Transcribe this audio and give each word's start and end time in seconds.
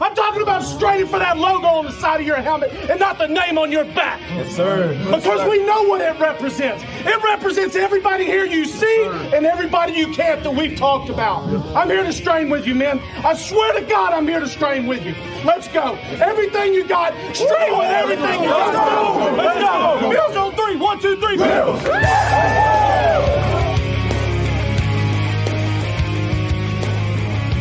I'm 0.00 0.14
talking 0.14 0.42
about 0.42 0.62
straining 0.62 1.06
for 1.06 1.18
that 1.18 1.36
logo 1.36 1.66
on 1.66 1.84
the 1.84 1.92
side 1.92 2.20
of 2.20 2.26
your 2.26 2.36
helmet 2.36 2.70
and 2.90 2.98
not 3.00 3.18
the 3.18 3.26
name 3.26 3.58
on 3.58 3.72
your 3.72 3.84
back. 3.84 4.20
Yes, 4.30 4.54
sir. 4.54 4.94
Because 5.04 5.48
we 5.48 5.64
know 5.64 5.82
what 5.84 6.00
it 6.00 6.18
represents. 6.18 6.82
It 7.00 7.22
represents 7.22 7.76
everybody 7.76 8.24
here 8.24 8.44
you 8.44 8.64
see 8.64 9.04
and 9.34 9.44
everybody 9.44 9.92
you 9.92 10.12
can't 10.12 10.42
that 10.42 10.54
we've 10.54 10.78
talked 10.78 11.10
about. 11.10 11.44
I'm 11.76 11.88
here 11.88 12.02
to 12.02 12.12
strain 12.12 12.48
with 12.48 12.66
you, 12.66 12.74
man. 12.74 12.98
I 13.24 13.34
swear 13.34 13.78
to 13.78 13.86
God, 13.86 14.12
I'm 14.12 14.26
here 14.26 14.40
to 14.40 14.48
strain 14.48 14.86
with 14.86 15.04
you. 15.04 15.14
Let's 15.44 15.68
go. 15.68 15.94
Everything 16.20 16.72
you 16.72 16.86
got, 16.86 17.12
strain 17.34 17.76
with 17.76 17.90
everything 17.90 18.42
you 18.42 18.48
got. 18.48 19.36
Let's 19.36 19.60
go. 19.60 20.10
Bills 20.10 20.36
on 20.36 20.54
three. 20.56 20.76
One, 20.76 21.00
two, 21.00 21.16
three. 21.20 21.36
Bills. 21.36 21.82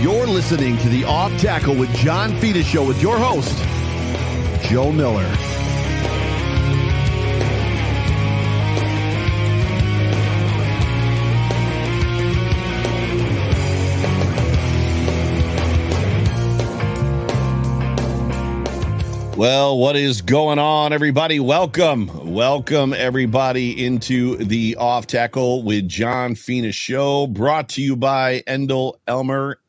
You're 0.02 0.28
listening 0.28 0.78
to 0.78 0.88
the 0.88 1.04
Off 1.04 1.38
Tackle 1.42 1.76
with 1.76 1.94
John 1.94 2.34
Fina 2.40 2.64
Show 2.64 2.88
with 2.88 3.02
your 3.02 3.18
host, 3.18 3.54
Joe 4.70 4.94
Miller. 4.94 5.28
Well, 19.36 19.78
what 19.78 19.98
is 19.98 20.22
going 20.22 20.60
on, 20.60 20.94
everybody? 20.94 21.42
Welcome. 21.42 22.32
Welcome, 22.34 22.94
everybody, 22.94 23.86
into 23.86 24.38
the 24.38 24.78
Off 24.78 25.08
Tackle 25.08 25.64
with 25.64 25.90
John 25.90 26.36
Fina 26.36 26.72
Show, 26.72 27.28
brought 27.28 27.68
to 27.70 27.82
you 27.82 27.98
by 27.98 28.44
Endl 28.48 28.96
Elmer 29.06 29.60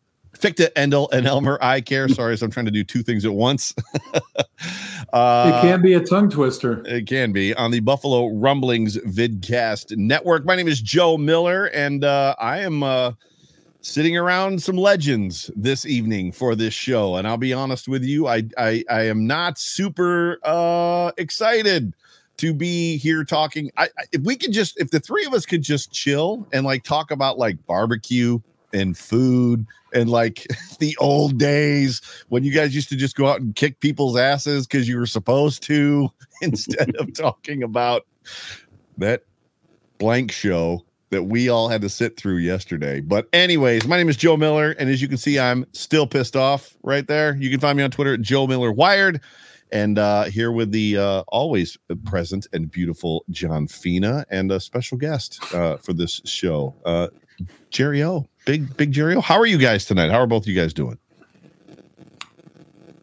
Fichte, 0.40 0.72
Endl, 0.74 1.12
and 1.12 1.26
Elmer 1.26 1.58
Eye 1.60 1.80
Care. 1.80 2.08
Sorry, 2.08 2.36
so 2.36 2.46
I'm 2.46 2.50
trying 2.50 2.66
to 2.66 2.72
do 2.72 2.84
two 2.84 3.02
things 3.02 3.24
at 3.24 3.32
once. 3.32 3.74
uh, 5.12 5.52
it 5.54 5.60
can 5.62 5.82
be 5.82 5.94
a 5.94 6.00
tongue 6.00 6.30
twister. 6.30 6.82
It 6.86 7.06
can 7.06 7.32
be 7.32 7.54
on 7.54 7.70
the 7.70 7.80
Buffalo 7.80 8.28
Rumblings 8.28 8.96
Vidcast 8.98 9.96
Network. 9.96 10.44
My 10.44 10.56
name 10.56 10.68
is 10.68 10.80
Joe 10.80 11.16
Miller, 11.18 11.66
and 11.66 12.04
uh, 12.04 12.34
I 12.38 12.58
am 12.58 12.82
uh, 12.82 13.12
sitting 13.82 14.16
around 14.16 14.62
some 14.62 14.76
legends 14.76 15.50
this 15.56 15.84
evening 15.84 16.32
for 16.32 16.54
this 16.54 16.74
show. 16.74 17.16
And 17.16 17.28
I'll 17.28 17.36
be 17.36 17.52
honest 17.52 17.88
with 17.88 18.04
you, 18.04 18.26
I 18.26 18.44
I, 18.56 18.84
I 18.88 19.02
am 19.02 19.26
not 19.26 19.58
super 19.58 20.38
uh, 20.44 21.12
excited 21.18 21.92
to 22.38 22.54
be 22.54 22.96
here 22.96 23.22
talking. 23.22 23.70
I, 23.76 23.90
if 24.12 24.22
we 24.22 24.34
could 24.34 24.52
just, 24.52 24.80
if 24.80 24.90
the 24.90 24.98
three 24.98 25.26
of 25.26 25.34
us 25.34 25.44
could 25.44 25.60
just 25.60 25.92
chill 25.92 26.48
and 26.54 26.64
like 26.64 26.84
talk 26.84 27.10
about 27.10 27.36
like 27.36 27.64
barbecue 27.66 28.40
and 28.72 28.96
food 28.96 29.66
and 29.92 30.10
like 30.10 30.46
the 30.78 30.96
old 30.98 31.38
days 31.38 32.00
when 32.28 32.44
you 32.44 32.52
guys 32.52 32.74
used 32.74 32.88
to 32.88 32.96
just 32.96 33.16
go 33.16 33.26
out 33.26 33.40
and 33.40 33.54
kick 33.56 33.80
people's 33.80 34.16
asses 34.16 34.66
because 34.66 34.88
you 34.88 34.98
were 34.98 35.06
supposed 35.06 35.62
to 35.64 36.10
instead 36.42 36.94
of 36.96 37.12
talking 37.16 37.62
about 37.62 38.06
that 38.98 39.24
blank 39.98 40.32
show 40.32 40.84
that 41.10 41.24
we 41.24 41.48
all 41.48 41.68
had 41.68 41.82
to 41.82 41.88
sit 41.88 42.16
through 42.16 42.36
yesterday. 42.36 43.00
But 43.00 43.28
anyways, 43.32 43.86
my 43.86 43.96
name 43.96 44.08
is 44.08 44.16
Joe 44.16 44.36
Miller, 44.36 44.76
and 44.78 44.88
as 44.88 45.02
you 45.02 45.08
can 45.08 45.18
see, 45.18 45.40
I'm 45.40 45.66
still 45.72 46.06
pissed 46.06 46.36
off 46.36 46.76
right 46.84 47.06
there. 47.06 47.36
You 47.36 47.50
can 47.50 47.58
find 47.58 47.76
me 47.76 47.82
on 47.82 47.90
Twitter 47.90 48.14
at 48.14 48.22
Joe 48.22 48.46
Miller 48.46 48.70
Wired. 48.70 49.20
And 49.72 49.98
uh, 49.98 50.24
here 50.24 50.50
with 50.52 50.72
the 50.72 50.96
uh, 50.96 51.22
always 51.28 51.78
present 52.04 52.46
and 52.52 52.70
beautiful 52.70 53.24
John 53.30 53.68
Fina 53.68 54.24
and 54.30 54.50
a 54.50 54.58
special 54.58 54.98
guest 54.98 55.40
uh, 55.54 55.76
for 55.76 55.92
this 55.92 56.20
show, 56.24 56.74
uh, 56.84 57.08
Jerry 57.70 58.02
O. 58.02 58.28
Big 58.46 58.76
Big 58.76 58.92
Jerry 58.92 59.20
How 59.20 59.38
are 59.38 59.46
you 59.46 59.58
guys 59.58 59.84
tonight? 59.84 60.10
How 60.10 60.18
are 60.20 60.26
both 60.26 60.46
you 60.46 60.54
guys 60.54 60.72
doing? 60.72 60.98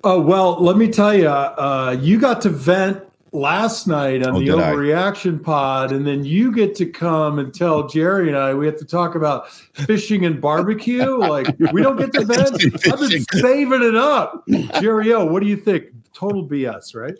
Oh 0.04 0.22
well, 0.22 0.62
let 0.64 0.78
me 0.78 0.88
tell 0.90 1.14
you, 1.14 1.28
uh, 1.28 1.98
you 2.00 2.20
got 2.20 2.42
to 2.42 2.50
vent 2.50 3.04
last 3.34 3.88
night 3.88 4.26
on 4.26 4.36
Oh, 4.36 4.40
the 4.40 4.46
did 4.46 4.56
I? 4.60 4.72
overreaction 4.74 5.44
pod, 5.44 5.92
and 5.92 6.08
then 6.08 6.24
you 6.24 6.54
get 6.54 6.76
to 6.76 6.86
come 6.86 7.40
and 7.40 7.54
tell 7.54 7.88
Jerry 7.88 8.28
and 8.30 8.38
I 8.38 8.54
we 8.54 8.66
have 8.68 8.78
to 8.78 8.86
talk 8.86 9.16
about 9.16 9.50
fishing 9.52 10.26
and 10.26 10.40
barbecue. 10.42 11.18
Like 11.18 11.48
we 11.74 11.82
don't 11.82 11.98
get 11.98 12.14
to 12.14 12.26
vent. 12.26 12.64
I've 12.88 13.00
been 13.10 13.26
saving 13.34 13.84
it 13.84 13.96
up. 13.96 14.44
Jerry 14.80 15.12
O, 15.14 15.26
what 15.26 15.42
do 15.44 15.50
you 15.50 15.58
think? 15.58 15.86
Total 16.14 16.48
BS, 16.48 16.96
right? 16.96 17.16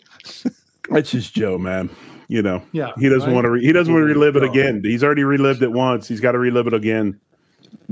That's 0.90 1.10
just 1.10 1.34
Joe, 1.34 1.58
man. 1.58 1.90
You 2.30 2.42
know, 2.42 2.62
Yeah, 2.72 2.92
he 2.98 3.08
doesn't 3.08 3.28
right? 3.28 3.34
want 3.34 3.44
to. 3.46 3.50
Re- 3.50 3.62
he 3.64 3.72
doesn't 3.72 3.92
want 3.92 4.02
to 4.02 4.06
relive 4.12 4.36
it 4.36 4.40
Joe. 4.40 4.50
again. 4.50 4.82
He's 4.84 5.02
already 5.04 5.24
relived 5.24 5.62
it 5.62 5.72
once. 5.72 6.06
He's 6.08 6.20
got 6.20 6.32
to 6.32 6.38
relive 6.38 6.66
it 6.66 6.74
again. 6.74 7.18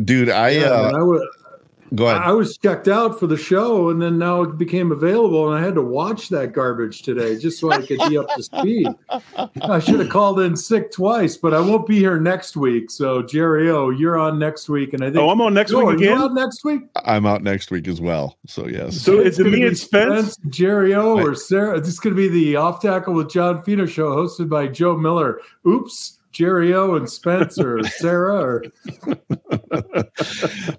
Dude, 0.04 0.28
I 0.30 0.50
Yeah, 0.50 0.66
uh, 0.66 0.92
I 0.96 1.02
was 1.02 1.22
go 1.94 2.06
ahead. 2.08 2.20
I 2.20 2.32
was 2.32 2.58
checked 2.58 2.88
out 2.88 3.18
for 3.18 3.26
the 3.26 3.36
show, 3.36 3.88
and 3.90 4.02
then 4.02 4.18
now 4.18 4.42
it 4.42 4.58
became 4.58 4.90
available, 4.92 5.50
and 5.50 5.58
I 5.62 5.64
had 5.64 5.74
to 5.76 5.82
watch 5.82 6.28
that 6.30 6.52
garbage 6.52 7.02
today 7.02 7.38
just 7.38 7.58
so 7.60 7.70
I 7.70 7.78
could 7.86 7.98
be 8.08 8.18
up 8.18 8.26
to 8.34 8.42
speed. 8.42 8.88
I 9.62 9.78
should 9.78 10.00
have 10.00 10.08
called 10.10 10.40
in 10.40 10.56
sick 10.56 10.90
twice, 10.92 11.36
but 11.36 11.54
I 11.54 11.60
won't 11.60 11.86
be 11.86 11.96
here 11.98 12.18
next 12.18 12.56
week. 12.56 12.90
So 12.90 13.22
Jerry 13.22 13.70
O, 13.70 13.90
you're 13.90 14.18
on 14.18 14.38
next 14.38 14.68
week, 14.68 14.92
and 14.94 15.02
I 15.02 15.06
think 15.06 15.18
Oh, 15.18 15.30
I'm 15.30 15.40
on 15.40 15.54
next 15.54 15.70
Joe, 15.70 15.78
week 15.78 15.86
are 15.86 16.02
you 16.02 16.10
again. 16.12 16.18
out 16.18 16.34
next 16.34 16.64
week. 16.64 16.82
I'm 17.04 17.24
out 17.24 17.42
next 17.42 17.70
week 17.70 17.86
as 17.88 18.00
well. 18.00 18.36
So 18.46 18.66
yes. 18.66 19.00
So 19.00 19.20
It's 19.20 19.38
is 19.38 19.38
it 19.38 19.44
gonna 19.44 19.56
me 19.56 19.66
and 19.66 19.78
Spence? 19.78 20.36
Jerry 20.48 20.94
O, 20.94 21.16
or 21.18 21.34
Sarah? 21.34 21.78
This 21.80 21.90
is 21.90 22.00
going 22.00 22.14
to 22.14 22.20
be 22.20 22.28
the 22.28 22.56
Off 22.56 22.82
Tackle 22.82 23.14
with 23.14 23.30
John 23.30 23.62
Fino 23.62 23.86
show, 23.86 24.14
hosted 24.16 24.48
by 24.50 24.66
Joe 24.66 24.96
Miller. 24.96 25.40
Oops. 25.66 26.15
Jerry 26.36 26.74
O 26.74 26.94
and 26.96 27.08
Spence 27.08 27.58
or 27.58 27.82
Sarah 27.88 28.38
or 28.38 28.64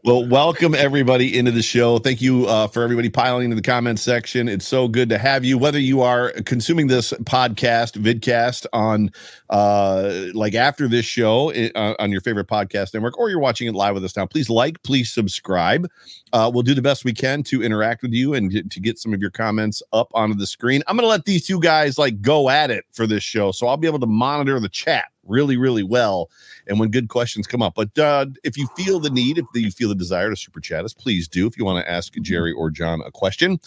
well, 0.03 0.27
welcome 0.27 0.75
everybody 0.75 1.35
into 1.35 1.49
the 1.49 1.63
show. 1.63 1.97
Thank 1.97 2.21
you 2.21 2.45
uh, 2.45 2.67
for 2.67 2.83
everybody 2.83 3.09
piling 3.09 3.49
in 3.49 3.55
the 3.55 3.63
comments 3.63 4.03
section. 4.03 4.47
It's 4.47 4.67
so 4.67 4.87
good 4.87 5.09
to 5.09 5.17
have 5.17 5.43
you. 5.43 5.57
Whether 5.57 5.79
you 5.79 6.03
are 6.03 6.31
consuming 6.45 6.85
this 6.85 7.11
podcast, 7.23 7.99
vidcast 7.99 8.67
on 8.71 9.09
uh, 9.49 10.27
like 10.35 10.53
after 10.53 10.87
this 10.87 11.05
show 11.05 11.51
uh, 11.51 11.95
on 11.97 12.11
your 12.11 12.21
favorite 12.21 12.47
podcast 12.47 12.93
network, 12.93 13.17
or 13.17 13.31
you're 13.31 13.39
watching 13.39 13.67
it 13.67 13.73
live 13.73 13.95
with 13.95 14.05
us 14.05 14.15
now, 14.15 14.27
please 14.27 14.51
like, 14.51 14.83
please 14.83 15.11
subscribe. 15.11 15.89
Uh, 16.33 16.51
we'll 16.53 16.63
do 16.63 16.73
the 16.73 16.81
best 16.81 17.05
we 17.05 17.13
can 17.13 17.41
to 17.41 17.63
interact 17.63 18.01
with 18.01 18.11
you 18.11 18.33
and 18.33 18.51
to, 18.69 18.79
get 18.79 18.99
some 18.99 19.13
of 19.13 19.21
your 19.21 19.31
comments 19.31 19.81
up 19.93 20.09
onto 20.13 20.35
the 20.35 20.45
screen. 20.45 20.83
I'm 20.87 20.95
going 20.95 21.03
to 21.05 21.09
let 21.09 21.25
these 21.25 21.47
two 21.47 21.59
guys 21.59 21.97
like 21.97 22.21
go 22.21 22.49
at 22.49 22.69
it 22.69 22.85
for 22.91 23.07
this 23.07 23.23
show, 23.23 23.51
so 23.51 23.67
I'll 23.67 23.77
be 23.77 23.87
able 23.87 23.99
to 23.99 24.07
monitor 24.07 24.59
the 24.59 24.69
chat 24.69 25.05
really, 25.25 25.57
really 25.57 25.83
well 25.83 26.29
and 26.67 26.79
when 26.79 26.89
good 26.89 27.09
questions 27.09 27.47
come 27.47 27.61
up. 27.61 27.75
But 27.75 27.97
uh, 27.97 28.27
if 28.43 28.57
you 28.57 28.67
feel 28.75 28.99
the 28.99 29.09
need, 29.09 29.37
if 29.37 29.45
you 29.53 29.71
feel 29.71 29.89
the 29.89 29.95
desire 29.95 30.29
to 30.29 30.35
super 30.35 30.59
chat 30.59 30.85
us, 30.85 30.93
please 30.93 31.27
do. 31.27 31.47
If 31.47 31.57
you 31.57 31.65
want 31.65 31.83
to 31.83 31.89
ask 31.91 32.13
Jerry 32.21 32.51
or 32.51 32.69
John 32.69 33.01
a 33.05 33.11
question, 33.11 33.59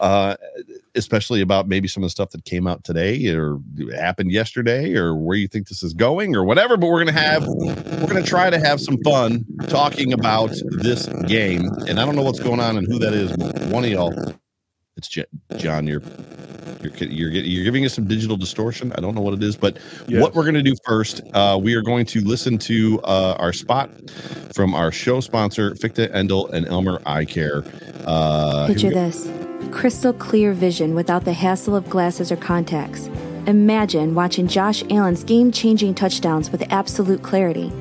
uh, 0.00 0.36
especially 0.94 1.40
about 1.40 1.68
maybe 1.68 1.88
some 1.88 2.02
of 2.02 2.06
the 2.06 2.10
stuff 2.10 2.30
that 2.30 2.44
came 2.44 2.66
out 2.66 2.84
today 2.84 3.26
or 3.28 3.58
happened 3.94 4.32
yesterday 4.32 4.94
or 4.94 5.14
where 5.14 5.36
you 5.36 5.48
think 5.48 5.68
this 5.68 5.82
is 5.82 5.94
going 5.94 6.34
or 6.34 6.44
whatever. 6.44 6.76
But 6.76 6.88
we're 6.88 7.04
gonna 7.04 7.20
have 7.20 7.46
we're 7.46 8.06
gonna 8.06 8.22
try 8.22 8.50
to 8.50 8.58
have 8.58 8.80
some 8.80 8.98
fun 9.04 9.44
talking 9.68 10.12
about 10.12 10.50
this 10.70 11.06
game. 11.26 11.70
And 11.86 12.00
I 12.00 12.04
don't 12.04 12.16
know 12.16 12.22
what's 12.22 12.40
going 12.40 12.60
on 12.60 12.76
and 12.76 12.86
who 12.86 12.98
that 12.98 13.14
is. 13.14 13.36
But 13.36 13.58
one 13.72 13.84
of 13.84 13.90
y'all, 13.90 14.34
it's 14.96 15.08
J- 15.08 15.26
John. 15.56 15.86
You're 15.86 16.02
you're 16.82 16.92
you're 17.08 17.30
get- 17.30 17.44
you're 17.44 17.64
giving 17.64 17.84
us 17.84 17.94
some 17.94 18.04
digital 18.06 18.36
distortion. 18.36 18.92
I 18.96 19.00
don't 19.00 19.14
know 19.14 19.20
what 19.20 19.34
it 19.34 19.42
is, 19.42 19.56
but 19.56 19.78
Yes. 20.06 20.22
what 20.22 20.34
we're 20.34 20.42
going 20.44 20.54
to 20.54 20.62
do 20.62 20.74
first, 20.84 21.20
uh, 21.34 21.58
we 21.60 21.74
are 21.74 21.82
going 21.82 22.06
to 22.06 22.20
listen 22.20 22.58
to 22.58 23.00
uh, 23.04 23.36
our 23.38 23.52
spot 23.52 23.90
from 24.54 24.74
our 24.74 24.90
show 24.92 25.20
sponsor, 25.20 25.74
Fichte 25.74 26.10
Endl 26.12 26.50
and 26.52 26.66
Elmer 26.66 27.00
Eye 27.06 27.24
Care. 27.24 27.64
Uh, 28.06 28.66
Picture 28.68 28.90
this 28.90 29.28
crystal 29.70 30.12
clear 30.12 30.52
vision 30.52 30.94
without 30.94 31.24
the 31.24 31.32
hassle 31.32 31.74
of 31.76 31.88
glasses 31.90 32.32
or 32.32 32.36
contacts. 32.36 33.10
Imagine 33.46 34.14
watching 34.14 34.46
Josh 34.46 34.82
Allen's 34.90 35.24
game 35.24 35.52
changing 35.52 35.94
touchdowns 35.94 36.50
with 36.50 36.62
absolute 36.70 37.22
clarity. 37.22 37.72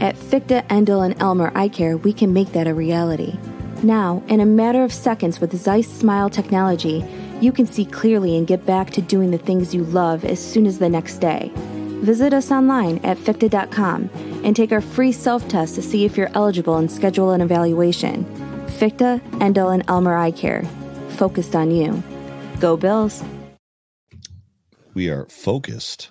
At 0.00 0.16
Fichte, 0.16 0.62
Endl, 0.68 1.04
and 1.04 1.20
Elmer 1.20 1.52
Eye 1.54 1.68
Care, 1.68 1.96
we 1.96 2.12
can 2.12 2.32
make 2.32 2.52
that 2.52 2.66
a 2.66 2.72
reality. 2.74 3.36
Now, 3.82 4.22
in 4.28 4.40
a 4.40 4.46
matter 4.46 4.82
of 4.82 4.92
seconds 4.92 5.40
with 5.40 5.54
Zeiss 5.56 5.88
Smile 5.90 6.30
technology, 6.30 7.04
you 7.42 7.52
can 7.52 7.66
see 7.66 7.84
clearly 7.84 8.36
and 8.36 8.46
get 8.46 8.66
back 8.66 8.90
to 8.90 9.02
doing 9.02 9.30
the 9.30 9.38
things 9.38 9.74
you 9.74 9.84
love 9.84 10.24
as 10.24 10.38
soon 10.38 10.66
as 10.66 10.78
the 10.78 10.88
next 10.88 11.18
day. 11.18 11.50
Visit 11.54 12.32
us 12.32 12.50
online 12.50 12.98
at 13.04 13.16
ficta.com 13.18 14.10
and 14.14 14.30
and 14.50 14.56
take 14.56 14.72
our 14.72 14.80
free 14.80 15.12
self 15.12 15.46
test 15.48 15.74
to 15.76 15.82
see 15.82 16.04
if 16.04 16.16
you're 16.16 16.30
eligible 16.34 16.76
and 16.76 16.90
schedule 16.90 17.30
an 17.30 17.40
evaluation. 17.40 18.24
Fichte, 18.78 19.20
Endl, 19.38 19.72
and 19.72 19.84
Elmer 19.88 20.16
Eye 20.16 20.30
Care. 20.30 20.64
Focused 21.10 21.54
on 21.54 21.70
you. 21.70 22.02
Go 22.60 22.76
Bills. 22.76 23.22
We 24.94 25.08
are 25.08 25.26
focused 25.26 26.10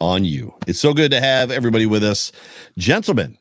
on 0.00 0.24
you. 0.24 0.54
It's 0.66 0.80
so 0.80 0.92
good 0.92 1.10
to 1.12 1.20
have 1.20 1.50
everybody 1.50 1.86
with 1.86 2.04
us. 2.04 2.32
Gentlemen, 2.76 3.38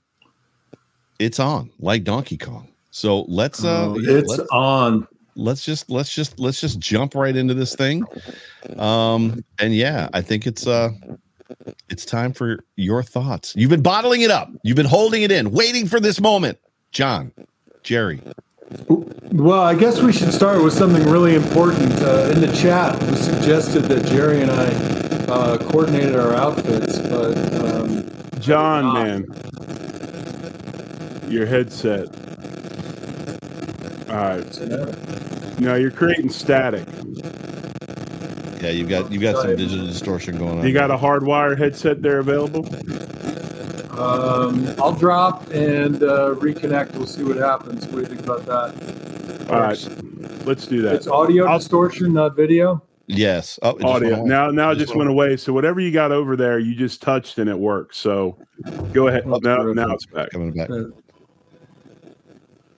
it's 1.20 1.40
on 1.40 1.72
like 1.80 2.04
Donkey 2.04 2.38
Kong. 2.38 2.70
So 2.92 3.24
let's 3.24 3.64
uh 3.64 3.90
Oh, 3.90 4.00
yeah, 4.00 4.20
it's 4.20 4.30
let's, 4.30 4.50
on. 4.52 5.08
Let's 5.36 5.66
just 5.66 5.90
let's 5.90 6.14
just 6.14 6.40
let's 6.40 6.60
just 6.60 6.80
jump 6.80 7.16
right 7.16 7.36
into 7.36 7.54
this 7.54 7.76
thing. 7.76 8.04
Um 8.78 9.44
and 9.60 9.76
yeah, 9.76 10.10
I 10.14 10.22
think 10.22 10.48
it's 10.48 10.68
uh 10.68 10.92
it's 11.90 12.06
time 12.06 12.34
for 12.34 12.64
your 12.76 13.04
thoughts. 13.04 13.54
You've 13.56 13.70
been 13.70 13.82
bottling 13.82 14.22
it 14.22 14.32
up. 14.32 14.50
You've 14.64 14.78
been 14.78 14.86
holding 14.86 15.24
it 15.24 15.32
in, 15.32 15.52
waiting 15.52 15.88
for 15.88 16.00
this 16.00 16.22
moment. 16.22 16.58
John, 16.92 17.32
Jerry. 17.84 18.22
Well, 18.88 19.62
I 19.62 19.76
guess 19.76 20.02
we 20.02 20.14
should 20.14 20.34
start 20.34 20.64
with 20.64 20.74
something 20.74 21.04
really 21.04 21.36
important. 21.36 21.92
Uh, 22.02 22.32
in 22.34 22.42
the 22.42 22.52
chat, 22.56 23.02
we 23.04 23.16
suggested 23.16 23.82
that 23.86 24.06
Jerry 24.06 24.42
and 24.42 24.52
I 24.52 24.66
uh, 25.32 25.58
coordinated 25.58 26.16
our 26.16 26.34
outfits, 26.34 27.00
but 27.00 27.38
um, 27.64 28.10
John, 28.40 28.94
man, 28.94 29.26
your 31.30 31.46
headset. 31.46 32.31
All 34.12 34.18
right. 34.18 35.60
No, 35.60 35.76
you're 35.76 35.92
creating 35.92 36.30
static. 36.30 36.86
Yeah, 38.62 38.70
you've 38.70 38.90
got 38.90 39.12
you've 39.12 39.22
got 39.22 39.38
some 39.42 39.56
digital 39.56 39.86
distortion 39.88 40.38
going 40.38 40.60
on. 40.60 40.68
You 40.68 40.74
got 40.74 40.92
a 40.92 40.98
hardwire 40.98 41.58
headset 41.58 42.02
there 42.02 42.20
available? 42.20 42.66
um, 44.00 44.68
I'll 44.80 44.94
drop 44.94 45.50
and 45.52 46.04
uh, 46.04 46.36
reconnect. 46.36 46.94
We'll 46.96 47.08
see 47.08 47.24
what 47.24 47.38
happens. 47.38 47.86
What 47.88 47.96
do 47.96 48.00
you 48.02 48.06
think 48.06 48.22
about 48.22 48.46
that? 48.46 49.50
All 49.50 49.60
right, 49.60 50.46
let's 50.46 50.68
do 50.68 50.82
that. 50.84 50.96
It's 50.96 51.08
audio 51.08 51.46
I'll- 51.46 51.58
distortion, 51.60 52.14
not 52.14 52.36
video. 52.36 52.82
yes. 53.08 53.60
Oh, 53.64 53.72
it 53.78 53.84
Audio. 53.84 54.16
away. 54.18 54.30
Now, 54.30 54.50
now 54.52 54.72
it 54.72 54.76
Just 54.76 54.88
just 54.90 54.96
went 54.98 55.10
away. 55.10 55.38
So 55.38 55.52
whatever 55.54 55.80
you 55.82 55.92
got 55.92 56.12
over 56.12 56.36
there, 56.36 56.58
you 56.60 56.76
just 56.76 57.02
touched 57.02 57.38
and 57.40 57.50
it 57.50 57.58
works. 57.58 57.98
So 57.98 58.38
go 58.94 59.08
ahead. 59.08 59.24
That's 59.28 59.42
Now, 59.44 59.58
terrific. 59.58 59.76
now 59.88 59.94
it's 59.94 60.06
back. 60.06 60.30
coming 60.32 60.52
back. 60.54 60.70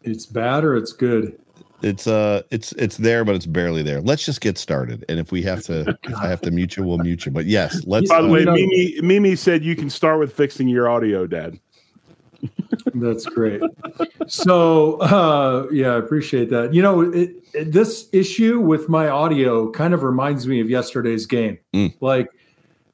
It's 0.04 0.26
bad 0.26 0.64
or 0.64 0.76
it's 0.76 0.92
good. 0.92 1.40
It's 1.82 2.08
uh 2.08 2.44
it's 2.50 2.72
it's 2.74 2.96
there, 2.98 3.26
but 3.26 3.36
it's 3.36 3.46
barely 3.46 3.84
there. 3.84 4.00
Let's 4.00 4.26
just 4.26 4.40
get 4.40 4.58
started. 4.58 5.04
And 5.10 5.20
if 5.20 5.32
we 5.32 5.42
have 5.44 5.64
to 5.64 5.98
if 6.04 6.16
I 6.16 6.28
have 6.28 6.42
to 6.42 6.52
mute 6.52 6.78
you, 6.78 6.84
we'll 6.84 6.98
mute 7.00 7.26
you. 7.26 7.32
But 7.32 7.46
yes, 7.46 7.84
let's 7.86 8.10
By 8.10 8.22
the 8.22 8.28
uh, 8.28 8.32
way, 8.32 8.40
You 8.40 8.46
know- 8.46 8.54
Mimi, 8.54 9.02
Mimi 9.02 9.36
said 9.36 9.64
you 9.64 9.76
can 9.76 9.90
start 9.90 10.20
with 10.20 10.34
fixing 10.34 10.68
your 10.70 10.88
audio, 10.90 11.28
Dad. 11.28 11.60
That's 12.94 13.26
great. 13.26 13.62
So, 14.28 14.98
uh, 14.98 15.68
yeah, 15.72 15.94
I 15.94 15.98
appreciate 15.98 16.50
that. 16.50 16.74
You 16.74 16.82
know, 16.82 17.02
it, 17.02 17.32
it- 17.54 17.72
this 17.72 18.10
issue 18.12 18.60
with 18.60 18.90
my 18.90 19.08
audio 19.10 19.70
kind 19.72 19.94
of 19.94 20.04
reminds 20.04 20.48
me 20.48 20.60
of 20.60 20.70
yesterday's 20.70 21.26
game. 21.26 21.58
Mm. 21.74 21.94
Like, 22.02 22.28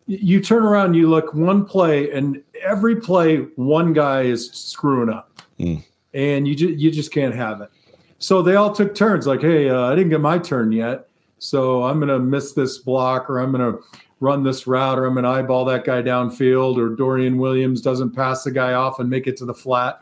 you 0.05 0.41
turn 0.41 0.63
around, 0.63 0.95
you 0.95 1.09
look 1.09 1.33
one 1.33 1.63
play, 1.65 2.11
and 2.11 2.41
every 2.61 2.95
play, 2.97 3.37
one 3.55 3.93
guy 3.93 4.21
is 4.23 4.51
screwing 4.51 5.09
up, 5.09 5.41
Mm. 5.59 5.83
And 6.13 6.47
you 6.47 6.55
just 6.55 6.73
you 6.79 6.91
just 6.91 7.11
can't 7.11 7.35
have 7.35 7.61
it. 7.61 7.69
So 8.17 8.41
they 8.41 8.55
all 8.55 8.73
took 8.73 8.95
turns. 8.95 9.27
Like, 9.27 9.41
hey, 9.41 9.69
uh, 9.69 9.83
I 9.91 9.95
didn't 9.95 10.09
get 10.09 10.21
my 10.21 10.37
turn 10.37 10.71
yet, 10.71 11.07
so 11.37 11.83
I'm 11.83 11.99
gonna 11.99 12.19
miss 12.19 12.53
this 12.53 12.77
block, 12.79 13.29
or 13.29 13.39
I'm 13.39 13.51
gonna 13.51 13.75
run 14.19 14.43
this 14.43 14.67
route, 14.67 14.99
or 14.99 15.05
I'm 15.05 15.15
gonna 15.15 15.29
eyeball 15.29 15.63
that 15.65 15.85
guy 15.85 16.01
downfield, 16.01 16.77
or 16.77 16.95
Dorian 16.95 17.37
Williams 17.37 17.81
doesn't 17.81 18.11
pass 18.15 18.43
the 18.43 18.51
guy 18.51 18.73
off 18.73 18.99
and 18.99 19.09
make 19.09 19.27
it 19.27 19.37
to 19.37 19.45
the 19.45 19.53
flat. 19.53 20.01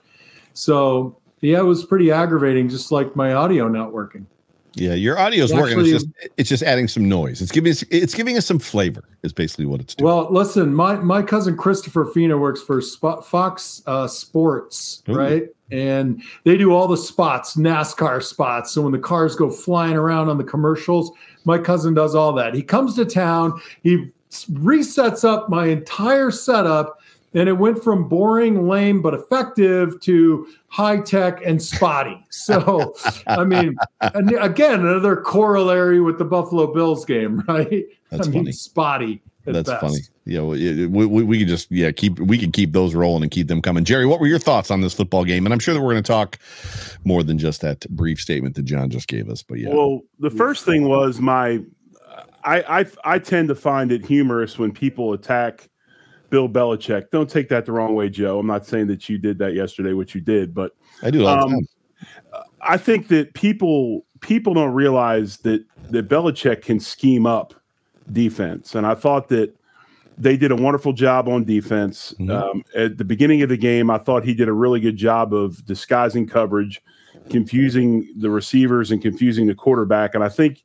So 0.54 1.18
yeah, 1.42 1.59
it 1.59 1.63
was 1.65 1.86
pretty 1.86 2.12
aggravating, 2.12 2.68
just 2.69 2.92
like 2.92 3.15
my 3.15 3.33
audio 3.33 3.68
not 3.68 3.94
working. 3.94 4.25
yeah, 4.74 4.94
your 4.95 5.19
audio's 5.19 5.51
Actually- 5.51 5.75
working. 5.75 5.94
It's 5.95 6.03
just 6.03 6.07
it's 6.38 6.50
just 6.50 6.63
adding 6.63 6.88
some 6.88 7.07
noise. 7.07 7.42
It's 7.44 7.51
giving 7.51 7.71
us 7.71 7.83
it's 7.92 8.15
giving 8.15 8.38
us 8.38 8.48
some 8.48 8.57
flavor, 8.57 9.03
is 9.21 9.33
basically 9.33 9.68
what 9.68 9.80
it's 9.81 9.94
doing. 9.94 10.07
Well, 10.07 10.27
listen, 10.31 10.74
my 10.74 10.95
my 10.95 11.21
cousin 11.21 11.56
Christopher 11.56 12.06
Fina 12.06 12.36
works 12.36 12.63
for 12.63 12.81
Spot, 12.81 13.24
Fox 13.24 13.83
uh, 13.86 14.07
Sports, 14.07 15.03
Ooh. 15.10 15.13
right? 15.13 15.44
And 15.72 16.24
they 16.44 16.58
do 16.58 16.74
all 16.74 16.88
the 16.88 16.98
spots, 16.98 17.56
NASCAR 17.56 18.24
spots. 18.24 18.72
So 18.72 18.81
when 18.81 18.94
the 18.94 19.00
cars 19.00 19.36
go 19.36 19.50
flying 19.50 19.96
around 19.96 20.30
on 20.30 20.38
the 20.38 20.44
commercials, 20.44 21.12
my 21.46 21.58
cousin 21.58 21.94
does 21.94 22.16
all 22.16 22.34
that. 22.34 22.54
He 22.54 22.64
comes 22.64 22.96
to 22.96 23.06
town, 23.06 23.60
he 23.84 24.12
resets 24.31 25.24
up 25.24 25.50
my 25.50 25.68
entire 25.68 26.31
setup, 26.31 27.00
and 27.34 27.50
it 27.50 27.54
went 27.54 27.84
from 27.84 28.08
boring, 28.08 28.68
lame, 28.68 29.02
but 29.02 29.14
effective 29.14 30.00
to 30.02 30.48
high 30.68 31.00
tech 31.00 31.46
and 31.46 31.62
spotty. 31.62 32.18
So, 32.30 32.96
I 33.28 33.44
mean, 33.44 33.78
and 34.02 34.31
again, 34.40 34.80
another 34.80 35.18
corollary 35.18 36.02
with 36.02 36.18
the 36.18 36.25
Buffalo 36.25 36.74
Bills 36.74 37.06
game, 37.06 37.42
right? 37.48 37.86
That's 38.10 38.28
I 38.28 38.31
mean, 38.31 38.44
funny. 38.44 38.52
spotty. 38.54 39.22
At 39.48 39.54
That's 39.54 39.70
best. 39.70 39.82
funny. 39.82 40.00
Yeah, 40.26 40.42
we, 40.42 41.06
we, 41.06 41.24
we 41.24 41.40
could 41.40 41.48
just 41.48 41.72
yeah 41.72 41.92
keep 41.92 42.20
we 42.20 42.38
could 42.38 42.54
keep 42.54 42.74
those 42.74 42.94
rolling 42.94 43.24
and 43.24 43.32
keep 43.32 43.48
them 43.48 43.62
coming. 43.62 43.86
Jerry, 43.86 44.06
what 44.06 44.20
were 44.20 44.28
your 44.28 44.40
thoughts 44.40 44.70
on 44.70 44.82
this 44.82 44.94
football 44.94 45.24
game? 45.24 45.46
And 45.46 45.54
I'm 45.54 45.60
sure 45.60 45.74
that 45.74 45.82
we're 45.82 45.94
going 45.94 46.04
to 46.04 46.12
talk 46.12 46.38
more 47.06 47.24
than 47.24 47.38
just 47.38 47.62
that 47.62 47.88
brief 47.90 48.20
statement 48.20 48.56
that 48.56 48.64
John 48.64 48.90
just 48.90 49.08
gave 49.08 49.30
us. 49.30 49.42
But 49.42 49.60
yeah, 49.60 49.70
Well, 49.70 50.02
the 50.20 50.30
first 50.30 50.66
thing 50.66 50.88
was 50.88 51.20
my. 51.20 51.62
I, 52.44 52.82
I 52.82 52.86
I 53.04 53.20
tend 53.20 53.48
to 53.50 53.56
find 53.56 53.92
it 53.92 54.06
humorous 54.06 54.58
when 54.58 54.72
people 54.72 55.14
attack 55.14 55.70
Bill 56.30 56.48
Belichick. 56.48 57.10
Don't 57.12 57.30
take 57.30 57.50
that 57.50 57.66
the 57.66 57.72
wrong 57.72 57.96
way, 57.96 58.10
Joe. 58.10 58.40
I'm 58.40 58.48
not 58.48 58.66
saying 58.66 58.88
that 58.88 59.10
you 59.10 59.18
did 59.18 59.38
that 59.40 59.54
yesterday, 59.54 59.94
which 59.94 60.16
you 60.16 60.22
did, 60.22 60.54
but 60.54 60.74
I 61.02 61.12
do 61.12 61.22
it 61.22 61.26
all 61.26 61.50
the 61.50 61.56
um. 61.56 61.68
I 62.62 62.78
think 62.78 63.08
that 63.10 63.34
people 63.34 64.06
people 64.22 64.54
don't 64.54 64.74
realize 64.74 65.38
that 65.40 65.66
that 65.90 66.10
Belichick 66.10 66.62
can 66.62 66.80
scheme 66.80 67.26
up 67.26 67.54
defense, 68.12 68.75
and 68.75 68.86
I 68.86 68.95
thought 68.95 69.27
that 69.30 69.54
they 70.18 70.36
did 70.36 70.51
a 70.51 70.56
wonderful 70.56 70.94
job 70.94 71.27
on 71.27 71.44
defense. 71.44 72.13
Mhm. 72.19 72.31
Um, 72.31 72.63
at 72.75 72.98
the 72.98 73.06
beginning 73.06 73.44
of 73.44 73.50
the 73.50 73.57
game, 73.57 73.92
I 73.92 74.00
thought 74.00 74.24
he 74.24 74.33
did 74.33 74.48
a 74.48 74.54
really 74.54 74.80
good 74.80 74.98
job 74.98 75.33
of 75.33 75.63
disguising 75.65 76.25
coverage, 76.25 76.81
confusing 77.30 78.07
the 78.18 78.30
receivers 78.30 78.89
and 78.89 79.01
confusing 79.01 79.45
the 79.45 79.54
quarterback. 79.54 80.15
And 80.15 80.24
I 80.24 80.30
think 80.30 80.63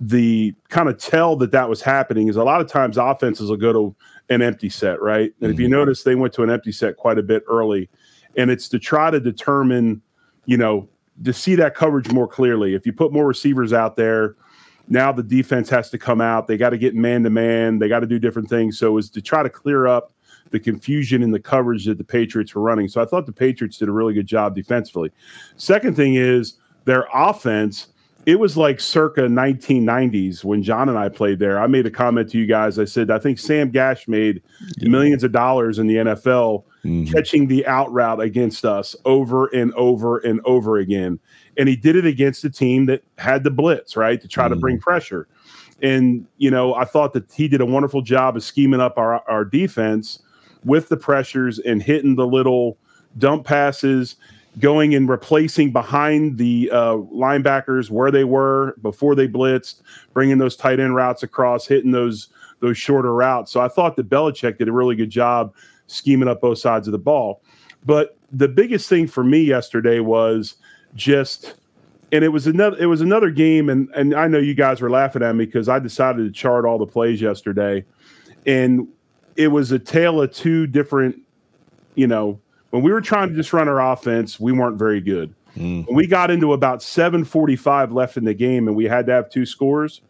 the 0.00 0.54
kind 0.68 0.88
of 0.88 0.98
tell 0.98 1.36
that 1.36 1.50
that 1.52 1.68
was 1.68 1.80
happening 1.80 2.28
is 2.28 2.36
a 2.36 2.44
lot 2.44 2.60
of 2.60 2.66
times 2.66 2.98
offenses 2.98 3.48
will 3.48 3.56
go 3.56 3.72
to 3.72 3.96
an 4.28 4.42
empty 4.42 4.68
set, 4.68 5.00
right? 5.00 5.32
And 5.40 5.50
if 5.50 5.58
you 5.58 5.68
notice, 5.68 6.02
they 6.02 6.14
went 6.14 6.32
to 6.34 6.42
an 6.42 6.50
empty 6.50 6.72
set 6.72 6.96
quite 6.96 7.18
a 7.18 7.22
bit 7.22 7.42
early, 7.48 7.88
and 8.36 8.50
it's 8.50 8.68
to 8.68 8.78
try 8.78 9.10
to 9.10 9.18
determine, 9.18 10.02
you 10.46 10.56
know, 10.56 10.88
to 11.24 11.32
see 11.32 11.54
that 11.56 11.74
coverage 11.74 12.10
more 12.12 12.28
clearly. 12.28 12.74
If 12.74 12.86
you 12.86 12.92
put 12.92 13.12
more 13.12 13.26
receivers 13.26 13.72
out 13.72 13.96
there, 13.96 14.36
now 14.90 15.12
the 15.12 15.22
defense 15.22 15.70
has 15.70 15.88
to 15.90 15.98
come 15.98 16.20
out. 16.20 16.46
They 16.46 16.56
got 16.58 16.70
to 16.70 16.78
get 16.78 16.94
man 16.94 17.22
to 17.22 17.30
man. 17.30 17.78
They 17.78 17.88
got 17.88 18.00
to 18.00 18.06
do 18.06 18.18
different 18.18 18.48
things. 18.50 18.78
So 18.78 18.98
it's 18.98 19.08
to 19.10 19.22
try 19.22 19.42
to 19.42 19.48
clear 19.48 19.86
up 19.86 20.12
the 20.50 20.60
confusion 20.60 21.22
in 21.22 21.30
the 21.30 21.38
coverage 21.40 21.86
that 21.86 21.96
the 21.96 22.04
Patriots 22.04 22.54
were 22.54 22.62
running. 22.62 22.88
So 22.88 23.00
I 23.00 23.04
thought 23.04 23.24
the 23.24 23.32
Patriots 23.32 23.78
did 23.78 23.88
a 23.88 23.92
really 23.92 24.12
good 24.14 24.26
job 24.26 24.54
defensively. 24.54 25.10
Second 25.56 25.94
thing 25.94 26.16
is 26.16 26.54
their 26.84 27.06
offense. 27.14 27.86
It 28.26 28.38
was 28.38 28.56
like 28.56 28.80
circa 28.80 29.22
1990s 29.22 30.44
when 30.44 30.62
John 30.62 30.88
and 30.88 30.98
I 30.98 31.08
played 31.08 31.38
there. 31.38 31.58
I 31.60 31.66
made 31.68 31.86
a 31.86 31.90
comment 31.90 32.30
to 32.30 32.38
you 32.38 32.46
guys. 32.46 32.78
I 32.78 32.84
said 32.84 33.10
I 33.10 33.18
think 33.18 33.38
Sam 33.38 33.70
Gash 33.70 34.08
made 34.08 34.42
millions 34.82 35.24
of 35.24 35.32
dollars 35.32 35.78
in 35.78 35.86
the 35.86 35.96
NFL 35.98 36.64
Mhm. 36.84 37.10
catching 37.12 37.46
the 37.46 37.66
out 37.66 37.92
route 37.92 38.20
against 38.20 38.64
us 38.64 38.96
over 39.04 39.46
and 39.54 39.72
over 39.74 40.18
and 40.18 40.40
over 40.44 40.78
again. 40.78 41.18
And 41.60 41.68
he 41.68 41.76
did 41.76 41.94
it 41.94 42.06
against 42.06 42.42
a 42.42 42.48
team 42.48 42.86
that 42.86 43.04
had 43.18 43.44
the 43.44 43.50
blitz, 43.50 43.94
right, 43.94 44.18
to 44.22 44.26
try 44.26 44.48
to 44.48 44.56
bring 44.56 44.80
pressure. 44.80 45.28
And, 45.82 46.26
you 46.38 46.50
know, 46.50 46.74
I 46.74 46.86
thought 46.86 47.12
that 47.12 47.30
he 47.30 47.48
did 47.48 47.60
a 47.60 47.66
wonderful 47.66 48.00
job 48.00 48.34
of 48.34 48.42
scheming 48.42 48.80
up 48.80 48.96
our, 48.96 49.22
our 49.28 49.44
defense 49.44 50.22
with 50.64 50.88
the 50.88 50.96
pressures 50.96 51.58
and 51.58 51.82
hitting 51.82 52.16
the 52.16 52.26
little 52.26 52.78
dump 53.18 53.44
passes, 53.44 54.16
going 54.58 54.94
and 54.94 55.06
replacing 55.06 55.70
behind 55.70 56.38
the 56.38 56.70
uh, 56.72 56.94
linebackers 56.94 57.90
where 57.90 58.10
they 58.10 58.24
were 58.24 58.74
before 58.80 59.14
they 59.14 59.28
blitzed, 59.28 59.82
bringing 60.14 60.38
those 60.38 60.56
tight 60.56 60.80
end 60.80 60.94
routes 60.94 61.22
across, 61.22 61.66
hitting 61.66 61.90
those 61.90 62.28
those 62.60 62.78
shorter 62.78 63.12
routes. 63.12 63.52
So 63.52 63.60
I 63.60 63.68
thought 63.68 63.96
that 63.96 64.08
Belichick 64.08 64.56
did 64.56 64.68
a 64.68 64.72
really 64.72 64.96
good 64.96 65.10
job 65.10 65.54
scheming 65.88 66.28
up 66.28 66.40
both 66.40 66.58
sides 66.58 66.88
of 66.88 66.92
the 66.92 66.98
ball. 66.98 67.42
But 67.84 68.16
the 68.32 68.48
biggest 68.48 68.88
thing 68.88 69.06
for 69.06 69.24
me 69.24 69.40
yesterday 69.40 70.00
was 70.00 70.56
just 70.94 71.54
and 72.12 72.24
it 72.24 72.28
was 72.28 72.46
another 72.46 72.76
it 72.78 72.86
was 72.86 73.00
another 73.00 73.30
game 73.30 73.68
and 73.68 73.88
and 73.94 74.14
I 74.14 74.26
know 74.28 74.38
you 74.38 74.54
guys 74.54 74.80
were 74.80 74.90
laughing 74.90 75.22
at 75.22 75.34
me 75.34 75.46
because 75.46 75.68
I 75.68 75.78
decided 75.78 76.24
to 76.24 76.32
chart 76.32 76.64
all 76.64 76.78
the 76.78 76.86
plays 76.86 77.20
yesterday. 77.20 77.84
And 78.46 78.88
it 79.36 79.48
was 79.48 79.70
a 79.70 79.78
tale 79.78 80.20
of 80.20 80.32
two 80.32 80.66
different 80.66 81.20
you 81.94 82.06
know 82.06 82.40
when 82.70 82.82
we 82.82 82.92
were 82.92 83.00
trying 83.00 83.28
to 83.28 83.34
just 83.34 83.52
run 83.52 83.68
our 83.68 83.92
offense 83.92 84.40
we 84.40 84.52
weren't 84.52 84.78
very 84.78 85.00
good. 85.00 85.34
Mm. 85.56 85.84
when 85.88 85.96
we 85.96 86.06
got 86.06 86.30
into 86.30 86.52
about 86.52 86.80
745 86.80 87.90
left 87.90 88.16
in 88.16 88.22
the 88.22 88.34
game 88.34 88.68
and 88.68 88.76
we 88.76 88.84
had 88.84 89.04
to 89.06 89.12
have 89.12 89.28
two 89.30 89.44
scores 89.44 90.00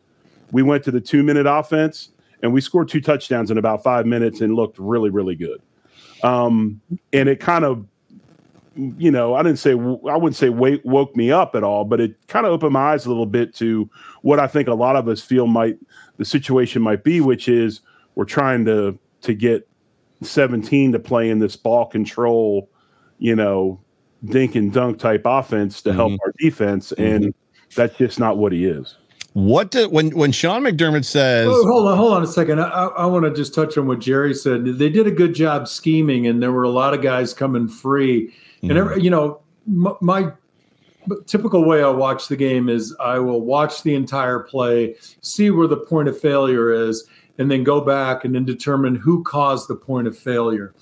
we 0.53 0.63
went 0.63 0.85
to 0.85 0.91
the 0.91 1.01
two 1.01 1.23
minute 1.23 1.47
offense 1.47 2.11
and 2.43 2.53
we 2.53 2.61
scored 2.61 2.91
two 2.91 3.01
touchdowns 3.01 3.51
in 3.51 3.57
about 3.57 3.83
five 3.83 4.05
minutes 4.05 4.43
and 4.43 4.55
looked 4.55 4.79
really 4.79 5.11
really 5.11 5.35
good. 5.35 5.63
Um, 6.23 6.81
and 7.13 7.29
it 7.29 7.41
kind 7.41 7.65
of, 7.65 7.87
you 8.77 9.11
know, 9.11 9.35
I 9.35 9.43
didn't 9.43 9.59
say, 9.59 9.73
I 9.73 9.75
wouldn't 9.75 10.37
say 10.37 10.49
wake, 10.49 10.81
woke 10.85 11.17
me 11.17 11.31
up 11.33 11.55
at 11.55 11.65
all, 11.65 11.85
but 11.85 12.01
it 12.01 12.15
kind 12.29 12.47
of 12.47 12.53
opened 12.53 12.73
my 12.73 12.93
eyes 12.93 13.05
a 13.05 13.09
little 13.09 13.27
bit 13.27 13.55
to 13.57 13.91
what 14.23 14.39
I 14.39 14.47
think 14.47 14.69
a 14.69 14.75
lot 14.75 14.97
of 14.97 15.09
us 15.09 15.21
feel 15.21 15.47
might, 15.47 15.79
the 16.19 16.25
situation 16.25 16.81
might 16.81 17.03
be, 17.03 17.21
which 17.21 17.49
is 17.49 17.81
we're 18.15 18.25
trying 18.25 18.65
to, 18.67 18.99
to 19.23 19.35
get 19.35 19.69
17 20.23 20.93
to 20.93 20.99
play 20.99 21.31
in 21.31 21.39
this 21.39 21.57
ball 21.57 21.87
control, 21.87 22.71
you 23.19 23.35
know, 23.35 23.81
dink 24.27 24.55
and 24.55 24.73
dunk 24.73 24.99
type 24.99 25.23
offense 25.25 25.83
to 25.83 25.91
mm-hmm. 25.91 25.99
help 25.99 26.13
our 26.25 26.33
defense. 26.39 26.93
And 26.93 27.25
mm-hmm. 27.25 27.71
that's 27.75 27.97
just 27.97 28.21
not 28.21 28.39
what 28.39 28.53
he 28.53 28.67
is. 28.67 28.97
What 29.33 29.71
did 29.71 29.93
when 29.93 30.11
when 30.17 30.33
Sean 30.33 30.63
McDermott 30.63 31.05
says? 31.05 31.47
Oh, 31.49 31.67
hold 31.69 31.89
on, 31.89 31.97
hold 31.97 32.13
on 32.15 32.23
a 32.23 32.27
second. 32.27 32.61
I, 32.61 32.87
I 32.87 33.07
want 33.07 33.25
to 33.25 33.33
just 33.33 33.55
touch 33.55 33.79
on 33.79 33.87
what 33.87 34.01
Jerry 34.01 34.35
said. 34.35 34.65
They 34.65 34.89
did 34.89 35.07
a 35.07 35.11
good 35.11 35.35
job 35.35 35.69
scheming, 35.69 36.27
and 36.27 36.43
there 36.43 36.51
were 36.51 36.65
a 36.65 36.71
lot 36.71 36.95
of 36.95 37.01
guys 37.01 37.33
coming 37.33 37.69
free. 37.69 38.27
Mm-hmm. 38.27 38.71
And 38.71 38.79
every, 38.79 39.03
you 39.03 39.11
know, 39.11 39.41
my, 39.67 39.93
my 40.01 40.33
typical 41.27 41.65
way 41.65 41.83
I 41.83 41.91
watch 41.91 42.27
the 42.27 42.37
game 42.37 42.69
is 42.69 42.95
I 42.99 43.21
will 43.21 43.41
watch 43.41 43.83
the 43.85 43.95
entire 43.95 44.41
play, 44.41 44.97
see 45.21 45.51
where 45.51 45.69
the 45.69 45.77
point 45.77 46.09
of 46.09 46.19
failure 46.19 46.73
is, 46.73 47.07
and 47.39 47.49
then 47.51 47.63
go 47.63 47.81
back 47.81 48.25
and 48.25 48.35
then 48.35 48.45
determine 48.45 48.97
who 48.97 49.23
caused 49.23 49.69
the 49.69 49.77
point 49.77 50.09
of 50.09 50.19
failure 50.19 50.75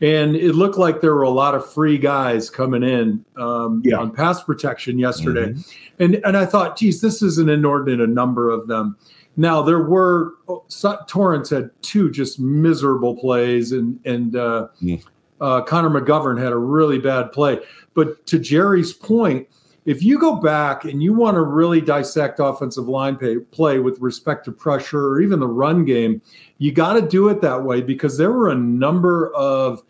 and 0.00 0.34
it 0.34 0.54
looked 0.54 0.76
like 0.76 1.00
there 1.00 1.14
were 1.14 1.22
a 1.22 1.30
lot 1.30 1.54
of 1.54 1.70
free 1.70 1.98
guys 1.98 2.50
coming 2.50 2.82
in 2.82 3.24
um, 3.36 3.80
yeah. 3.84 3.96
on 3.96 4.12
pass 4.12 4.42
protection 4.42 4.98
yesterday, 4.98 5.52
mm-hmm. 5.52 6.02
and 6.02 6.14
and 6.24 6.36
I 6.36 6.46
thought, 6.46 6.76
geez, 6.76 7.00
this 7.00 7.22
is 7.22 7.38
an 7.38 7.48
inordinate 7.48 8.08
number 8.08 8.50
of 8.50 8.66
them. 8.66 8.96
Now 9.36 9.62
there 9.62 9.82
were 9.82 10.34
oh, 10.48 10.64
Torrence 11.06 11.50
had 11.50 11.70
two 11.82 12.10
just 12.10 12.38
miserable 12.40 13.16
plays, 13.16 13.72
and 13.72 13.98
and 14.04 14.36
uh, 14.36 14.68
mm. 14.82 15.02
uh, 15.40 15.62
Connor 15.62 15.90
McGovern 15.90 16.42
had 16.42 16.52
a 16.52 16.58
really 16.58 16.98
bad 16.98 17.32
play. 17.32 17.58
But 17.94 18.26
to 18.26 18.38
Jerry's 18.38 18.92
point, 18.92 19.48
if 19.86 20.02
you 20.02 20.18
go 20.18 20.36
back 20.36 20.84
and 20.84 21.02
you 21.02 21.12
want 21.12 21.34
to 21.34 21.42
really 21.42 21.80
dissect 21.80 22.40
offensive 22.40 22.88
line 22.88 23.16
pay, 23.16 23.38
play 23.38 23.78
with 23.78 23.98
respect 24.00 24.44
to 24.46 24.52
pressure 24.52 25.08
or 25.08 25.20
even 25.20 25.40
the 25.40 25.46
run 25.46 25.84
game, 25.84 26.22
you 26.58 26.72
got 26.72 26.94
to 26.94 27.02
do 27.02 27.28
it 27.28 27.40
that 27.42 27.62
way 27.64 27.82
because 27.82 28.16
there 28.16 28.32
were 28.32 28.48
a 28.48 28.54
number 28.54 29.32
of 29.34 29.82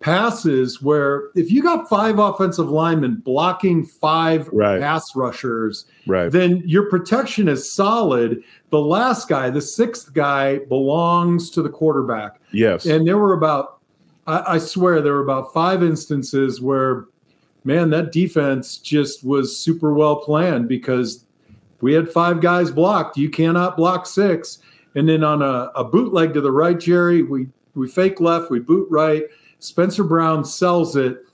passes 0.00 0.82
where 0.82 1.28
if 1.36 1.50
you 1.50 1.62
got 1.62 1.88
five 1.88 2.18
offensive 2.18 2.68
linemen 2.68 3.16
blocking 3.24 3.84
five 3.84 4.48
right. 4.48 4.80
pass 4.80 5.14
rushers, 5.14 5.86
right. 6.06 6.32
then 6.32 6.62
your 6.66 6.88
protection 6.90 7.46
is 7.46 7.70
solid. 7.70 8.42
The 8.70 8.80
last 8.80 9.28
guy, 9.28 9.50
the 9.50 9.60
sixth 9.60 10.12
guy, 10.12 10.58
belongs 10.60 11.50
to 11.50 11.62
the 11.62 11.68
quarterback. 11.68 12.40
Yes. 12.52 12.84
And 12.86 13.06
there 13.06 13.18
were 13.18 13.34
about, 13.34 13.78
I, 14.26 14.54
I 14.54 14.58
swear, 14.58 15.00
there 15.02 15.12
were 15.12 15.22
about 15.22 15.52
five 15.52 15.82
instances 15.82 16.60
where, 16.60 17.06
man, 17.64 17.90
that 17.90 18.12
defense 18.12 18.78
just 18.78 19.24
was 19.24 19.56
super 19.56 19.92
well 19.92 20.16
planned 20.16 20.68
because 20.68 21.24
we 21.80 21.92
had 21.92 22.10
five 22.10 22.40
guys 22.40 22.70
blocked. 22.70 23.16
You 23.16 23.30
cannot 23.30 23.76
block 23.76 24.06
six. 24.06 24.58
And 24.94 25.08
then 25.08 25.24
on 25.24 25.42
a, 25.42 25.70
a 25.74 25.84
bootleg 25.84 26.34
to 26.34 26.40
the 26.40 26.52
right, 26.52 26.78
Jerry, 26.78 27.22
we 27.22 27.48
we 27.74 27.88
fake 27.88 28.20
left, 28.20 28.50
we 28.50 28.60
boot 28.60 28.86
right 28.90 29.24
Spencer 29.62 30.02
Brown 30.02 30.44
sells 30.44 30.96
it. 30.96 31.24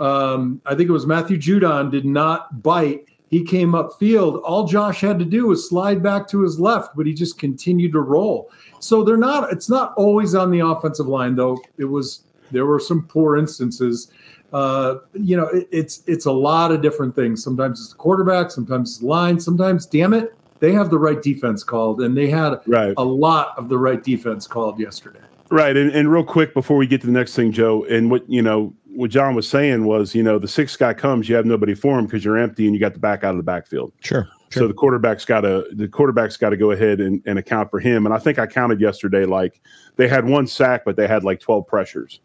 Um, 0.00 0.60
I 0.64 0.74
think 0.74 0.88
it 0.88 0.92
was 0.92 1.06
Matthew 1.06 1.36
Judon 1.36 1.90
did 1.90 2.06
not 2.06 2.62
bite. 2.62 3.04
He 3.28 3.44
came 3.44 3.72
upfield. 3.72 4.40
All 4.42 4.66
Josh 4.66 5.02
had 5.02 5.18
to 5.18 5.24
do 5.24 5.48
was 5.48 5.68
slide 5.68 6.02
back 6.02 6.26
to 6.28 6.40
his 6.40 6.58
left, 6.58 6.96
but 6.96 7.06
he 7.06 7.12
just 7.12 7.38
continued 7.38 7.92
to 7.92 8.00
roll. 8.00 8.50
So 8.80 9.04
they're 9.04 9.18
not. 9.18 9.52
It's 9.52 9.68
not 9.68 9.92
always 9.96 10.34
on 10.34 10.50
the 10.50 10.60
offensive 10.60 11.08
line, 11.08 11.36
though. 11.36 11.58
It 11.76 11.84
was. 11.84 12.24
There 12.52 12.66
were 12.66 12.80
some 12.80 13.06
poor 13.06 13.36
instances. 13.36 14.10
Uh, 14.52 14.96
you 15.14 15.36
know, 15.36 15.46
it, 15.48 15.68
it's 15.72 16.02
it's 16.06 16.26
a 16.26 16.32
lot 16.32 16.70
of 16.70 16.82
different 16.82 17.16
things. 17.16 17.42
Sometimes 17.42 17.80
it's 17.80 17.90
the 17.90 17.96
quarterback. 17.96 18.50
Sometimes 18.50 18.90
it's 18.90 18.98
the 18.98 19.06
line. 19.06 19.40
Sometimes, 19.40 19.86
damn 19.86 20.14
it, 20.14 20.34
they 20.60 20.72
have 20.72 20.90
the 20.90 20.98
right 20.98 21.20
defense 21.20 21.64
called, 21.64 22.00
and 22.00 22.16
they 22.16 22.28
had 22.28 22.60
right. 22.66 22.94
a 22.96 23.04
lot 23.04 23.58
of 23.58 23.68
the 23.68 23.78
right 23.78 24.02
defense 24.02 24.46
called 24.46 24.78
yesterday. 24.78 25.20
Right. 25.50 25.76
And, 25.76 25.90
and 25.90 26.10
real 26.10 26.24
quick 26.24 26.54
before 26.54 26.76
we 26.76 26.86
get 26.86 27.00
to 27.02 27.06
the 27.06 27.12
next 27.12 27.34
thing, 27.34 27.52
Joe, 27.52 27.84
and 27.84 28.10
what, 28.10 28.28
you 28.28 28.40
know, 28.40 28.74
what 28.86 29.10
John 29.10 29.34
was 29.34 29.48
saying 29.48 29.84
was, 29.84 30.14
you 30.14 30.22
know, 30.22 30.38
the 30.38 30.48
sixth 30.48 30.78
guy 30.78 30.94
comes, 30.94 31.28
you 31.28 31.36
have 31.36 31.44
nobody 31.44 31.74
for 31.74 31.98
him 31.98 32.06
because 32.06 32.24
you're 32.24 32.38
empty 32.38 32.64
and 32.64 32.74
you 32.74 32.80
got 32.80 32.94
the 32.94 32.98
back 32.98 33.24
out 33.24 33.32
of 33.32 33.36
the 33.36 33.42
backfield. 33.44 33.92
Sure. 34.00 34.26
Sure. 34.50 34.62
So 34.62 34.68
the 34.68 34.74
quarterback's 34.74 35.24
got 35.24 35.40
to 35.40 35.66
the 35.72 35.88
quarterback's 35.88 36.36
got 36.36 36.50
to 36.50 36.56
go 36.56 36.70
ahead 36.70 37.00
and, 37.00 37.20
and 37.26 37.38
account 37.38 37.70
for 37.70 37.80
him. 37.80 38.06
And 38.06 38.14
I 38.14 38.18
think 38.18 38.38
I 38.38 38.46
counted 38.46 38.80
yesterday 38.80 39.24
like 39.26 39.60
they 39.96 40.06
had 40.06 40.26
one 40.26 40.46
sack, 40.46 40.84
but 40.84 40.94
they 40.96 41.08
had 41.08 41.24
like 41.24 41.40
twelve 41.40 41.66
pressures, 41.66 42.20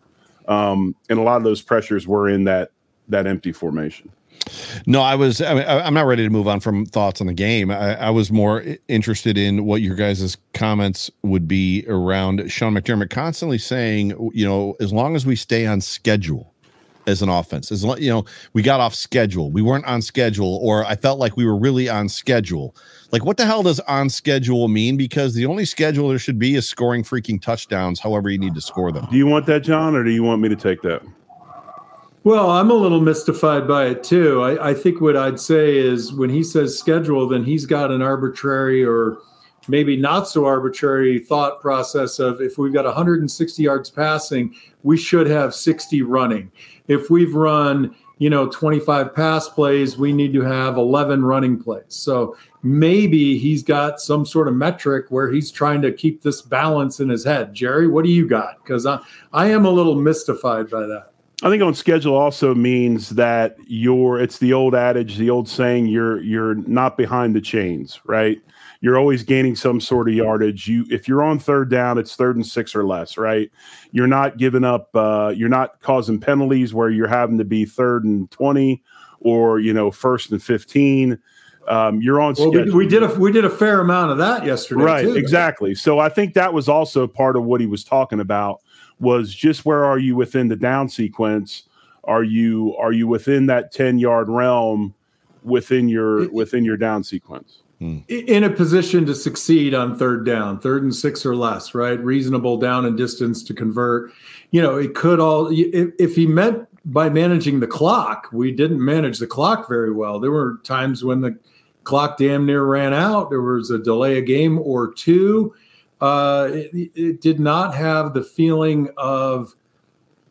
um, 0.49 0.95
and 1.09 1.17
a 1.17 1.21
lot 1.21 1.37
of 1.37 1.43
those 1.43 1.61
pressures 1.61 2.07
were 2.07 2.27
in 2.27 2.43
that 2.43 2.71
that 3.07 3.25
empty 3.25 3.51
formation. 3.51 4.11
No, 4.85 5.01
I 5.01 5.15
was. 5.15 5.41
I 5.41 5.53
mean, 5.53 5.65
I'm 5.67 5.93
not 5.93 6.05
ready 6.05 6.23
to 6.23 6.29
move 6.29 6.47
on 6.47 6.59
from 6.59 6.85
thoughts 6.85 7.21
on 7.21 7.27
the 7.27 7.33
game. 7.33 7.71
I, 7.71 7.95
I, 7.95 8.09
was 8.09 8.31
more 8.31 8.63
interested 8.87 9.37
in 9.37 9.65
what 9.65 9.81
your 9.81 9.95
guys' 9.95 10.37
comments 10.53 11.11
would 11.23 11.47
be 11.47 11.85
around 11.87 12.49
Sean 12.51 12.73
McDermott 12.73 13.09
constantly 13.09 13.57
saying, 13.57 14.09
you 14.33 14.45
know, 14.45 14.75
as 14.79 14.93
long 14.93 15.15
as 15.15 15.25
we 15.25 15.35
stay 15.35 15.65
on 15.67 15.81
schedule 15.81 16.53
as 17.07 17.21
an 17.21 17.29
offense, 17.29 17.71
as 17.71 17.83
long, 17.83 18.01
you 18.01 18.09
know, 18.09 18.25
we 18.53 18.61
got 18.61 18.79
off 18.79 18.93
schedule, 18.93 19.51
we 19.51 19.61
weren't 19.61 19.85
on 19.85 20.01
schedule, 20.01 20.59
or 20.61 20.85
I 20.85 20.95
felt 20.95 21.19
like 21.19 21.37
we 21.37 21.45
were 21.45 21.55
really 21.55 21.89
on 21.89 22.09
schedule. 22.09 22.75
Like, 23.11 23.25
what 23.25 23.37
the 23.37 23.45
hell 23.45 23.63
does 23.63 23.79
on 23.81 24.09
schedule 24.09 24.67
mean? 24.67 24.97
Because 24.97 25.33
the 25.33 25.45
only 25.45 25.65
schedule 25.65 26.09
there 26.09 26.19
should 26.19 26.37
be 26.37 26.55
is 26.55 26.67
scoring 26.67 27.03
freaking 27.03 27.41
touchdowns, 27.41 27.99
however 27.99 28.29
you 28.29 28.37
need 28.37 28.53
to 28.55 28.61
score 28.61 28.91
them. 28.91 29.07
Do 29.09 29.17
you 29.17 29.25
want 29.25 29.45
that, 29.47 29.61
John, 29.61 29.95
or 29.95 30.03
do 30.03 30.11
you 30.11 30.23
want 30.23 30.41
me 30.41 30.49
to 30.49 30.55
take 30.55 30.81
that? 30.83 31.01
Well, 32.25 32.51
I'm 32.51 32.69
a 32.69 32.75
little 32.75 32.99
mystified 32.99 33.67
by 33.67 33.85
it 33.85 34.03
too. 34.03 34.43
I, 34.43 34.71
I, 34.71 34.73
think 34.73 34.99
what 34.99 35.15
I'd 35.15 35.39
say 35.39 35.77
is 35.77 36.11
when 36.11 36.29
he 36.29 36.43
says 36.43 36.77
schedule, 36.77 37.27
then 37.29 37.45
he's 37.45 37.65
got 37.65 37.91
an 37.91 38.01
arbitrary 38.01 38.83
or 38.83 39.19
maybe 39.69 39.95
not 39.95 40.27
so 40.27 40.45
arbitrary 40.45 41.19
thought 41.19 41.61
process 41.61 42.19
of 42.19 42.41
if 42.41 42.57
we've 42.57 42.73
got 42.73 42.83
160 42.83 43.63
yards 43.63 43.89
passing, 43.89 44.53
we 44.83 44.97
should 44.97 45.27
have 45.27 45.55
60 45.55 46.01
running. 46.01 46.51
If 46.89 47.09
we've 47.09 47.33
run, 47.33 47.95
you 48.17 48.29
know, 48.29 48.49
25 48.49 49.15
pass 49.15 49.47
plays, 49.47 49.97
we 49.97 50.11
need 50.11 50.33
to 50.33 50.41
have 50.41 50.77
11 50.77 51.23
running 51.23 51.61
plays. 51.61 51.85
So 51.87 52.35
maybe 52.61 53.37
he's 53.37 53.63
got 53.63 54.01
some 54.01 54.25
sort 54.25 54.49
of 54.49 54.55
metric 54.55 55.05
where 55.09 55.31
he's 55.31 55.51
trying 55.51 55.81
to 55.83 55.93
keep 55.93 56.21
this 56.21 56.41
balance 56.41 56.99
in 56.99 57.07
his 57.07 57.23
head. 57.23 57.53
Jerry, 57.53 57.87
what 57.87 58.03
do 58.03 58.11
you 58.11 58.27
got? 58.27 58.61
Because 58.61 58.85
I, 58.85 58.99
I 59.31 59.47
am 59.47 59.65
a 59.65 59.71
little 59.71 59.95
mystified 59.95 60.69
by 60.69 60.81
that. 60.81 61.11
I 61.41 61.49
think 61.49 61.63
on 61.63 61.73
schedule 61.73 62.15
also 62.15 62.53
means 62.53 63.11
that 63.11 63.55
you're 63.65 64.19
it's 64.19 64.39
the 64.39 64.51
old 64.51 64.75
adage, 64.75 65.15
the 65.15 65.29
old 65.29 65.47
saying 65.47 65.87
you're 65.87 66.21
you're 66.21 66.55
not 66.55 66.97
behind 66.97 67.33
the 67.33 67.39
chains, 67.39 68.01
right? 68.03 68.41
You're 68.81 68.97
always 68.97 69.23
gaining 69.23 69.55
some 69.55 69.81
sort 69.81 70.07
of 70.07 70.15
yardage. 70.15 70.67
You 70.67 70.85
if 70.89 71.07
you're 71.07 71.23
on 71.23 71.37
third 71.39 71.69
down, 71.69 71.97
it's 71.97 72.15
third 72.15 72.37
and 72.37 72.45
six 72.45 72.73
or 72.75 72.85
less, 72.85 73.17
right? 73.17 73.51
You're 73.91 74.07
not 74.07 74.37
giving 74.37 74.63
up 74.63 74.89
uh, 74.95 75.33
you're 75.35 75.49
not 75.49 75.81
causing 75.81 76.19
penalties 76.19 76.73
where 76.73 76.89
you're 76.89 77.07
having 77.07 77.37
to 77.39 77.45
be 77.45 77.65
third 77.65 78.05
and 78.05 78.29
20 78.31 78.81
or 79.19 79.59
you 79.59 79.73
know 79.73 79.91
first 79.91 80.31
and 80.31 80.41
15. 80.41 81.19
Um, 81.67 82.01
you're 82.01 82.19
on 82.19 82.33
well, 82.37 82.51
we, 82.51 82.71
we, 82.71 82.87
did 82.87 83.03
a 83.03 83.13
we 83.19 83.31
did 83.31 83.45
a 83.45 83.49
fair 83.49 83.81
amount 83.81 84.11
of 84.11 84.17
that 84.17 84.45
yesterday, 84.45 84.83
right? 84.83 85.03
Too, 85.03 85.15
exactly. 85.15 85.75
So 85.75 85.99
I 85.99 86.09
think 86.09 86.33
that 86.33 86.53
was 86.53 86.67
also 86.67 87.05
part 87.05 87.35
of 87.35 87.43
what 87.43 87.61
he 87.61 87.67
was 87.67 87.83
talking 87.83 88.19
about 88.19 88.61
was 88.99 89.33
just 89.35 89.65
where 89.65 89.85
are 89.85 89.99
you 89.99 90.15
within 90.15 90.47
the 90.47 90.55
down 90.55 90.89
sequence? 90.89 91.63
Are 92.05 92.23
you 92.23 92.75
are 92.77 92.91
you 92.91 93.07
within 93.07 93.45
that 93.47 93.71
10 93.71 93.99
yard 93.99 94.29
realm 94.29 94.95
within 95.43 95.89
your 95.89 96.29
within 96.31 96.65
your 96.65 96.77
down 96.77 97.03
sequence? 97.03 97.61
In 97.79 98.43
a 98.43 98.49
position 98.49 99.05
to 99.05 99.15
succeed 99.15 99.73
on 99.73 99.97
third 99.97 100.25
down, 100.25 100.59
third 100.59 100.83
and 100.83 100.93
six 100.93 101.25
or 101.25 101.33
less, 101.33 101.73
right? 101.73 101.97
Reasonable 102.03 102.57
down 102.57 102.85
and 102.85 102.97
distance 102.97 103.41
to 103.43 103.53
convert. 103.53 104.11
You 104.51 104.61
know, 104.61 104.75
it 104.75 104.95
could 104.95 105.21
all 105.21 105.47
if, 105.47 105.93
if 105.97 106.15
he 106.15 106.27
meant 106.27 106.67
by 106.83 107.09
managing 107.09 107.61
the 107.61 107.67
clock, 107.67 108.27
we 108.33 108.51
didn't 108.51 108.83
manage 108.83 109.19
the 109.19 109.27
clock 109.27 109.69
very 109.69 109.93
well. 109.93 110.19
There 110.19 110.31
were 110.31 110.59
times 110.63 111.05
when 111.05 111.21
the 111.21 111.39
clock 111.85 112.17
damn 112.17 112.45
near 112.45 112.65
ran 112.65 112.93
out. 112.93 113.29
There 113.29 113.41
was 113.41 113.71
a 113.71 113.79
delay 113.79 114.17
a 114.17 114.21
game 114.21 114.59
or 114.59 114.91
two 114.91 115.53
uh, 116.01 116.47
it, 116.51 116.91
it, 116.95 117.21
did 117.21 117.39
not 117.39 117.75
have 117.75 118.13
the 118.13 118.23
feeling 118.23 118.89
of 118.97 119.53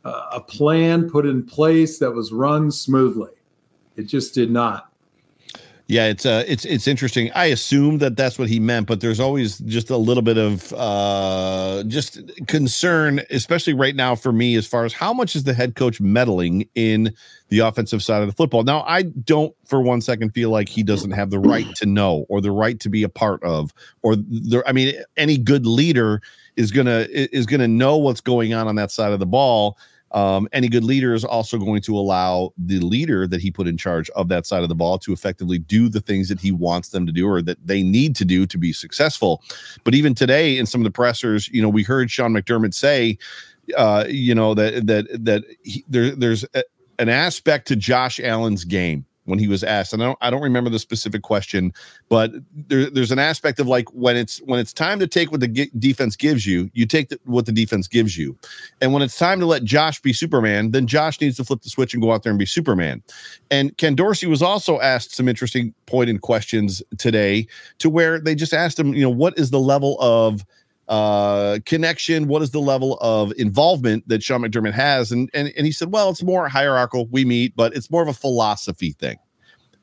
uh, 0.05 0.29
a 0.33 0.41
plan 0.41 1.09
put 1.11 1.27
in 1.27 1.45
place 1.45 1.99
that 1.99 2.11
was 2.11 2.33
run 2.33 2.71
smoothly. 2.71 3.33
It 3.97 4.05
just 4.05 4.35
did 4.35 4.51
not. 4.51 4.88
Yeah, 5.91 6.05
it's 6.09 6.27
uh, 6.27 6.45
it's 6.47 6.67
it's 6.67 6.87
interesting. 6.87 7.33
I 7.35 7.47
assume 7.47 7.97
that 7.99 8.15
that's 8.15 8.39
what 8.39 8.51
he 8.51 8.61
meant, 8.61 8.87
but 8.87 9.01
there's 9.01 9.19
always 9.19 9.57
just 9.61 9.89
a 9.89 9.97
little 9.97 10.23
bit 10.23 10.37
of 10.37 10.71
uh, 10.75 11.83
just 11.87 12.21
concern, 12.47 13.23
especially 13.31 13.73
right 13.73 13.97
now 13.97 14.15
for 14.15 14.31
me, 14.31 14.55
as 14.57 14.67
far 14.67 14.85
as 14.85 14.93
how 14.93 15.15
much 15.15 15.35
is 15.35 15.45
the 15.45 15.55
head 15.55 15.77
coach 15.77 15.99
meddling 15.99 16.69
in 16.75 17.15
the 17.49 17.61
offensive 17.61 18.03
side 18.03 18.21
of 18.21 18.29
the 18.29 18.35
football. 18.35 18.65
Now, 18.65 18.83
I 18.83 19.05
don't 19.05 19.57
for 19.65 19.81
one 19.81 20.03
second 20.03 20.35
feel 20.35 20.51
like 20.51 20.69
he 20.69 20.83
doesn't 20.83 21.13
have 21.13 21.31
the 21.31 21.39
right 21.39 21.67
to 21.77 21.87
know 21.87 22.27
or 22.29 22.43
the 22.43 22.53
right 22.53 22.79
to 22.81 22.91
be 22.91 23.03
a 23.03 23.09
part 23.09 23.43
of, 23.43 23.73
or 24.03 24.15
there. 24.17 24.69
I 24.69 24.73
mean, 24.73 24.95
any 25.17 25.39
good 25.39 25.65
leader 25.65 26.21
is 26.57 26.71
gonna 26.71 27.07
is 27.11 27.47
gonna 27.47 27.67
know 27.67 27.97
what's 27.97 28.21
going 28.21 28.53
on 28.53 28.69
on 28.69 28.75
that 28.75 28.91
side 28.91 29.13
of 29.13 29.21
the 29.21 29.27
ball 29.27 29.79
Um, 30.13 30.49
any 30.53 30.69
good 30.69 30.85
leader 30.85 31.13
is 31.15 31.25
also 31.25 31.59
going 31.59 31.83
to 31.83 31.97
allow 31.97 32.53
the 32.57 32.79
leader 32.81 33.27
that 33.27 33.41
he 33.41 33.51
put 33.51 33.69
in 33.69 33.77
charge 33.77 34.09
of 34.11 34.29
that 34.29 34.47
side 34.47 34.63
of 34.63 34.69
the 34.69 34.75
ball 34.75 34.99
to 35.01 35.13
effectively 35.13 35.59
do 35.59 35.89
the 35.89 36.01
things 36.01 36.29
that 36.29 36.41
he 36.41 36.51
wants 36.51 36.89
them 36.91 37.07
to 37.07 37.13
do 37.13 37.29
or 37.29 37.43
that 37.43 37.59
they 37.67 37.83
need 37.83 38.17
to 38.17 38.25
do 38.25 38.47
to 38.47 38.59
be 38.59 38.73
successful. 38.73 39.43
But 39.85 39.95
even 39.95 40.15
today, 40.15 40.57
in 40.57 40.67
some 40.67 40.81
of 40.81 40.85
the 40.85 40.91
pressers, 40.91 41.49
you 41.49 41.61
know, 41.61 41.69
we 41.69 41.83
heard 41.83 42.11
Sean 42.11 42.33
McDermott 42.33 42.75
say, 42.75 43.19
uh, 43.77 44.05
you 44.09 44.35
know, 44.35 44.55
that 44.55 44.87
that 44.87 45.07
that 45.25 45.45
he, 45.63 45.85
there, 45.89 46.15
there's 46.15 46.45
a, 46.55 46.65
an 46.99 47.09
aspect 47.09 47.69
to 47.69 47.77
Josh 47.77 48.19
Allen's 48.19 48.65
game 48.65 49.05
when 49.29 49.39
he 49.39 49.47
was 49.47 49.63
asked, 49.63 49.93
and 49.93 50.03
I 50.03 50.07
don't, 50.07 50.19
I 50.21 50.31
don't 50.31 50.43
remember 50.43 50.71
the 50.71 50.79
specific 50.79 51.23
question, 51.23 51.73
but 52.09 52.33
there, 52.55 52.91
there's 52.91 53.13
an 53.13 53.19
aspect 53.19 53.61
of 53.61 53.67
like 53.67 53.89
when 53.93 54.17
it's 54.17 54.39
when 54.39 54.59
it's 54.59 54.73
time 54.73 54.99
to 54.99 55.07
take 55.07 55.31
what 55.31 55.41
the 55.41 55.71
defense 55.79 56.17
gives 56.17 56.47
you, 56.47 56.71
you 56.73 56.87
take 56.87 57.11
the, 57.11 57.21
what 57.25 57.47
the 57.47 57.53
defense 57.53 57.87
gives 57.87 58.17
you, 58.17 58.37
and 58.81 58.93
when 58.93 59.03
it's 59.03 59.19
time 59.19 59.39
to 59.41 59.47
let 59.47 59.65
Josh 59.65 60.01
be 60.01 60.13
Superman, 60.13 60.71
then 60.73 60.87
Josh 60.87 61.21
needs 61.21 61.37
to 61.37 61.45
flip 61.45 61.63
the 61.63 61.71
switch 61.71 61.95
and 61.95 62.03
go 62.03 62.13
out 62.13 62.23
there 62.23 62.31
and 62.31 62.39
be 62.39 62.47
Superman. 62.47 63.03
And 63.51 63.77
Ken 63.77 63.95
Dorsey 63.95 64.27
was 64.27 64.43
also 64.43 64.81
asked 64.81 65.15
some 65.15 65.29
interesting 65.29 65.75
pointed 65.87 66.23
questions 66.23 66.83
today, 66.97 67.47
to 67.79 67.91
where 67.91 68.19
they 68.19 68.35
just 68.35 68.55
asked 68.55 68.79
him, 68.79 68.95
you 68.95 69.03
know, 69.03 69.11
what 69.11 69.39
is 69.39 69.51
the 69.51 69.61
level 69.61 69.97
of 70.01 70.45
uh, 70.89 71.59
connection? 71.65 72.29
What 72.29 72.43
is 72.43 72.51
the 72.51 72.61
level 72.61 72.99
of 73.01 73.33
involvement 73.37 74.09
that 74.09 74.23
Sean 74.23 74.43
McDermott 74.43 74.73
has? 74.73 75.13
And, 75.13 75.31
and 75.35 75.53
and 75.57 75.67
he 75.67 75.73
said, 75.73 75.93
well, 75.93 76.11
it's 76.11 76.23
more 76.23 76.49
hierarchical. 76.49 77.07
We 77.07 77.25
meet, 77.25 77.55
but 77.57 77.75
it's 77.77 77.91
more 77.91 78.03
of 78.03 78.09
a 78.09 78.15
philosophy 78.15 78.93
thing. 78.93 79.19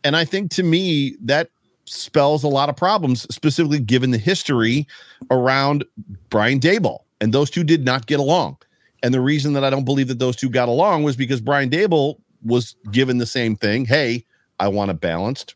And 0.03 0.15
I 0.15 0.25
think 0.25 0.51
to 0.51 0.63
me 0.63 1.15
that 1.21 1.49
spells 1.85 2.43
a 2.43 2.47
lot 2.47 2.69
of 2.69 2.75
problems, 2.75 3.21
specifically 3.33 3.79
given 3.79 4.11
the 4.11 4.17
history 4.17 4.87
around 5.31 5.85
Brian 6.29 6.59
Daboll. 6.59 6.99
And 7.21 7.33
those 7.33 7.49
two 7.49 7.63
did 7.63 7.85
not 7.85 8.07
get 8.07 8.19
along. 8.19 8.57
And 9.03 9.13
the 9.13 9.21
reason 9.21 9.53
that 9.53 9.63
I 9.63 9.69
don't 9.69 9.85
believe 9.85 10.07
that 10.07 10.19
those 10.19 10.35
two 10.35 10.49
got 10.49 10.67
along 10.67 11.03
was 11.03 11.15
because 11.15 11.41
Brian 11.41 11.69
Daboll 11.69 12.19
was 12.43 12.75
given 12.91 13.17
the 13.17 13.25
same 13.25 13.55
thing. 13.55 13.85
Hey, 13.85 14.25
I 14.59 14.67
want 14.67 14.91
a 14.91 14.93
balanced 14.93 15.55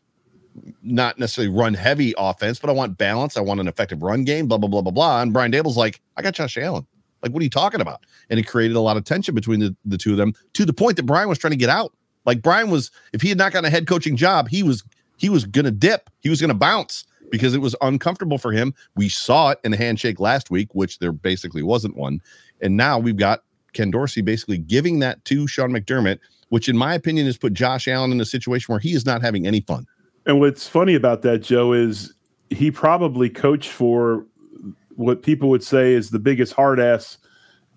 not 0.82 1.18
necessarily 1.18 1.54
run 1.54 1.74
heavy 1.74 2.14
offense, 2.18 2.58
but 2.58 2.70
I 2.70 2.72
want 2.72 2.98
balance. 2.98 3.36
I 3.36 3.40
want 3.40 3.60
an 3.60 3.68
effective 3.68 4.02
run 4.02 4.24
game, 4.24 4.46
blah, 4.46 4.58
blah, 4.58 4.68
blah, 4.68 4.82
blah, 4.82 4.92
blah. 4.92 5.22
And 5.22 5.32
Brian 5.32 5.52
Daboll's 5.52 5.76
like, 5.76 6.00
I 6.16 6.22
got 6.22 6.34
Josh 6.34 6.56
Allen. 6.56 6.86
Like, 7.22 7.32
what 7.32 7.40
are 7.40 7.44
you 7.44 7.50
talking 7.50 7.80
about? 7.80 8.00
And 8.30 8.40
it 8.40 8.46
created 8.46 8.76
a 8.76 8.80
lot 8.80 8.96
of 8.96 9.04
tension 9.04 9.34
between 9.34 9.60
the, 9.60 9.76
the 9.84 9.98
two 9.98 10.12
of 10.12 10.16
them 10.16 10.34
to 10.54 10.64
the 10.64 10.72
point 10.72 10.96
that 10.96 11.04
Brian 11.04 11.28
was 11.28 11.38
trying 11.38 11.52
to 11.52 11.56
get 11.56 11.68
out. 11.68 11.92
Like 12.26 12.42
Brian 12.42 12.70
was, 12.70 12.90
if 13.12 13.22
he 13.22 13.28
had 13.28 13.38
not 13.38 13.52
gotten 13.52 13.66
a 13.66 13.70
head 13.70 13.86
coaching 13.86 14.16
job, 14.16 14.48
he 14.48 14.62
was 14.62 14.84
he 15.16 15.28
was 15.28 15.44
gonna 15.44 15.70
dip, 15.70 16.08
he 16.20 16.30
was 16.30 16.40
gonna 16.40 16.54
bounce 16.54 17.04
because 17.30 17.54
it 17.54 17.60
was 17.60 17.76
uncomfortable 17.82 18.38
for 18.38 18.52
him. 18.52 18.74
We 18.96 19.08
saw 19.08 19.50
it 19.50 19.60
in 19.64 19.70
the 19.70 19.76
handshake 19.76 20.18
last 20.18 20.50
week, 20.50 20.74
which 20.74 20.98
there 20.98 21.12
basically 21.12 21.62
wasn't 21.62 21.96
one. 21.96 22.20
And 22.60 22.76
now 22.76 22.98
we've 22.98 23.16
got 23.16 23.44
Ken 23.72 23.90
Dorsey 23.90 24.22
basically 24.22 24.58
giving 24.58 24.98
that 25.00 25.24
to 25.26 25.46
Sean 25.46 25.70
McDermott, 25.70 26.18
which 26.48 26.68
in 26.68 26.76
my 26.76 26.94
opinion 26.94 27.26
has 27.26 27.38
put 27.38 27.52
Josh 27.52 27.86
Allen 27.86 28.12
in 28.12 28.20
a 28.20 28.24
situation 28.24 28.72
where 28.72 28.80
he 28.80 28.92
is 28.92 29.06
not 29.06 29.22
having 29.22 29.46
any 29.46 29.60
fun. 29.60 29.86
And 30.26 30.38
what's 30.40 30.68
funny 30.68 30.94
about 30.94 31.22
that, 31.22 31.38
Joe, 31.38 31.72
is 31.72 32.12
he 32.50 32.70
probably 32.70 33.30
coached 33.30 33.70
for 33.70 34.26
what 34.96 35.22
people 35.22 35.48
would 35.50 35.62
say 35.64 35.94
is 35.94 36.10
the 36.10 36.18
biggest 36.18 36.52
hard 36.52 36.78
ass 36.78 37.16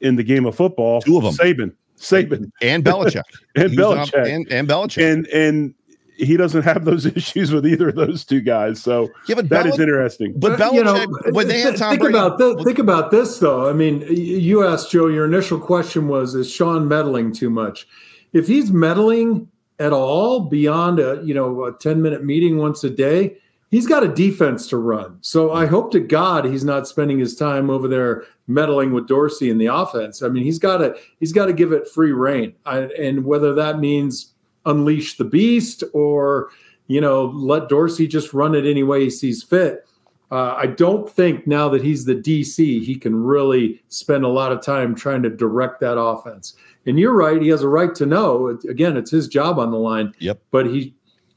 in 0.01 0.15
the 0.17 0.23
game 0.23 0.45
of 0.45 0.55
football. 0.55 1.01
Two 1.01 1.17
of 1.17 1.23
them. 1.23 1.33
Saban. 1.33 1.73
Saban. 1.97 2.51
And 2.61 2.83
Belichick. 2.83 3.21
and 3.55 3.71
He 3.71 3.77
Belichick. 3.77 4.19
on- 4.25 4.27
and, 4.29 4.51
and 4.51 4.67
Belichick. 4.67 5.11
and 5.13 5.27
and 5.27 5.73
he 6.17 6.35
doesn't 6.37 6.63
have 6.63 6.83
those 6.85 7.05
issues 7.17 7.51
with 7.53 7.65
either 7.65 7.89
of 7.89 7.95
those 7.95 8.25
two 8.25 8.41
guys. 8.41 8.81
So 8.81 9.09
yeah, 9.27 9.35
but 9.35 9.47
that 9.49 9.65
is 9.65 9.75
Belich- 9.75 9.79
interesting. 9.83 10.33
But 10.35 10.59
Uh, 10.59 10.71
you 10.73 10.83
know, 10.83 10.95
Belichick, 10.95 11.33
when 11.33 11.47
they 11.47 11.61
had 11.61 11.77
Tom 11.77 11.91
think 11.91 12.01
Brady, 12.01 12.17
about 12.17 12.37
this. 12.37 12.63
Think 12.65 12.79
about 12.79 13.09
this, 13.11 13.39
though. 13.39 13.69
I 13.69 13.73
mean, 13.73 14.01
you 14.09 14.65
asked 14.65 14.91
Joe. 14.91 15.07
Your 15.07 15.25
initial 15.25 15.59
question 15.59 16.07
was, 16.09 16.35
"Is 16.35 16.51
Sean 16.51 16.87
meddling 16.89 17.31
too 17.31 17.49
much?" 17.49 17.87
If 18.33 18.47
he's 18.47 18.71
meddling 18.71 19.47
at 19.79 19.93
all 19.93 20.41
beyond 20.41 20.99
a 20.99 21.21
you 21.23 21.33
know 21.33 21.65
a 21.65 21.73
ten 21.73 22.01
minute 22.01 22.23
meeting 22.23 22.57
once 22.57 22.83
a 22.83 22.89
day, 22.89 23.37
he's 23.71 23.87
got 23.87 24.03
a 24.03 24.07
defense 24.07 24.67
to 24.67 24.77
run. 24.77 25.17
So 25.21 25.51
I 25.51 25.65
hope 25.65 25.91
to 25.91 25.99
God 25.99 26.45
he's 26.45 26.63
not 26.63 26.87
spending 26.87 27.19
his 27.19 27.35
time 27.35 27.69
over 27.69 27.87
there 27.87 28.25
meddling 28.47 28.93
with 28.93 29.07
Dorsey 29.07 29.49
in 29.49 29.57
the 29.57 29.65
offense. 29.65 30.21
I 30.21 30.29
mean, 30.29 30.43
he's 30.43 30.59
got 30.59 30.77
to 30.77 30.95
he's 31.19 31.33
got 31.33 31.47
to 31.47 31.53
give 31.53 31.71
it 31.71 31.87
free 31.87 32.11
reign, 32.11 32.53
I, 32.65 32.81
and 32.99 33.25
whether 33.25 33.53
that 33.55 33.79
means 33.79 34.33
unleash 34.65 35.17
the 35.17 35.25
beast 35.25 35.83
or 35.93 36.49
you 36.87 37.01
know 37.01 37.25
let 37.35 37.67
Dorsey 37.67 38.07
just 38.07 38.33
run 38.33 38.55
it 38.55 38.65
any 38.65 38.83
way 38.83 39.05
he 39.05 39.09
sees 39.09 39.43
fit. 39.43 39.87
Uh, 40.33 40.55
I 40.57 40.65
don't 40.65 41.07
think 41.07 41.45
now 41.45 41.69
that 41.69 41.83
he's 41.83 42.05
the 42.05 42.15
DC, 42.15 42.57
he 42.57 42.95
can 42.95 43.15
really 43.15 43.83
spend 43.89 44.23
a 44.23 44.29
lot 44.29 44.51
of 44.51 44.63
time 44.63 44.95
trying 44.95 45.21
to 45.23 45.29
direct 45.29 45.79
that 45.81 45.99
offense. 45.99 46.55
And 46.85 46.99
you're 46.99 47.13
right; 47.15 47.41
he 47.41 47.47
has 47.49 47.61
a 47.61 47.67
right 47.67 47.93
to 47.95 48.05
know. 48.05 48.47
It- 48.47 48.65
Again, 48.69 48.97
it's 48.97 49.11
his 49.11 49.27
job 49.27 49.59
on 49.59 49.71
the 49.71 49.77
line. 49.77 50.13
Yep. 50.19 50.41
But 50.51 50.67
he 50.67 50.93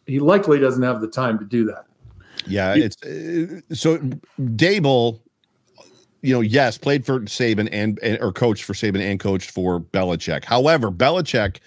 he 0.07 0.19
likely 0.19 0.59
doesn't 0.59 0.83
have 0.83 1.01
the 1.01 1.09
time 1.09 1.39
to 1.39 1.45
do 1.45 1.65
that. 1.67 1.85
Yeah, 2.47 2.75
it's 2.77 3.03
uh, 3.03 3.61
so 3.75 3.99
Daboll. 4.41 5.21
You 6.23 6.35
know, 6.35 6.41
yes, 6.41 6.77
played 6.77 7.07
for 7.07 7.21
Saban 7.21 7.69
and, 7.71 8.01
and 8.03 8.19
or 8.21 8.33
coached 8.33 8.65
for 8.65 8.73
Saban 8.73 9.01
and 9.01 9.21
coached 9.21 9.51
for 9.51 9.81
Belichick. 9.81 10.45
However, 10.45 10.91
Belichick, 10.91 11.59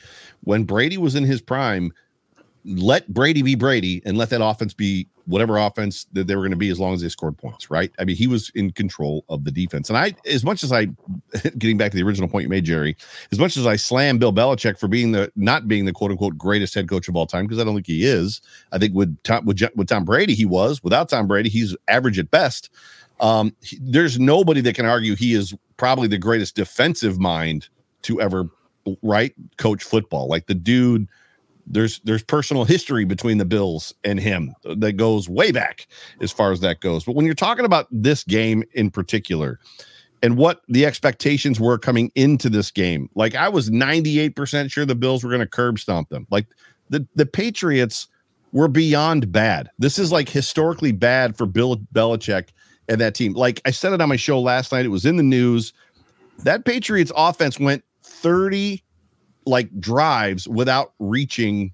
when 0.41 0.63
Brady 0.65 0.97
was 0.97 1.15
in 1.15 1.23
his 1.23 1.39
prime, 1.41 1.93
let 2.65 3.07
Brady 3.13 3.41
be 3.41 3.55
Brady 3.55 4.01
and 4.05 4.17
let 4.17 4.29
that 4.31 4.43
offense 4.43 4.73
be 4.73 5.07
whatever 5.25 5.57
offense 5.57 6.07
that 6.13 6.25
they 6.25 6.35
were 6.35 6.41
going 6.41 6.51
to 6.51 6.57
be 6.57 6.69
as 6.69 6.79
long 6.79 6.93
as 6.93 7.01
they 7.01 7.09
scored 7.09 7.37
points, 7.37 7.69
right? 7.69 7.91
I 7.99 8.03
mean, 8.03 8.15
he 8.15 8.25
was 8.25 8.51
in 8.55 8.71
control 8.71 9.23
of 9.29 9.43
the 9.43 9.51
defense. 9.51 9.87
And 9.89 9.97
I, 9.97 10.15
as 10.25 10.43
much 10.43 10.63
as 10.63 10.71
I, 10.71 10.85
getting 11.57 11.77
back 11.77 11.91
to 11.91 11.97
the 11.97 12.03
original 12.03 12.27
point 12.27 12.43
you 12.43 12.49
made, 12.49 12.65
Jerry, 12.65 12.97
as 13.31 13.37
much 13.39 13.55
as 13.55 13.67
I 13.67 13.75
slam 13.75 14.17
Bill 14.17 14.33
Belichick 14.33 14.79
for 14.79 14.87
being 14.87 15.11
the 15.11 15.31
not 15.35 15.67
being 15.67 15.85
the 15.85 15.93
quote 15.93 16.11
unquote 16.11 16.37
greatest 16.37 16.73
head 16.73 16.89
coach 16.89 17.07
of 17.07 17.15
all 17.15 17.27
time, 17.27 17.45
because 17.45 17.59
I 17.59 17.63
don't 17.63 17.75
think 17.75 17.87
he 17.87 18.05
is. 18.05 18.41
I 18.71 18.79
think 18.79 18.93
with 18.95 19.15
Tom 19.23 19.45
with, 19.45 19.61
with 19.75 19.87
Tom 19.87 20.03
Brady, 20.03 20.33
he 20.33 20.45
was. 20.45 20.83
Without 20.83 21.09
Tom 21.09 21.27
Brady, 21.27 21.49
he's 21.49 21.75
average 21.87 22.17
at 22.19 22.31
best. 22.31 22.69
Um, 23.19 23.55
he- 23.61 23.77
there's 23.81 24.19
nobody 24.19 24.61
that 24.61 24.75
can 24.75 24.85
argue 24.85 25.15
he 25.15 25.33
is 25.33 25.53
probably 25.77 26.07
the 26.07 26.17
greatest 26.17 26.55
defensive 26.55 27.19
mind 27.19 27.69
to 28.01 28.19
ever 28.19 28.49
right 29.03 29.33
coach 29.57 29.83
football. 29.83 30.27
Like 30.27 30.47
the 30.47 30.55
dude 30.55 31.07
there's 31.69 31.99
there's 32.03 32.23
personal 32.23 32.65
history 32.65 33.05
between 33.05 33.37
the 33.37 33.45
Bills 33.45 33.93
and 34.03 34.19
him 34.19 34.53
that 34.63 34.93
goes 34.93 35.29
way 35.29 35.51
back 35.51 35.87
as 36.19 36.31
far 36.31 36.51
as 36.51 36.59
that 36.61 36.81
goes. 36.81 37.03
But 37.03 37.15
when 37.15 37.25
you're 37.25 37.35
talking 37.35 37.65
about 37.65 37.87
this 37.91 38.23
game 38.23 38.63
in 38.73 38.89
particular 38.89 39.59
and 40.21 40.35
what 40.35 40.61
the 40.67 40.85
expectations 40.85 41.59
were 41.59 41.77
coming 41.77 42.11
into 42.15 42.49
this 42.49 42.71
game, 42.71 43.09
like 43.15 43.35
I 43.35 43.47
was 43.47 43.69
98% 43.69 44.71
sure 44.71 44.85
the 44.85 44.95
Bills 44.95 45.23
were 45.23 45.29
going 45.29 45.41
to 45.41 45.47
curb 45.47 45.79
stomp 45.79 46.09
them. 46.09 46.27
Like 46.31 46.47
the 46.89 47.07
the 47.15 47.25
Patriots 47.25 48.07
were 48.51 48.67
beyond 48.67 49.31
bad. 49.31 49.69
This 49.77 49.99
is 49.99 50.11
like 50.11 50.27
historically 50.27 50.91
bad 50.91 51.37
for 51.37 51.45
Bill 51.45 51.77
Belichick 51.93 52.49
and 52.87 52.99
that 52.99 53.13
team. 53.13 53.33
Like 53.33 53.61
I 53.65 53.71
said 53.71 53.93
it 53.93 54.01
on 54.01 54.09
my 54.09 54.15
show 54.15 54.39
last 54.39 54.71
night, 54.71 54.85
it 54.85 54.89
was 54.89 55.05
in 55.05 55.17
the 55.17 55.23
news. 55.23 55.71
That 56.39 56.65
Patriots 56.65 57.11
offense 57.15 57.59
went 57.59 57.83
30 58.01 58.83
like 59.49 59.79
drives 59.79 60.47
without 60.47 60.93
reaching 60.99 61.73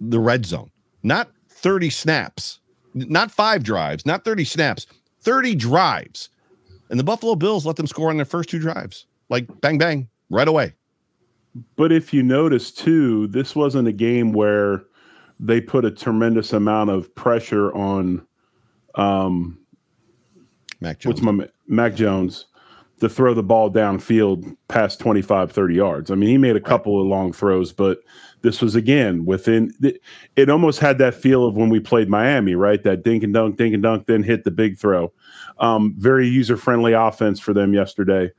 the 0.00 0.18
red 0.18 0.46
zone. 0.46 0.70
Not 1.02 1.30
30 1.48 1.90
snaps, 1.90 2.60
not 2.94 3.30
five 3.30 3.62
drives, 3.62 4.06
not 4.06 4.24
30 4.24 4.44
snaps, 4.44 4.86
30 5.20 5.54
drives. 5.54 6.28
And 6.90 6.98
the 6.98 7.04
Buffalo 7.04 7.34
Bills 7.34 7.66
let 7.66 7.76
them 7.76 7.86
score 7.86 8.10
on 8.10 8.16
their 8.16 8.26
first 8.26 8.48
two 8.48 8.58
drives. 8.58 9.06
Like 9.28 9.48
bang 9.60 9.78
bang 9.78 10.08
right 10.30 10.48
away. 10.48 10.74
But 11.76 11.92
if 11.92 12.14
you 12.14 12.22
notice 12.22 12.70
too, 12.70 13.26
this 13.28 13.54
wasn't 13.54 13.88
a 13.88 13.92
game 13.92 14.32
where 14.32 14.84
they 15.38 15.60
put 15.60 15.84
a 15.84 15.90
tremendous 15.90 16.52
amount 16.52 16.90
of 16.90 17.14
pressure 17.14 17.72
on 17.74 18.26
um 18.94 19.58
Mac 20.80 20.98
Jones. 20.98 21.22
what's 21.22 21.38
my 21.38 21.48
Mac 21.66 21.94
Jones 21.94 22.46
to 23.02 23.08
throw 23.08 23.34
the 23.34 23.42
ball 23.42 23.68
downfield 23.68 24.56
past 24.68 25.00
25 25.00 25.50
30 25.50 25.74
yards. 25.74 26.10
I 26.12 26.14
mean, 26.14 26.28
he 26.28 26.38
made 26.38 26.54
a 26.54 26.60
couple 26.60 27.00
of 27.00 27.08
long 27.08 27.32
throws, 27.32 27.72
but 27.72 27.98
this 28.42 28.62
was 28.62 28.76
again 28.76 29.24
within 29.24 29.74
it, 30.36 30.48
almost 30.48 30.78
had 30.78 30.98
that 30.98 31.16
feel 31.16 31.44
of 31.44 31.56
when 31.56 31.68
we 31.68 31.80
played 31.80 32.08
Miami, 32.08 32.54
right? 32.54 32.80
That 32.84 33.02
dink 33.02 33.24
and 33.24 33.34
dunk, 33.34 33.56
dink 33.56 33.74
and 33.74 33.82
dunk, 33.82 34.06
then 34.06 34.22
hit 34.22 34.44
the 34.44 34.52
big 34.52 34.78
throw. 34.78 35.12
Um, 35.58 35.96
very 35.98 36.28
user 36.28 36.56
friendly 36.56 36.92
offense 36.92 37.40
for 37.40 37.52
them 37.52 37.74
yesterday. 37.74 38.30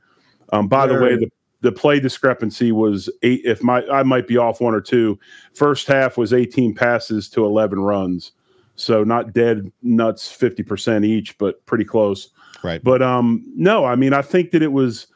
Um, 0.50 0.66
by 0.66 0.86
the 0.86 0.98
way, 0.98 1.16
the 1.16 1.30
the 1.60 1.70
play 1.70 2.00
discrepancy 2.00 2.72
was 2.72 3.10
eight. 3.22 3.42
If 3.44 3.62
my 3.62 3.84
I 3.92 4.02
might 4.02 4.26
be 4.26 4.38
off 4.38 4.62
one 4.62 4.74
or 4.74 4.80
two. 4.80 5.18
First 5.52 5.88
half 5.88 6.16
was 6.16 6.32
18 6.32 6.74
passes 6.74 7.28
to 7.30 7.44
11 7.44 7.80
runs, 7.80 8.32
so 8.76 9.04
not 9.04 9.34
dead 9.34 9.70
nuts 9.82 10.32
50 10.32 10.62
percent 10.62 11.04
each, 11.04 11.36
but 11.36 11.64
pretty 11.66 11.84
close. 11.84 12.30
Right. 12.64 12.82
But 12.82 13.02
um, 13.02 13.44
no, 13.54 13.84
I 13.84 13.94
mean, 13.94 14.14
I 14.14 14.22
think 14.22 14.50
that 14.52 14.62
it 14.62 14.72
was 14.72 15.06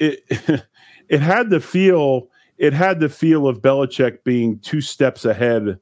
it. 0.00 0.24
it 1.08 1.20
had 1.20 1.50
the 1.50 1.60
feel. 1.60 2.28
It 2.58 2.72
had 2.74 3.00
the 3.00 3.08
feel 3.08 3.46
of 3.48 3.62
Belichick 3.62 4.22
being 4.24 4.58
two 4.58 4.82
steps 4.82 5.24
ahead 5.24 5.78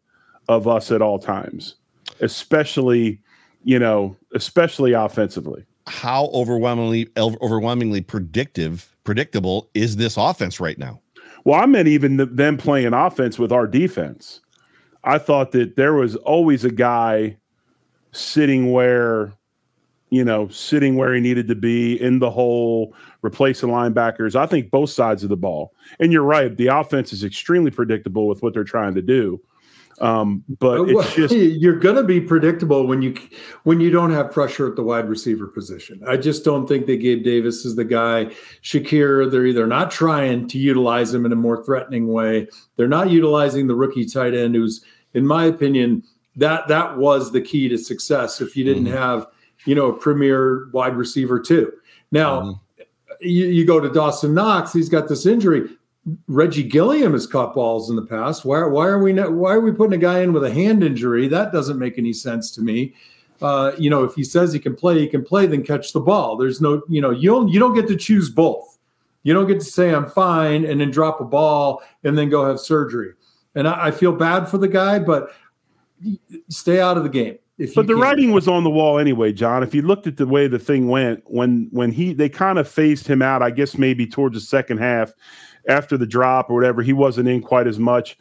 of 0.48 0.68
us 0.68 0.92
at 0.92 1.02
all 1.02 1.18
times, 1.18 1.74
especially, 2.20 3.20
you 3.64 3.78
know, 3.78 4.16
especially 4.34 4.92
offensively. 4.92 5.64
how 5.88 6.26
overwhelmingly 6.26 7.08
overwhelmingly 7.16 8.02
predictive 8.02 8.94
predictable 9.02 9.70
is 9.74 9.96
this 9.96 10.16
offense 10.16 10.60
right 10.60 10.78
now. 10.78 11.00
Well, 11.44 11.60
I 11.60 11.66
meant 11.66 11.88
even 11.88 12.18
the, 12.18 12.26
them 12.26 12.58
playing 12.58 12.92
offense 12.92 13.38
with 13.38 13.50
our 13.52 13.66
defense. 13.66 14.40
I 15.04 15.16
thought 15.18 15.52
that 15.52 15.76
there 15.76 15.94
was 15.94 16.16
always 16.16 16.64
a 16.64 16.70
guy 16.70 17.38
sitting 18.12 18.70
where, 18.72 19.32
you 20.10 20.24
know, 20.24 20.48
sitting 20.48 20.96
where 20.96 21.14
he 21.14 21.20
needed 21.20 21.48
to 21.48 21.54
be 21.54 22.00
in 22.00 22.18
the 22.18 22.30
hole, 22.30 22.94
replacing 23.22 23.68
linebackers. 23.68 24.34
I 24.34 24.46
think 24.46 24.70
both 24.70 24.90
sides 24.90 25.22
of 25.22 25.28
the 25.28 25.36
ball. 25.36 25.74
And 26.00 26.12
you're 26.12 26.22
right, 26.22 26.56
the 26.56 26.68
offense 26.68 27.12
is 27.12 27.24
extremely 27.24 27.70
predictable 27.70 28.26
with 28.26 28.42
what 28.42 28.54
they're 28.54 28.64
trying 28.64 28.94
to 28.94 29.02
do. 29.02 29.40
Um, 30.00 30.44
but 30.60 30.86
Well, 30.86 31.00
it's 31.00 31.14
just 31.14 31.34
you're 31.34 31.78
going 31.78 31.96
to 31.96 32.04
be 32.04 32.20
predictable 32.20 32.86
when 32.86 33.02
you 33.02 33.16
when 33.64 33.80
you 33.80 33.90
don't 33.90 34.12
have 34.12 34.30
pressure 34.30 34.68
at 34.68 34.76
the 34.76 34.82
wide 34.82 35.08
receiver 35.08 35.48
position. 35.48 36.00
I 36.06 36.16
just 36.16 36.44
don't 36.44 36.66
think 36.66 36.86
that 36.86 36.98
Gabe 36.98 37.24
Davis 37.24 37.64
is 37.64 37.74
the 37.74 37.84
guy. 37.84 38.26
Shakir, 38.62 39.30
they're 39.30 39.46
either 39.46 39.66
not 39.66 39.90
trying 39.90 40.46
to 40.48 40.58
utilize 40.58 41.12
him 41.12 41.26
in 41.26 41.32
a 41.32 41.36
more 41.36 41.64
threatening 41.64 42.08
way. 42.08 42.46
They're 42.76 42.86
not 42.86 43.10
utilizing 43.10 43.66
the 43.66 43.74
rookie 43.74 44.04
tight 44.04 44.34
end, 44.34 44.54
who's, 44.54 44.84
in 45.14 45.26
my 45.26 45.46
opinion, 45.46 46.04
that 46.36 46.68
that 46.68 46.96
was 46.96 47.32
the 47.32 47.40
key 47.40 47.68
to 47.68 47.76
success. 47.76 48.40
If 48.40 48.56
you 48.56 48.64
didn't 48.64 48.86
have, 48.86 49.26
you 49.68 49.74
know, 49.74 49.88
a 49.88 49.92
premier 49.92 50.70
wide 50.72 50.96
receiver 50.96 51.38
too. 51.38 51.70
Now, 52.10 52.62
you, 53.20 53.46
you 53.46 53.66
go 53.66 53.78
to 53.78 53.90
Dawson 53.90 54.32
Knox. 54.32 54.72
He's 54.72 54.88
got 54.88 55.08
this 55.08 55.26
injury. 55.26 55.68
Reggie 56.26 56.62
Gilliam 56.62 57.12
has 57.12 57.26
caught 57.26 57.54
balls 57.54 57.90
in 57.90 57.96
the 57.96 58.06
past. 58.06 58.46
Why, 58.46 58.64
why 58.64 58.86
are 58.86 58.98
we 58.98 59.12
not, 59.12 59.34
why 59.34 59.52
are 59.52 59.60
we 59.60 59.70
putting 59.72 59.92
a 59.92 59.98
guy 59.98 60.20
in 60.20 60.32
with 60.32 60.42
a 60.44 60.50
hand 60.50 60.82
injury? 60.82 61.28
That 61.28 61.52
doesn't 61.52 61.78
make 61.78 61.98
any 61.98 62.14
sense 62.14 62.50
to 62.52 62.62
me. 62.62 62.94
Uh, 63.42 63.72
you 63.76 63.90
know, 63.90 64.04
if 64.04 64.14
he 64.14 64.24
says 64.24 64.54
he 64.54 64.58
can 64.58 64.74
play, 64.74 64.98
he 65.00 65.06
can 65.06 65.22
play, 65.22 65.44
then 65.44 65.62
catch 65.62 65.92
the 65.92 66.00
ball. 66.00 66.38
There's 66.38 66.62
no, 66.62 66.80
you 66.88 67.02
know, 67.02 67.10
you 67.10 67.28
don't 67.28 67.48
you 67.48 67.60
don't 67.60 67.74
get 67.74 67.86
to 67.88 67.96
choose 67.96 68.30
both. 68.30 68.78
You 69.22 69.34
don't 69.34 69.46
get 69.46 69.60
to 69.60 69.66
say 69.66 69.94
I'm 69.94 70.08
fine 70.08 70.64
and 70.64 70.80
then 70.80 70.90
drop 70.90 71.20
a 71.20 71.24
ball 71.24 71.82
and 72.04 72.16
then 72.16 72.30
go 72.30 72.46
have 72.46 72.58
surgery. 72.58 73.12
And 73.54 73.68
I, 73.68 73.88
I 73.88 73.90
feel 73.90 74.12
bad 74.12 74.48
for 74.48 74.56
the 74.56 74.66
guy, 74.66 74.98
but 74.98 75.30
stay 76.48 76.80
out 76.80 76.96
of 76.96 77.02
the 77.02 77.10
game. 77.10 77.38
If 77.58 77.74
but 77.74 77.88
the 77.88 77.96
writing 77.96 78.30
was 78.30 78.46
on 78.46 78.62
the 78.62 78.70
wall 78.70 78.98
anyway, 78.98 79.32
John. 79.32 79.64
If 79.64 79.74
you 79.74 79.82
looked 79.82 80.06
at 80.06 80.16
the 80.16 80.26
way 80.26 80.46
the 80.46 80.60
thing 80.60 80.88
went 80.88 81.24
when 81.26 81.68
when 81.72 81.90
he 81.90 82.12
they 82.14 82.28
kind 82.28 82.58
of 82.58 82.68
phased 82.68 83.08
him 83.08 83.20
out, 83.20 83.42
I 83.42 83.50
guess 83.50 83.76
maybe 83.76 84.06
towards 84.06 84.36
the 84.36 84.40
second 84.40 84.78
half 84.78 85.12
after 85.68 85.96
the 85.96 86.06
drop 86.06 86.50
or 86.50 86.54
whatever, 86.54 86.82
he 86.82 86.92
wasn't 86.92 87.28
in 87.28 87.42
quite 87.42 87.66
as 87.66 87.78
much. 87.78 88.16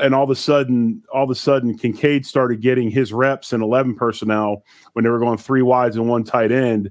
And 0.00 0.12
all 0.12 0.24
of 0.24 0.30
a 0.30 0.34
sudden, 0.34 1.04
all 1.12 1.22
of 1.22 1.30
a 1.30 1.36
sudden, 1.36 1.78
Kincaid 1.78 2.26
started 2.26 2.60
getting 2.60 2.90
his 2.90 3.12
reps 3.12 3.52
in 3.52 3.62
eleven 3.62 3.94
personnel 3.94 4.64
when 4.94 5.04
they 5.04 5.10
were 5.10 5.20
going 5.20 5.38
three 5.38 5.62
wides 5.62 5.94
and 5.94 6.08
one 6.08 6.24
tight 6.24 6.50
end. 6.50 6.90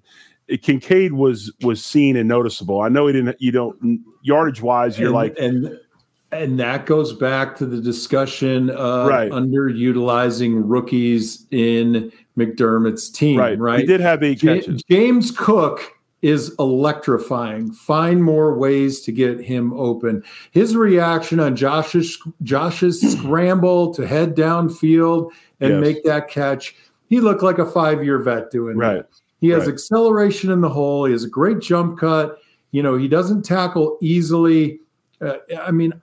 Kincaid 0.62 1.12
was 1.12 1.52
was 1.64 1.84
seen 1.84 2.16
and 2.16 2.30
noticeable. 2.30 2.80
I 2.80 2.88
know 2.88 3.08
he 3.08 3.14
didn't. 3.14 3.42
You 3.42 3.52
don't 3.52 4.06
yardage 4.22 4.62
wise. 4.62 4.98
You're 4.98 5.08
and, 5.08 5.16
like 5.16 5.38
and 5.38 5.80
and 6.36 6.60
that 6.60 6.86
goes 6.86 7.14
back 7.14 7.56
to 7.58 7.66
the 7.66 7.80
discussion 7.82 8.70
of 8.72 9.08
Right. 9.08 9.32
underutilizing 9.32 10.62
rookies 10.66 11.46
in 11.52 12.12
McDermott's 12.38 13.10
team, 13.10 13.40
right. 13.40 13.58
right? 13.60 13.80
He 13.82 13.86
did 13.86 14.00
have 14.02 14.24
eight 14.24 14.42
Ja- 14.42 14.56
catches. 14.56 14.84
James 14.90 15.32
Cook 15.32 15.82
is 16.22 16.56
electrifying. 16.58 17.72
Find 17.74 18.24
more 18.24 18.58
ways 18.58 19.02
to 19.02 19.12
get 19.12 19.40
him 19.42 19.74
open. 19.74 20.24
His 20.52 20.76
reaction 20.76 21.40
on 21.40 21.56
Josh's 21.56 22.18
Josh's 22.44 23.02
scramble 23.18 23.94
to 23.94 24.08
head 24.08 24.36
downfield 24.36 25.32
and 25.60 25.74
Yes. 25.74 25.82
make 25.82 26.04
that 26.06 26.30
catch, 26.30 26.76
he 27.10 27.20
looked 27.20 27.44
like 27.44 27.60
a 27.60 27.66
five-year 27.66 28.20
vet 28.20 28.52
doing 28.52 28.78
that. 28.78 28.86
Right. 28.96 29.06
He 29.42 29.50
has 29.50 29.66
Right. 29.66 29.74
acceleration 29.74 30.50
in 30.52 30.62
the 30.62 30.70
hole. 30.70 31.06
He 31.06 31.12
has 31.12 31.26
a 31.26 31.30
great 31.30 31.60
jump 31.60 32.00
cut. 32.00 32.38
You 32.72 32.82
know, 32.82 32.96
he 32.98 33.08
doesn't 33.10 33.44
tackle 33.44 33.98
easily. 34.02 34.80
Uh, 35.24 35.38
I 35.62 35.72
mean, 35.72 35.94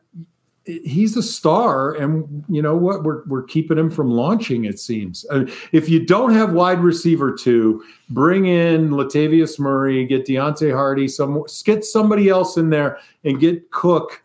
he's 0.65 1.17
a 1.17 1.23
star, 1.23 1.95
and 1.95 2.45
you 2.49 2.63
know 2.63 2.77
what? 2.77 3.03
We're 3.03 3.25
we're 3.27 3.43
keeping 3.43 3.79
him 3.79 3.91
from 3.91 4.11
launching. 4.11 4.65
It 4.65 4.79
seems. 4.79 5.25
Uh, 5.31 5.45
if 5.73 5.89
you 5.89 6.05
don't 6.05 6.33
have 6.33 6.53
wide 6.53 6.81
receiver 6.81 7.33
two, 7.35 7.83
bring 8.11 8.47
in 8.47 8.91
Latavius 8.91 9.59
Murray, 9.59 10.05
get 10.07 10.27
Deonte 10.27 10.73
Harty, 10.75 11.09
some 11.09 11.45
get 11.65 11.85
somebody 11.85 12.29
else 12.29 12.57
in 12.57 12.71
there, 12.71 12.99
and 13.25 13.41
get 13.41 13.71
Cook 13.71 14.23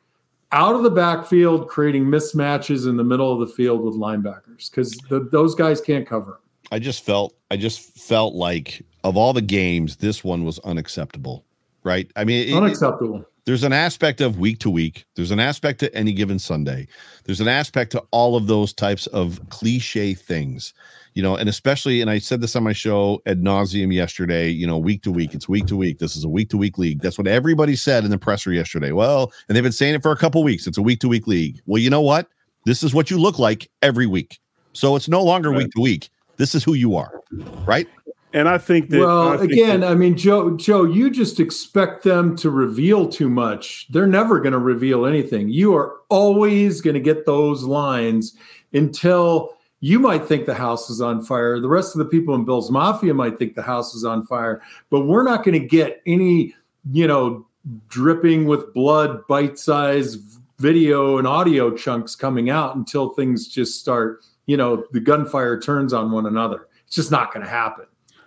out 0.51 0.75
of 0.75 0.84
the 0.84 0.89
backfield, 0.91 1.67
creating 1.67 2.05
mismatches 2.05 2.88
in 2.88 2.95
the 2.97 3.03
middle 3.03 3.34
of 3.34 3.45
the 3.45 3.53
field 3.53 3.81
with 3.81 3.95
linebackers 3.95 4.69
because 4.69 4.97
those 5.31 5.55
guys 5.55 5.81
can't 5.81 6.08
cover. 6.08 6.39
I 6.71 6.79
just 6.79 7.03
felt 7.05 7.36
I 7.51 7.58
just 7.58 7.79
felt 7.97 8.36
like 8.36 8.81
of 9.03 9.17
all 9.17 9.34
the 9.34 9.41
games, 9.41 9.97
this 9.97 10.23
one 10.23 10.45
was 10.45 10.60
unacceptable. 10.60 11.43
Right? 11.84 12.10
I 12.15 12.23
mean, 12.23 12.41
it- 12.41 12.49
it- 12.49 12.55
Unacceptable. 12.55 13.23
There's 13.45 13.63
an 13.63 13.73
aspect 13.73 14.21
of 14.21 14.39
week 14.39 14.60
to 14.60 14.69
week. 14.69 15.05
There's 15.15 15.31
an 15.31 15.39
aspect 15.39 15.79
to 15.81 15.93
any 15.95 16.13
given 16.13 16.39
Sunday. 16.39 16.88
There's 17.25 17.41
an 17.41 17.47
aspect 17.47 17.91
to 17.91 18.03
all 18.12 18.36
of 18.36 18.47
those 18.47 18.73
types 18.73 19.05
of 19.08 19.39
cliche 19.49 20.13
things, 20.15 20.73
you 21.13 21.21
know, 21.21 21.36
and 21.36 21.47
especially, 21.47 22.01
and 22.01 22.10
I 22.10 22.17
said 22.17 22.41
this 22.41 22.55
on 22.55 22.63
my 22.63 22.73
show 22.73 23.21
ad 23.27 23.41
nauseum 23.41 23.93
yesterday, 23.93 24.49
you 24.49 24.65
know, 24.65 24.77
week 24.79 25.03
to 25.03 25.12
week. 25.12 25.34
It's 25.36 25.47
week 25.47 25.67
to 25.67 25.75
week. 25.77 25.99
This 25.99 26.15
is 26.15 26.23
a 26.23 26.29
week 26.29 26.49
to 26.49 26.58
week 26.58 26.77
league. 26.77 27.01
That's 27.01 27.17
what 27.17 27.27
everybody 27.27 27.75
said 27.75 28.03
in 28.03 28.10
the 28.10 28.17
presser 28.17 28.51
yesterday. 28.51 28.91
Well, 28.91 29.31
and 29.47 29.55
they've 29.55 29.63
been 29.63 29.71
saying 29.71 29.95
it 29.95 30.01
for 30.01 30.12
a 30.12 30.17
couple 30.17 30.43
weeks. 30.43 30.65
It's 30.65 30.77
a 30.77 30.81
week 30.84 30.99
to 31.01 31.08
week 31.08 31.27
league. 31.27 31.62
Well, 31.67 31.81
you 31.81 31.89
know 31.91 32.01
what? 32.01 32.27
This 32.65 32.81
is 32.81 32.95
what 32.95 33.12
you 33.12 33.19
look 33.19 33.38
like 33.38 33.69
every 33.84 34.08
week. 34.08 34.39
So 34.73 34.95
it's 34.95 35.08
no 35.08 35.23
longer 35.23 35.51
Right. 35.51 35.60
week 35.60 35.71
to 35.75 35.81
week. 35.81 36.10
This 36.38 36.55
is 36.55 36.63
who 36.63 36.73
you 36.73 36.95
are, 36.95 37.21
right? 37.65 37.88
And 38.36 38.50
I 38.50 38.58
think 38.58 38.89
that 38.89 39.00
well, 39.00 39.30
I 39.30 39.38
think 39.38 39.54
again, 39.54 39.80
that- 39.80 39.91
I 39.91 39.95
mean, 39.95 40.17
Joe, 40.17 40.58
Joe, 40.58 40.84
you 40.84 41.10
just 41.10 41.39
expect 41.39 42.04
them 42.04 42.36
to 42.36 42.50
reveal 42.50 43.08
too 43.08 43.30
much. 43.30 43.88
They're 43.91 44.06
never 44.06 44.41
going 44.41 44.52
to 44.52 44.60
reveal 44.60 45.06
anything. 45.06 45.48
You 45.48 45.74
are 45.74 46.02
always 46.10 46.82
going 46.82 46.95
to 46.95 47.00
get 47.00 47.26
those 47.26 47.63
lines 47.63 48.36
until 48.74 49.56
you 49.80 50.00
might 50.00 50.26
think 50.26 50.45
the 50.48 50.54
house 50.54 50.89
is 50.89 51.00
on 51.00 51.24
fire. 51.24 51.62
The 51.62 51.69
rest 51.69 51.95
of 51.95 52.00
the 52.00 52.06
people 52.06 52.36
in 52.36 52.43
Bills 52.43 52.69
Mafia 52.69 53.13
might 53.13 53.39
think 53.39 53.56
the 53.56 53.62
house 53.62 53.95
is 53.95 54.04
on 54.04 54.26
fire, 54.26 54.62
but 54.89 55.06
we're 55.06 55.24
not 55.24 55.45
going 55.45 55.58
to 55.58 55.65
get 55.65 56.02
any, 56.06 56.54
you 56.91 57.08
know, 57.08 57.48
dripping 57.88 58.48
with 58.48 58.74
blood, 58.74 59.26
bite-sized 59.28 60.41
video 60.60 61.19
and 61.19 61.26
audio 61.26 61.74
chunks 61.74 62.17
coming 62.17 62.50
out 62.50 62.76
until 62.76 63.12
things 63.13 63.48
just 63.48 63.80
start, 63.80 64.26
you 64.45 64.58
know, 64.58 64.84
the 64.91 65.00
gunfire 65.00 65.58
turns 65.58 65.93
on 65.93 66.12
one 66.12 66.26
another. 66.26 66.67
It's 66.86 66.98
just 66.98 67.12
not 67.12 67.34
going 67.34 67.45
to 67.45 67.50
happen. 67.50 67.86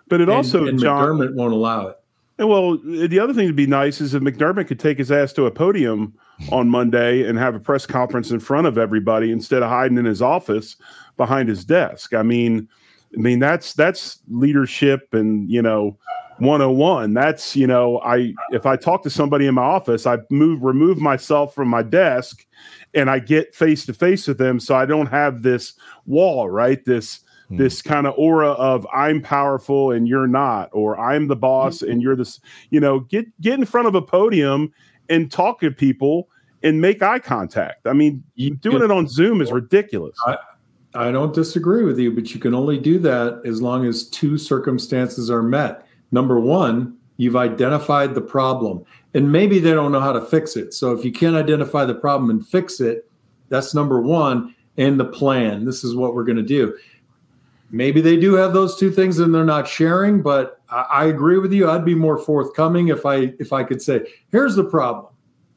But 0.08 0.20
it 0.20 0.24
And- 0.28 0.32
also 0.32 0.66
and 0.66 0.78
John 0.78 1.18
McDermott 1.18 1.34
won't 1.34 1.52
allow 1.52 1.88
it. 1.88 1.98
And 2.38 2.48
well, 2.48 2.78
the 2.78 3.18
other 3.18 3.34
thing 3.34 3.48
to 3.48 3.52
be 3.52 3.66
nice 3.66 4.00
is 4.00 4.14
if 4.14 4.22
McDermott 4.22 4.68
could 4.68 4.78
take 4.78 4.98
his 4.98 5.10
ass 5.10 5.32
to 5.32 5.46
a 5.46 5.50
podium 5.50 6.14
on 6.52 6.68
Monday 6.68 7.28
and 7.28 7.36
have 7.36 7.56
a 7.56 7.60
press 7.60 7.84
conference 7.84 8.30
in 8.30 8.38
front 8.38 8.68
of 8.68 8.78
everybody 8.78 9.32
instead 9.32 9.60
of 9.60 9.68
hiding 9.68 9.98
in 9.98 10.04
his 10.04 10.22
office 10.22 10.76
behind 11.16 11.48
his 11.48 11.64
desk. 11.64 12.14
I 12.14 12.22
mean, 12.22 12.68
I 13.12 13.20
mean 13.20 13.40
that's 13.40 13.72
that's 13.74 14.20
leadership 14.28 15.08
and 15.14 15.50
you 15.50 15.60
know 15.60 15.98
101. 16.38 17.12
That's 17.14 17.56
you 17.56 17.66
know 17.66 17.98
I 18.04 18.34
if 18.52 18.66
I 18.66 18.76
talk 18.76 19.02
to 19.02 19.10
somebody 19.10 19.46
in 19.46 19.54
my 19.54 19.62
office, 19.62 20.06
I 20.06 20.18
move 20.30 20.62
remove 20.62 21.00
myself 21.00 21.56
from 21.56 21.66
my 21.66 21.82
desk 21.82 22.46
and 22.94 23.10
I 23.10 23.18
get 23.18 23.52
face 23.52 23.84
to 23.86 23.92
face 23.92 24.28
with 24.28 24.38
them 24.38 24.60
so 24.60 24.76
I 24.76 24.86
don't 24.86 25.06
have 25.06 25.42
this 25.42 25.74
wall, 26.06 26.48
right? 26.48 26.84
This 26.84 27.18
Hmm. 27.48 27.56
this 27.56 27.80
kind 27.80 28.06
of 28.06 28.14
aura 28.18 28.50
of 28.50 28.86
I'm 28.92 29.22
powerful 29.22 29.90
and 29.90 30.06
you're 30.06 30.26
not, 30.26 30.68
or 30.72 30.98
I'm 30.98 31.28
the 31.28 31.36
boss 31.36 31.80
and 31.80 32.02
you're 32.02 32.16
this, 32.16 32.40
you 32.70 32.78
know, 32.78 33.00
get 33.00 33.26
get 33.40 33.54
in 33.54 33.64
front 33.64 33.88
of 33.88 33.94
a 33.94 34.02
podium 34.02 34.72
and 35.08 35.32
talk 35.32 35.60
to 35.60 35.70
people 35.70 36.28
and 36.62 36.80
make 36.80 37.02
eye 37.02 37.20
contact. 37.20 37.86
I 37.86 37.94
mean, 37.94 38.22
You 38.34 38.54
doing 38.54 38.82
it 38.82 38.90
on 38.90 39.08
Zoom 39.08 39.40
is 39.40 39.50
ridiculous. 39.50 40.18
I 40.94 41.10
don't 41.10 41.34
disagree 41.34 41.84
with 41.84 41.98
you, 41.98 42.10
but 42.12 42.34
you 42.34 42.40
can 42.40 42.54
only 42.54 42.78
do 42.78 42.98
that 43.00 43.42
as 43.44 43.62
long 43.62 43.86
as 43.86 44.08
two 44.08 44.36
circumstances 44.36 45.30
are 45.30 45.42
met. 45.42 45.86
Number 46.12 46.40
one, 46.40 46.96
you've 47.18 47.36
identified 47.36 48.14
the 48.14 48.20
problem, 48.20 48.84
and 49.14 49.30
maybe 49.30 49.58
they 49.58 49.72
don't 49.72 49.92
know 49.92 50.00
how 50.00 50.12
to 50.12 50.20
fix 50.20 50.56
it. 50.56 50.74
So 50.74 50.92
if 50.92 51.04
you 51.04 51.12
can't 51.12 51.36
identify 51.36 51.84
the 51.84 51.94
problem 51.94 52.30
and 52.30 52.46
fix 52.46 52.80
it, 52.80 53.08
that's 53.48 53.74
number 53.74 54.00
one. 54.00 54.54
And 54.76 54.98
the 55.00 55.04
plan. 55.04 55.64
This 55.64 55.82
is 55.82 55.96
what 55.96 56.14
we're 56.14 56.22
going 56.22 56.36
to 56.36 56.42
do. 56.42 56.78
Maybe 57.70 58.00
they 58.00 58.16
do 58.16 58.34
have 58.34 58.52
those 58.52 58.76
two 58.76 58.90
things 58.90 59.18
and 59.18 59.34
they're 59.34 59.44
not 59.44 59.68
sharing, 59.68 60.22
but 60.22 60.60
I, 60.70 60.86
I 60.90 61.04
agree 61.06 61.38
with 61.38 61.52
you. 61.52 61.70
I'd 61.70 61.84
be 61.84 61.94
more 61.94 62.18
forthcoming 62.18 62.88
if 62.88 63.04
I 63.04 63.34
if 63.38 63.52
I 63.52 63.62
could 63.64 63.82
say, 63.82 64.06
here's 64.32 64.56
the 64.56 64.64
problem, 64.64 65.12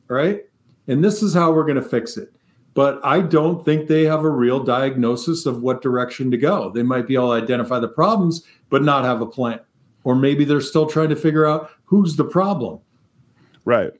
right? 0.07 0.41
And 0.87 1.03
this 1.03 1.23
is 1.23 1.33
how 1.33 1.51
we're 1.51 1.63
going 1.63 1.81
to 1.81 1.89
fix 1.89 2.17
it 2.17 2.33
but 2.73 3.03
I 3.03 3.21
don't 3.21 3.63
think 3.65 3.87
they 3.87 4.05
have 4.05 4.23
a 4.23 4.29
real 4.29 4.63
diagnosis 4.63 5.45
of 5.45 5.61
what 5.61 5.81
direction 5.81 6.31
to 6.31 6.37
go. 6.37 6.69
They 6.69 6.83
might 6.83 7.07
be 7.07 7.15
able 7.15 7.37
to 7.37 7.43
identify 7.43 7.79
the 7.79 7.87
problems, 7.87 8.43
but 8.69 8.83
not 8.83 9.03
have 9.03 9.21
a 9.21 9.25
plan. 9.25 9.59
Or 10.03 10.15
maybe 10.15 10.45
they're 10.45 10.61
still 10.61 10.85
trying 10.85 11.09
to 11.09 11.15
figure 11.15 11.45
out 11.45 11.71
who's 11.83 12.15
the 12.15 12.23
problem. 12.23 12.79
Right. 13.65 13.91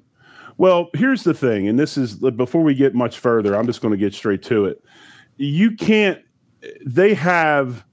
Well, 0.58 0.89
here's 0.93 1.24
the 1.24 1.34
thing, 1.34 1.67
and 1.67 1.80
this 1.80 1.97
is 1.97 2.15
before 2.15 2.62
we 2.62 2.76
get 2.76 2.93
much 2.93 3.19
further, 3.19 3.56
I'm 3.56 3.65
just 3.65 3.82
going 3.82 3.93
to 3.93 3.97
get 3.97 4.13
straight 4.13 4.43
to 4.43 4.65
it. 4.65 4.84
You 5.38 5.76
can't, 5.76 6.21
they 6.86 7.13
have, 7.15 7.84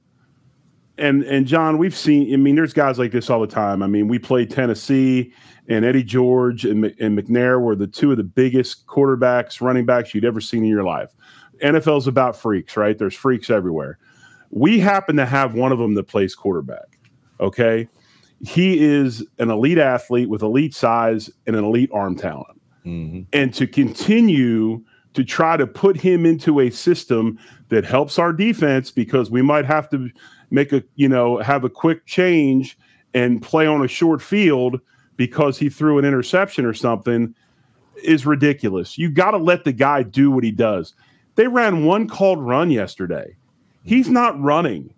and 0.98 1.22
and 1.24 1.46
John, 1.46 1.78
we've 1.78 1.96
seen, 1.96 2.32
I 2.32 2.36
mean, 2.36 2.56
there's 2.56 2.72
guys 2.72 2.98
like 2.98 3.12
this 3.12 3.30
all 3.30 3.40
the 3.40 3.46
time. 3.46 3.82
I 3.82 3.86
mean, 3.86 4.08
we 4.08 4.18
played 4.18 4.50
Tennessee, 4.50 5.32
and 5.68 5.84
Eddie 5.84 6.02
George 6.02 6.64
and, 6.64 6.84
and 6.98 7.18
McNair 7.18 7.60
were 7.60 7.76
the 7.76 7.86
two 7.86 8.10
of 8.10 8.16
the 8.16 8.24
biggest 8.24 8.86
quarterbacks, 8.86 9.60
running 9.60 9.84
backs 9.84 10.14
you'd 10.14 10.24
ever 10.24 10.40
seen 10.40 10.64
in 10.64 10.70
your 10.70 10.84
life. 10.84 11.14
NFL's 11.62 12.06
about 12.06 12.36
freaks, 12.36 12.76
right? 12.76 12.96
There's 12.96 13.14
freaks 13.14 13.50
everywhere. 13.50 13.98
We 14.50 14.78
happen 14.78 15.16
to 15.16 15.26
have 15.26 15.54
one 15.54 15.72
of 15.72 15.78
them 15.78 15.94
that 15.94 16.04
plays 16.04 16.34
quarterback. 16.34 16.98
Okay. 17.38 17.88
He 18.40 18.82
is 18.82 19.24
an 19.38 19.50
elite 19.50 19.78
athlete 19.78 20.28
with 20.28 20.42
elite 20.42 20.74
size 20.74 21.28
and 21.46 21.54
an 21.54 21.64
elite 21.64 21.90
arm 21.92 22.16
talent. 22.16 22.60
Mm-hmm. 22.86 23.22
And 23.32 23.52
to 23.54 23.66
continue 23.66 24.82
to 25.14 25.24
try 25.24 25.56
to 25.56 25.66
put 25.66 25.96
him 25.96 26.24
into 26.24 26.60
a 26.60 26.70
system 26.70 27.38
that 27.68 27.84
helps 27.84 28.18
our 28.18 28.32
defense 28.32 28.90
because 28.90 29.30
we 29.30 29.42
might 29.42 29.64
have 29.64 29.90
to 29.90 30.08
make 30.50 30.72
a, 30.72 30.82
you 30.96 31.08
know, 31.08 31.38
have 31.38 31.64
a 31.64 31.70
quick 31.70 32.06
change 32.06 32.78
and 33.14 33.42
play 33.42 33.66
on 33.66 33.84
a 33.84 33.88
short 33.88 34.22
field 34.22 34.80
because 35.16 35.58
he 35.58 35.68
threw 35.68 35.98
an 35.98 36.04
interception 36.04 36.64
or 36.64 36.74
something 36.74 37.34
is 38.02 38.26
ridiculous. 38.26 38.96
You 38.96 39.10
got 39.10 39.32
to 39.32 39.38
let 39.38 39.64
the 39.64 39.72
guy 39.72 40.02
do 40.02 40.30
what 40.30 40.44
he 40.44 40.52
does. 40.52 40.94
They 41.34 41.48
ran 41.48 41.84
one 41.84 42.08
called 42.08 42.40
run 42.40 42.70
yesterday. 42.70 43.36
He's 43.84 44.08
not 44.08 44.40
running. 44.40 44.92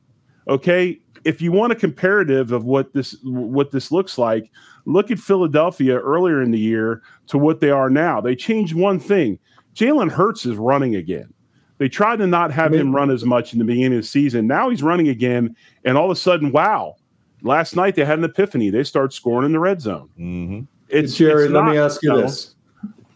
Okay? 0.49 0.99
If 1.25 1.43
you 1.43 1.53
want 1.53 1.73
a 1.73 1.77
comparative 1.77 2.53
of 2.53 2.65
what 2.65 2.93
this 2.93 3.17
what 3.23 3.71
this 3.71 3.93
looks 3.93 4.17
like, 4.17 4.51
look 4.87 5.11
at 5.11 5.19
Philadelphia 5.19 5.99
earlier 5.99 6.43
in 6.43 6.51
the 6.51 6.59
year 6.59 7.03
to 7.27 7.39
what 7.39 7.61
they 7.61 7.71
are 7.71 7.91
now. 7.91 8.21
They 8.21 8.35
changed 8.35 8.75
one 8.75 8.99
thing. 8.99 9.39
Jalen 9.75 10.11
Hurts 10.11 10.47
is 10.47 10.57
running 10.57 10.97
again. 10.97 11.33
They 11.81 11.89
tried 11.89 12.19
to 12.19 12.27
not 12.27 12.53
have 12.53 12.75
him 12.75 12.95
run 12.95 13.11
as 13.11 13.25
much 13.25 13.55
in 13.55 13.59
the 13.59 13.65
beginning 13.65 13.95
of 13.95 14.03
the 14.03 14.07
season. 14.07 14.47
Now 14.47 14.69
he's 14.69 14.83
running 14.83 15.09
again, 15.09 15.57
and 15.87 15.97
all 15.97 16.05
of 16.05 16.11
a 16.11 16.21
sudden, 16.21 16.53
wow! 16.53 16.97
Last 17.41 17.75
night 17.75 17.97
they 17.97 18.05
had 18.05 18.19
an 18.19 18.25
epiphany. 18.27 18.69
They 18.69 18.85
start 18.85 19.15
scoring 19.15 19.47
in 19.47 19.53
the 19.53 19.61
red 19.61 19.81
zone. 19.81 20.11
Mm-hmm. 20.19 20.61
It's 20.91 21.17
Jerry. 21.17 21.45
It's 21.45 21.55
let 21.55 21.65
not, 21.65 21.73
me 21.73 21.79
ask 21.79 22.03
you 22.03 22.15
this. 22.15 22.55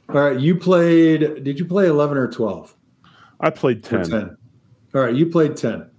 All 0.08 0.14
right, 0.14 0.40
you 0.40 0.56
played. 0.56 1.44
Did 1.44 1.58
you 1.58 1.66
play 1.66 1.88
eleven 1.88 2.16
or 2.16 2.26
twelve? 2.26 2.74
I 3.38 3.50
played 3.50 3.84
ten. 3.84 4.08
ten. 4.08 4.36
All 4.94 5.02
right, 5.02 5.14
you 5.14 5.26
played 5.26 5.58
ten. 5.58 5.90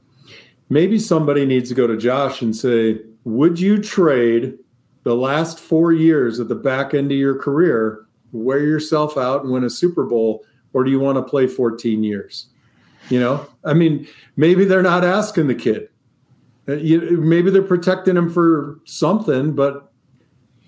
Maybe 0.70 0.98
somebody 0.98 1.46
needs 1.46 1.70
to 1.70 1.76
go 1.76 1.86
to 1.86 1.96
Josh 1.96 2.42
and 2.42 2.56
say, 2.56 3.00
"Would 3.26 3.60
you 3.60 3.78
trade 3.78 4.58
the 5.04 5.16
last 5.16 5.60
four 5.60 5.94
years 5.94 6.40
at 6.40 6.48
the 6.48 6.56
back 6.56 6.96
end 6.96 7.12
of 7.12 7.18
your 7.20 7.38
career, 7.38 8.08
wear 8.32 8.62
yourself 8.62 9.20
out 9.20 9.44
and 9.44 9.54
win 9.54 9.66
a 9.66 9.70
Super 9.70 10.06
Bowl, 10.06 10.44
or 10.74 10.84
do 10.84 10.90
you 10.90 11.00
want 11.00 11.20
to 11.20 11.22
play 11.22 11.46
14 11.46 12.04
years?" 12.04 12.48
You 13.10 13.20
know, 13.20 13.48
I 13.64 13.74
mean, 13.74 14.08
maybe 14.36 14.66
they're 14.66 14.82
not 14.82 15.04
asking 15.04 15.48
the 15.48 15.56
kid. 15.56 15.90
Uh, 16.68 16.76
maybe 16.76 17.52
they're 17.52 17.62
protecting 17.62 18.18
him 18.18 18.32
for 18.32 18.80
something, 18.86 19.54
but 19.54 19.92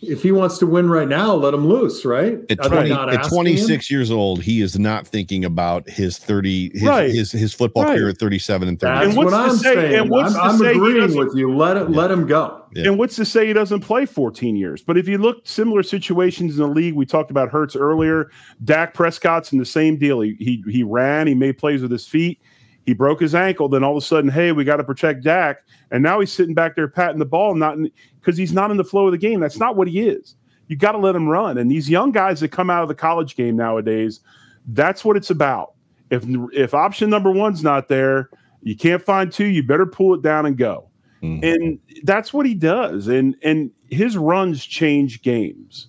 if 0.01 0.21
he 0.21 0.31
wants 0.31 0.59
to 0.59 0.67
win 0.67 0.89
right 0.89 1.07
now, 1.07 1.33
let 1.33 1.53
him 1.53 1.67
loose, 1.67 2.05
right? 2.05 2.39
At, 2.51 2.61
20, 2.61 2.91
at 2.91 3.23
26 3.23 3.69
him? 3.69 3.95
years 3.95 4.11
old, 4.11 4.43
he 4.43 4.61
is 4.61 4.77
not 4.77 5.07
thinking 5.07 5.43
about 5.43 5.89
his 5.89 6.19
30, 6.19 6.71
his 6.73 6.83
right. 6.83 7.09
his, 7.09 7.31
his, 7.31 7.53
football 7.53 7.83
right. 7.83 7.97
career 7.97 8.09
at 8.09 8.19
37 8.19 8.67
and 8.67 8.79
30. 8.79 8.93
That's 8.93 9.07
and 9.07 9.17
what 9.17 9.33
I'm 9.33 9.55
say, 9.55 9.73
saying. 9.73 10.13
I'm, 10.13 10.35
I'm 10.35 10.61
agreeing 10.61 11.17
with 11.17 11.35
you. 11.35 11.55
Let 11.55 11.77
it, 11.77 11.89
yeah. 11.89 11.95
let 11.95 12.11
him 12.11 12.27
go. 12.27 12.63
Yeah. 12.73 12.89
And 12.89 12.99
what's 12.99 13.15
to 13.15 13.25
say 13.25 13.47
he 13.47 13.53
doesn't 13.53 13.79
play 13.79 14.05
14 14.05 14.55
years? 14.55 14.83
But 14.83 14.97
if 14.97 15.07
you 15.07 15.17
look 15.17 15.47
similar 15.47 15.81
situations 15.81 16.59
in 16.59 16.67
the 16.67 16.73
league, 16.73 16.93
we 16.93 17.05
talked 17.05 17.31
about 17.31 17.49
Hurts 17.49 17.75
earlier. 17.75 18.29
Dak 18.63 18.93
Prescott's 18.93 19.51
in 19.51 19.57
the 19.57 19.65
same 19.65 19.97
deal. 19.97 20.21
He 20.21 20.35
he, 20.39 20.63
he 20.69 20.83
ran, 20.83 21.25
he 21.25 21.33
made 21.33 21.57
plays 21.57 21.81
with 21.81 21.91
his 21.91 22.07
feet. 22.07 22.39
He 22.87 22.93
broke 22.93 23.19
his 23.19 23.35
ankle. 23.35 23.67
Then 23.67 23.83
all 23.83 23.91
of 23.91 23.97
a 23.97 24.05
sudden, 24.05 24.29
hey, 24.29 24.53
we 24.53 24.63
got 24.63 24.77
to 24.77 24.83
protect 24.83 25.21
Dak. 25.21 25.61
And 25.91 26.01
now 26.01 26.21
he's 26.21 26.31
sitting 26.31 26.55
back 26.55 26.77
there 26.77 26.87
patting 26.87 27.19
the 27.19 27.25
ball, 27.25 27.53
not 27.53 27.77
because 28.21 28.37
he's 28.37 28.53
not 28.53 28.71
in 28.71 28.77
the 28.77 28.83
flow 28.85 29.07
of 29.07 29.11
the 29.11 29.17
game. 29.17 29.41
That's 29.41 29.59
not 29.59 29.75
what 29.75 29.89
he 29.89 30.07
is. 30.07 30.35
You 30.67 30.77
got 30.77 30.93
to 30.93 30.97
let 30.97 31.13
him 31.13 31.27
run. 31.27 31.57
And 31.57 31.69
these 31.69 31.89
young 31.89 32.13
guys 32.13 32.39
that 32.39 32.47
come 32.47 32.69
out 32.69 32.83
of 32.83 32.87
the 32.87 32.95
college 32.95 33.35
game 33.35 33.57
nowadays, 33.57 34.21
that's 34.67 35.03
what 35.03 35.17
it's 35.17 35.29
about. 35.29 35.73
If 36.11 36.23
if 36.53 36.73
option 36.73 37.09
number 37.09 37.29
one's 37.29 37.61
not 37.61 37.89
there, 37.89 38.29
you 38.63 38.77
can't 38.77 39.03
find 39.03 39.33
two. 39.33 39.47
You 39.47 39.63
better 39.63 39.85
pull 39.85 40.13
it 40.13 40.21
down 40.21 40.45
and 40.45 40.57
go. 40.57 40.89
Mm-hmm. 41.21 41.43
And 41.43 41.79
that's 42.03 42.31
what 42.31 42.45
he 42.45 42.53
does. 42.53 43.09
And 43.09 43.35
and 43.43 43.69
his 43.89 44.15
runs 44.17 44.65
change 44.65 45.21
games. 45.23 45.87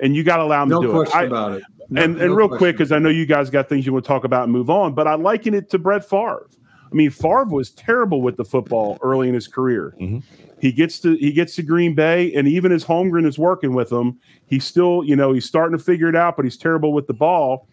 And 0.00 0.16
you 0.16 0.24
got 0.24 0.38
to 0.38 0.44
allow 0.44 0.62
him 0.62 0.70
no 0.70 0.80
to 0.80 0.86
do 0.86 0.90
it. 0.92 1.08
question 1.08 1.26
about 1.26 1.52
it. 1.52 1.62
No, 1.90 2.02
and 2.02 2.16
and 2.20 2.30
no 2.30 2.34
real 2.34 2.48
quick, 2.48 2.76
because 2.76 2.92
I 2.92 2.98
know 2.98 3.08
you 3.08 3.26
guys 3.26 3.50
got 3.50 3.68
things 3.68 3.86
you 3.86 3.92
want 3.92 4.04
to 4.04 4.08
talk 4.08 4.24
about 4.24 4.44
and 4.44 4.52
move 4.52 4.68
on, 4.68 4.94
but 4.94 5.06
I 5.06 5.14
liken 5.14 5.54
it 5.54 5.70
to 5.70 5.78
Brett 5.78 6.08
Favre. 6.08 6.46
I 6.90 6.94
mean, 6.94 7.10
Favre 7.10 7.44
was 7.44 7.70
terrible 7.70 8.22
with 8.22 8.36
the 8.36 8.44
football 8.44 8.98
early 9.02 9.28
in 9.28 9.34
his 9.34 9.46
career. 9.46 9.94
Mm-hmm. 10.00 10.18
He 10.60 10.72
gets 10.72 10.98
to 11.00 11.14
he 11.16 11.32
gets 11.32 11.54
to 11.56 11.62
Green 11.62 11.94
Bay, 11.94 12.32
and 12.34 12.48
even 12.48 12.72
as 12.72 12.84
Holmgren 12.84 13.26
is 13.26 13.38
working 13.38 13.74
with 13.74 13.92
him, 13.92 14.18
he's 14.46 14.64
still 14.64 15.04
you 15.04 15.16
know 15.16 15.32
he's 15.32 15.44
starting 15.44 15.76
to 15.76 15.82
figure 15.82 16.08
it 16.08 16.16
out, 16.16 16.36
but 16.36 16.44
he's 16.44 16.56
terrible 16.56 16.92
with 16.92 17.06
the 17.06 17.14
ball. 17.14 17.68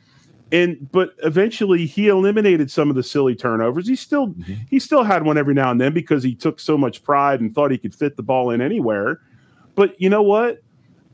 And 0.52 0.90
but 0.92 1.16
eventually 1.24 1.88
he 1.88 2.08
eliminated 2.08 2.70
some 2.70 2.90
of 2.90 2.96
the 2.96 3.04
silly 3.04 3.36
turnovers. 3.36 3.88
He 3.88 3.96
still 3.96 4.28
mm-hmm. 4.28 4.54
he 4.70 4.80
still 4.80 5.04
had 5.04 5.24
one 5.24 5.38
every 5.38 5.56
now 5.56 5.72
and 5.72 5.82
then 5.82 5.94
because 5.94 6.24
he 6.24 6.36
took 6.36 6.60
so 6.60 6.78
much 6.78 7.04
pride 7.04 7.42
and 7.42 7.54
thought 7.54 7.72
he 7.72 7.78
could 7.78 7.96
fit 7.96 8.16
the 8.16 8.24
ball 8.24 8.52
in 8.52 8.62
anywhere. 8.62 9.22
But 9.74 10.00
you 10.00 10.10
know 10.10 10.22
what? 10.22 10.62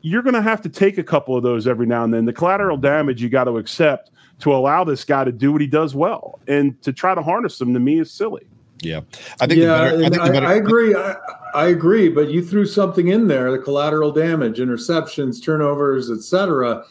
You're 0.01 0.21
going 0.21 0.33
to 0.33 0.41
have 0.41 0.61
to 0.61 0.69
take 0.69 0.97
a 0.97 1.03
couple 1.03 1.35
of 1.35 1.43
those 1.43 1.67
every 1.67 1.85
now 1.85 2.03
and 2.03 2.13
then. 2.13 2.25
The 2.25 2.33
collateral 2.33 2.77
damage 2.77 3.21
you 3.21 3.29
got 3.29 3.45
to 3.45 3.57
accept 3.57 4.11
to 4.39 4.53
allow 4.53 4.83
this 4.83 5.05
guy 5.05 5.23
to 5.23 5.31
do 5.31 5.51
what 5.51 5.61
he 5.61 5.67
does 5.67 5.93
well, 5.95 6.39
and 6.47 6.79
to 6.81 6.91
try 6.91 7.13
to 7.13 7.21
harness 7.21 7.61
him 7.61 7.73
to 7.73 7.79
me 7.79 7.99
is 7.99 8.11
silly. 8.11 8.47
Yeah, 8.81 9.01
I 9.39 9.47
think. 9.47 9.59
Yeah, 9.59 9.77
better, 9.77 10.03
I, 10.03 10.09
think 10.09 10.43
I, 10.43 10.51
I, 10.51 10.53
agree. 10.55 10.95
I, 10.95 11.15
I, 11.53 11.67
agree. 11.67 12.09
But 12.09 12.29
you 12.29 12.43
threw 12.43 12.65
something 12.65 13.09
in 13.09 13.27
there: 13.27 13.51
the 13.51 13.59
collateral 13.59 14.11
damage, 14.11 14.57
interceptions, 14.57 15.43
turnovers, 15.43 16.09
etc. 16.09 16.83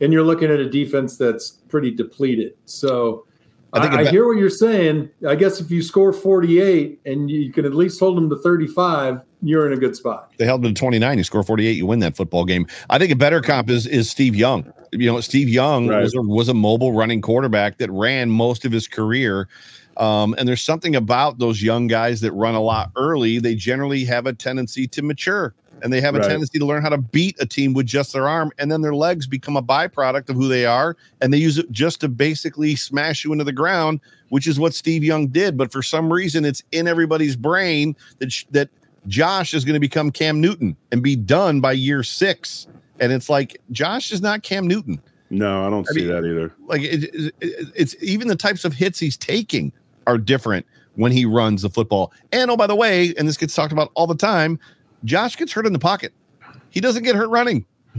And 0.00 0.12
you're 0.12 0.24
looking 0.24 0.50
at 0.50 0.60
a 0.60 0.68
defense 0.68 1.16
that's 1.16 1.50
pretty 1.68 1.90
depleted. 1.90 2.54
So 2.66 3.26
I, 3.72 3.78
I, 3.78 3.98
I, 4.00 4.10
hear 4.10 4.26
what 4.26 4.38
you're 4.38 4.48
saying. 4.48 5.10
I 5.26 5.34
guess 5.34 5.60
if 5.60 5.70
you 5.70 5.82
score 5.82 6.12
48 6.12 7.00
and 7.04 7.30
you 7.30 7.52
can 7.52 7.64
at 7.66 7.74
least 7.74 8.00
hold 8.00 8.16
them 8.16 8.30
to 8.30 8.36
35, 8.36 9.22
you're 9.42 9.66
in 9.66 9.72
a 9.72 9.76
good 9.76 9.94
spot. 9.94 10.32
They 10.38 10.46
held 10.46 10.62
them 10.62 10.74
to 10.74 10.78
29. 10.78 11.18
You 11.18 11.24
score 11.24 11.42
48, 11.42 11.72
you 11.72 11.86
win 11.86 11.98
that 12.00 12.16
football 12.16 12.44
game. 12.44 12.66
I 12.90 12.98
think 12.98 13.12
a 13.12 13.16
better 13.16 13.40
comp 13.40 13.68
is 13.68 13.86
is 13.86 14.10
Steve 14.10 14.34
Young. 14.34 14.72
You 14.92 15.12
know, 15.12 15.20
Steve 15.20 15.48
Young 15.48 15.88
right. 15.88 16.02
was 16.02 16.14
a, 16.14 16.22
was 16.22 16.48
a 16.48 16.54
mobile 16.54 16.92
running 16.92 17.20
quarterback 17.20 17.78
that 17.78 17.90
ran 17.90 18.30
most 18.30 18.64
of 18.64 18.72
his 18.72 18.88
career. 18.88 19.48
Um, 19.98 20.34
and 20.38 20.48
there's 20.48 20.62
something 20.62 20.94
about 20.94 21.38
those 21.38 21.62
young 21.62 21.88
guys 21.88 22.20
that 22.20 22.32
run 22.32 22.54
a 22.54 22.60
lot 22.60 22.90
early. 22.96 23.38
They 23.38 23.54
generally 23.54 24.04
have 24.04 24.26
a 24.26 24.32
tendency 24.32 24.86
to 24.88 25.02
mature 25.02 25.54
and 25.82 25.92
they 25.92 26.00
have 26.00 26.14
a 26.14 26.18
right. 26.18 26.28
tendency 26.28 26.58
to 26.58 26.66
learn 26.66 26.82
how 26.82 26.88
to 26.88 26.98
beat 26.98 27.36
a 27.40 27.46
team 27.46 27.72
with 27.72 27.86
just 27.86 28.12
their 28.12 28.28
arm 28.28 28.50
and 28.58 28.70
then 28.70 28.82
their 28.82 28.94
legs 28.94 29.26
become 29.26 29.56
a 29.56 29.62
byproduct 29.62 30.28
of 30.28 30.36
who 30.36 30.48
they 30.48 30.66
are 30.66 30.96
and 31.20 31.32
they 31.32 31.38
use 31.38 31.58
it 31.58 31.70
just 31.70 32.00
to 32.00 32.08
basically 32.08 32.76
smash 32.76 33.24
you 33.24 33.32
into 33.32 33.44
the 33.44 33.52
ground 33.52 34.00
which 34.30 34.46
is 34.46 34.58
what 34.58 34.74
Steve 34.74 35.04
Young 35.04 35.28
did. 35.28 35.56
But 35.56 35.72
for 35.72 35.82
some 35.82 36.12
reason 36.12 36.44
it's 36.44 36.62
in 36.72 36.86
everybody's 36.86 37.36
brain 37.36 37.96
that 38.18 38.32
sh- 38.32 38.44
that 38.50 38.68
Josh 39.06 39.54
is 39.54 39.64
going 39.64 39.74
to 39.74 39.80
become 39.80 40.10
Cam 40.10 40.40
Newton 40.40 40.76
and 40.92 41.02
be 41.02 41.16
done 41.16 41.60
by 41.60 41.72
year 41.72 42.02
6 42.02 42.66
and 43.00 43.12
it's 43.12 43.28
like 43.28 43.60
Josh 43.70 44.12
is 44.12 44.20
not 44.20 44.42
Cam 44.42 44.66
Newton. 44.66 45.00
No 45.30 45.66
I 45.66 45.70
don't 45.70 45.88
I 45.88 45.92
see 45.92 46.00
mean, 46.00 46.08
that 46.08 46.24
either. 46.24 46.54
like 46.66 46.82
it, 46.82 47.04
it, 47.14 47.34
it's 47.74 47.94
even 48.02 48.28
the 48.28 48.36
types 48.36 48.64
of 48.64 48.72
hits 48.72 48.98
he's 48.98 49.16
taking 49.16 49.72
are 50.06 50.18
different 50.18 50.66
when 50.94 51.12
he 51.12 51.24
runs 51.24 51.62
the 51.62 51.70
football. 51.70 52.12
And 52.32 52.50
oh 52.50 52.56
by 52.56 52.66
the 52.66 52.76
way 52.76 53.14
and 53.18 53.28
this 53.28 53.36
gets 53.36 53.54
talked 53.54 53.72
about 53.72 53.90
all 53.94 54.06
the 54.06 54.16
time 54.16 54.58
Josh 55.04 55.36
gets 55.36 55.52
hurt 55.52 55.66
in 55.66 55.72
the 55.72 55.78
pocket. 55.78 56.12
He 56.70 56.80
doesn't 56.80 57.02
get 57.02 57.14
hurt 57.14 57.28
running. 57.28 57.64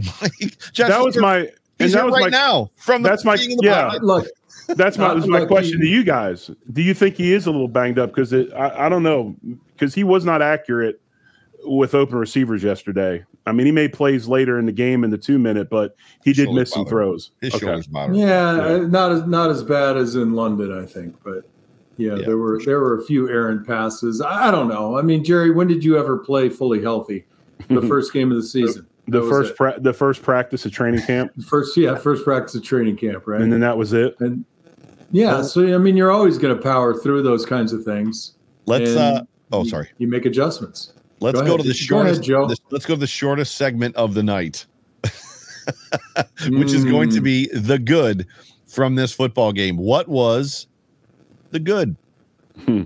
Josh, 0.72 0.88
that 0.88 1.00
was 1.00 1.16
my. 1.16 1.48
He's 1.78 1.94
hurt 1.94 2.12
right 2.12 2.24
my, 2.24 2.28
now 2.28 2.70
from 2.76 3.02
that's 3.02 3.24
my 3.24 3.36
yeah. 3.40 3.86
Pocket. 3.86 4.04
Look, 4.04 4.26
that's 4.68 4.98
my 4.98 5.08
uh, 5.08 5.26
my 5.26 5.44
question 5.46 5.80
to 5.80 5.86
you 5.86 6.04
guys. 6.04 6.50
Do 6.72 6.82
you 6.82 6.94
think 6.94 7.16
he 7.16 7.32
is 7.32 7.46
a 7.46 7.50
little 7.50 7.68
banged 7.68 7.98
up? 7.98 8.10
Because 8.10 8.32
I, 8.32 8.86
I 8.86 8.88
don't 8.88 9.02
know 9.02 9.34
because 9.72 9.94
he 9.94 10.04
was 10.04 10.24
not 10.24 10.42
accurate 10.42 11.00
with 11.64 11.94
open 11.94 12.18
receivers 12.18 12.62
yesterday. 12.62 13.24
I 13.46 13.52
mean, 13.52 13.66
he 13.66 13.72
made 13.72 13.92
plays 13.92 14.28
later 14.28 14.58
in 14.58 14.66
the 14.66 14.72
game 14.72 15.02
in 15.04 15.10
the 15.10 15.18
two 15.18 15.38
minute, 15.38 15.70
but 15.70 15.96
he 16.22 16.32
did 16.32 16.50
miss 16.50 16.70
some 16.70 16.86
throws. 16.86 17.30
His 17.40 17.54
okay. 17.54 17.66
shoulders 17.66 17.88
Yeah, 17.92 18.12
yeah, 18.12 18.86
not 18.86 19.12
as 19.12 19.26
not 19.26 19.50
as 19.50 19.62
bad 19.62 19.96
as 19.96 20.14
in 20.16 20.34
London, 20.34 20.76
I 20.78 20.86
think, 20.86 21.16
but 21.24 21.48
yeah, 22.00 22.16
yeah, 22.16 22.26
there 22.26 22.38
were 22.38 22.60
there 22.64 22.80
were 22.80 22.98
a 22.98 23.04
few 23.04 23.28
errant 23.28 23.66
passes. 23.66 24.20
I, 24.20 24.48
I, 24.48 24.50
don't 24.50 24.68
know. 24.68 24.98
I 24.98 25.02
mean, 25.02 25.22
Jerry, 25.22 25.50
when 25.50 25.68
did 25.68 25.84
you 25.84 25.98
ever 25.98 26.18
play 26.18 26.48
fully 26.48 26.82
healthy? 26.82 27.26
The 27.68 27.82
first 27.88 28.12
game 28.12 28.30
of 28.30 28.36
the 28.36 28.42
season. 28.42 28.86
the, 29.06 29.20
the 29.20 29.28
first 29.28 29.56
pra- 29.56 29.78
the 29.78 29.92
first 29.92 30.22
practice 30.22 30.64
of 30.64 30.72
training 30.72 31.02
camp. 31.02 31.32
first, 31.46 31.76
yeah, 31.76 31.94
first 31.94 32.24
practice 32.24 32.54
of 32.54 32.64
training 32.64 32.96
camp, 32.96 33.26
right? 33.26 33.40
And 33.40 33.52
then 33.52 33.60
that 33.60 33.76
was 33.76 33.92
it. 33.92 34.18
And 34.20 34.44
yeah, 35.12 35.42
so 35.42 35.74
I 35.74 35.78
mean, 35.78 35.96
you're 35.96 36.10
always 36.10 36.38
going 36.38 36.56
to 36.56 36.62
power 36.62 36.94
through 36.94 37.22
those 37.22 37.44
kinds 37.44 37.72
of 37.72 37.84
things. 37.84 38.32
Let's. 38.66 38.90
uh 38.90 39.24
Oh, 39.52 39.64
sorry. 39.64 39.88
You, 39.98 40.06
you 40.06 40.08
make 40.08 40.26
adjustments. 40.26 40.92
Let's 41.20 41.40
go, 41.40 41.46
go 41.46 41.56
to 41.56 41.62
the 41.62 41.74
shortest. 41.74 42.26
Go 42.26 42.44
ahead, 42.44 42.58
let's 42.70 42.86
go 42.86 42.94
to 42.94 43.00
the 43.00 43.06
shortest 43.06 43.56
segment 43.56 43.94
of 43.96 44.14
the 44.14 44.22
night, 44.22 44.64
which 45.02 45.12
mm. 46.38 46.74
is 46.74 46.84
going 46.84 47.10
to 47.10 47.18
hmm. 47.18 47.24
be 47.24 47.46
the 47.48 47.78
good 47.78 48.26
from 48.66 48.94
this 48.94 49.12
football 49.12 49.52
game. 49.52 49.76
What 49.76 50.08
was 50.08 50.66
the 51.50 51.60
good. 51.60 51.96
Hmm. 52.64 52.82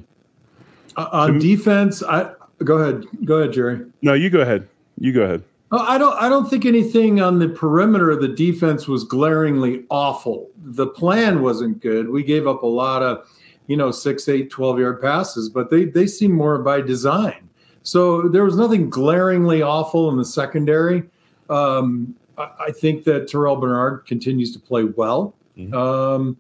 Uh, 0.97 1.09
on 1.13 1.39
defense, 1.39 2.03
I 2.03 2.33
go 2.63 2.79
ahead. 2.79 3.05
Go 3.25 3.37
ahead, 3.37 3.53
Jerry. 3.53 3.85
No, 4.03 4.15
you 4.15 4.31
go 4.31 4.41
ahead. 4.41 4.69
You 4.99 5.13
go 5.13 5.23
ahead. 5.23 5.43
I 5.73 5.99
don't. 5.99 6.15
I 6.21 6.29
don't 6.29 6.49
think 6.49 6.65
anything 6.65 7.21
on 7.21 7.39
the 7.39 7.49
perimeter 7.49 8.11
of 8.11 8.21
the 8.21 8.29
defense 8.29 8.87
was 8.87 9.03
glaringly 9.05 9.85
awful. 9.91 10.49
The 10.63 10.87
plan 10.87 11.43
wasn't 11.43 11.81
good. 11.81 12.09
We 12.09 12.23
gave 12.23 12.47
up 12.47 12.63
a 12.63 12.67
lot 12.67 13.03
of, 13.03 13.27
you 13.67 13.77
know, 13.77 13.91
six, 13.91 14.29
eight, 14.29 14.51
12 14.51 14.79
yard 14.79 15.01
passes, 15.01 15.49
but 15.49 15.71
they 15.71 15.87
they 15.87 16.07
seem 16.07 16.33
more 16.33 16.59
by 16.59 16.81
design. 16.81 17.49
So 17.83 18.29
there 18.29 18.45
was 18.45 18.57
nothing 18.57 18.89
glaringly 18.89 19.63
awful 19.63 20.11
in 20.11 20.17
the 20.17 20.25
secondary. 20.25 21.03
Um, 21.51 22.15
I, 22.39 22.51
I, 22.69 22.71
think 22.71 23.05
that 23.05 23.29
Terrell 23.29 23.57
Bernard 23.57 24.07
continues 24.07 24.53
to 24.55 24.59
play 24.59 24.85
well, 24.85 25.35
mm-hmm. 25.59 25.75
um, 25.75 26.39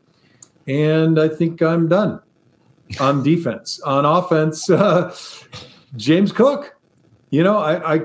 and 0.66 1.18
I 1.18 1.29
think 1.29 1.62
I'm 1.62 1.88
done 1.88 2.20
on 3.00 3.22
defense. 3.22 3.81
on 3.81 4.05
offense, 4.05 4.68
uh, 4.70 5.14
James 5.96 6.33
Cook 6.33 6.74
you 7.35 7.42
know, 7.42 7.59
I 7.59 7.94
I, 7.94 8.00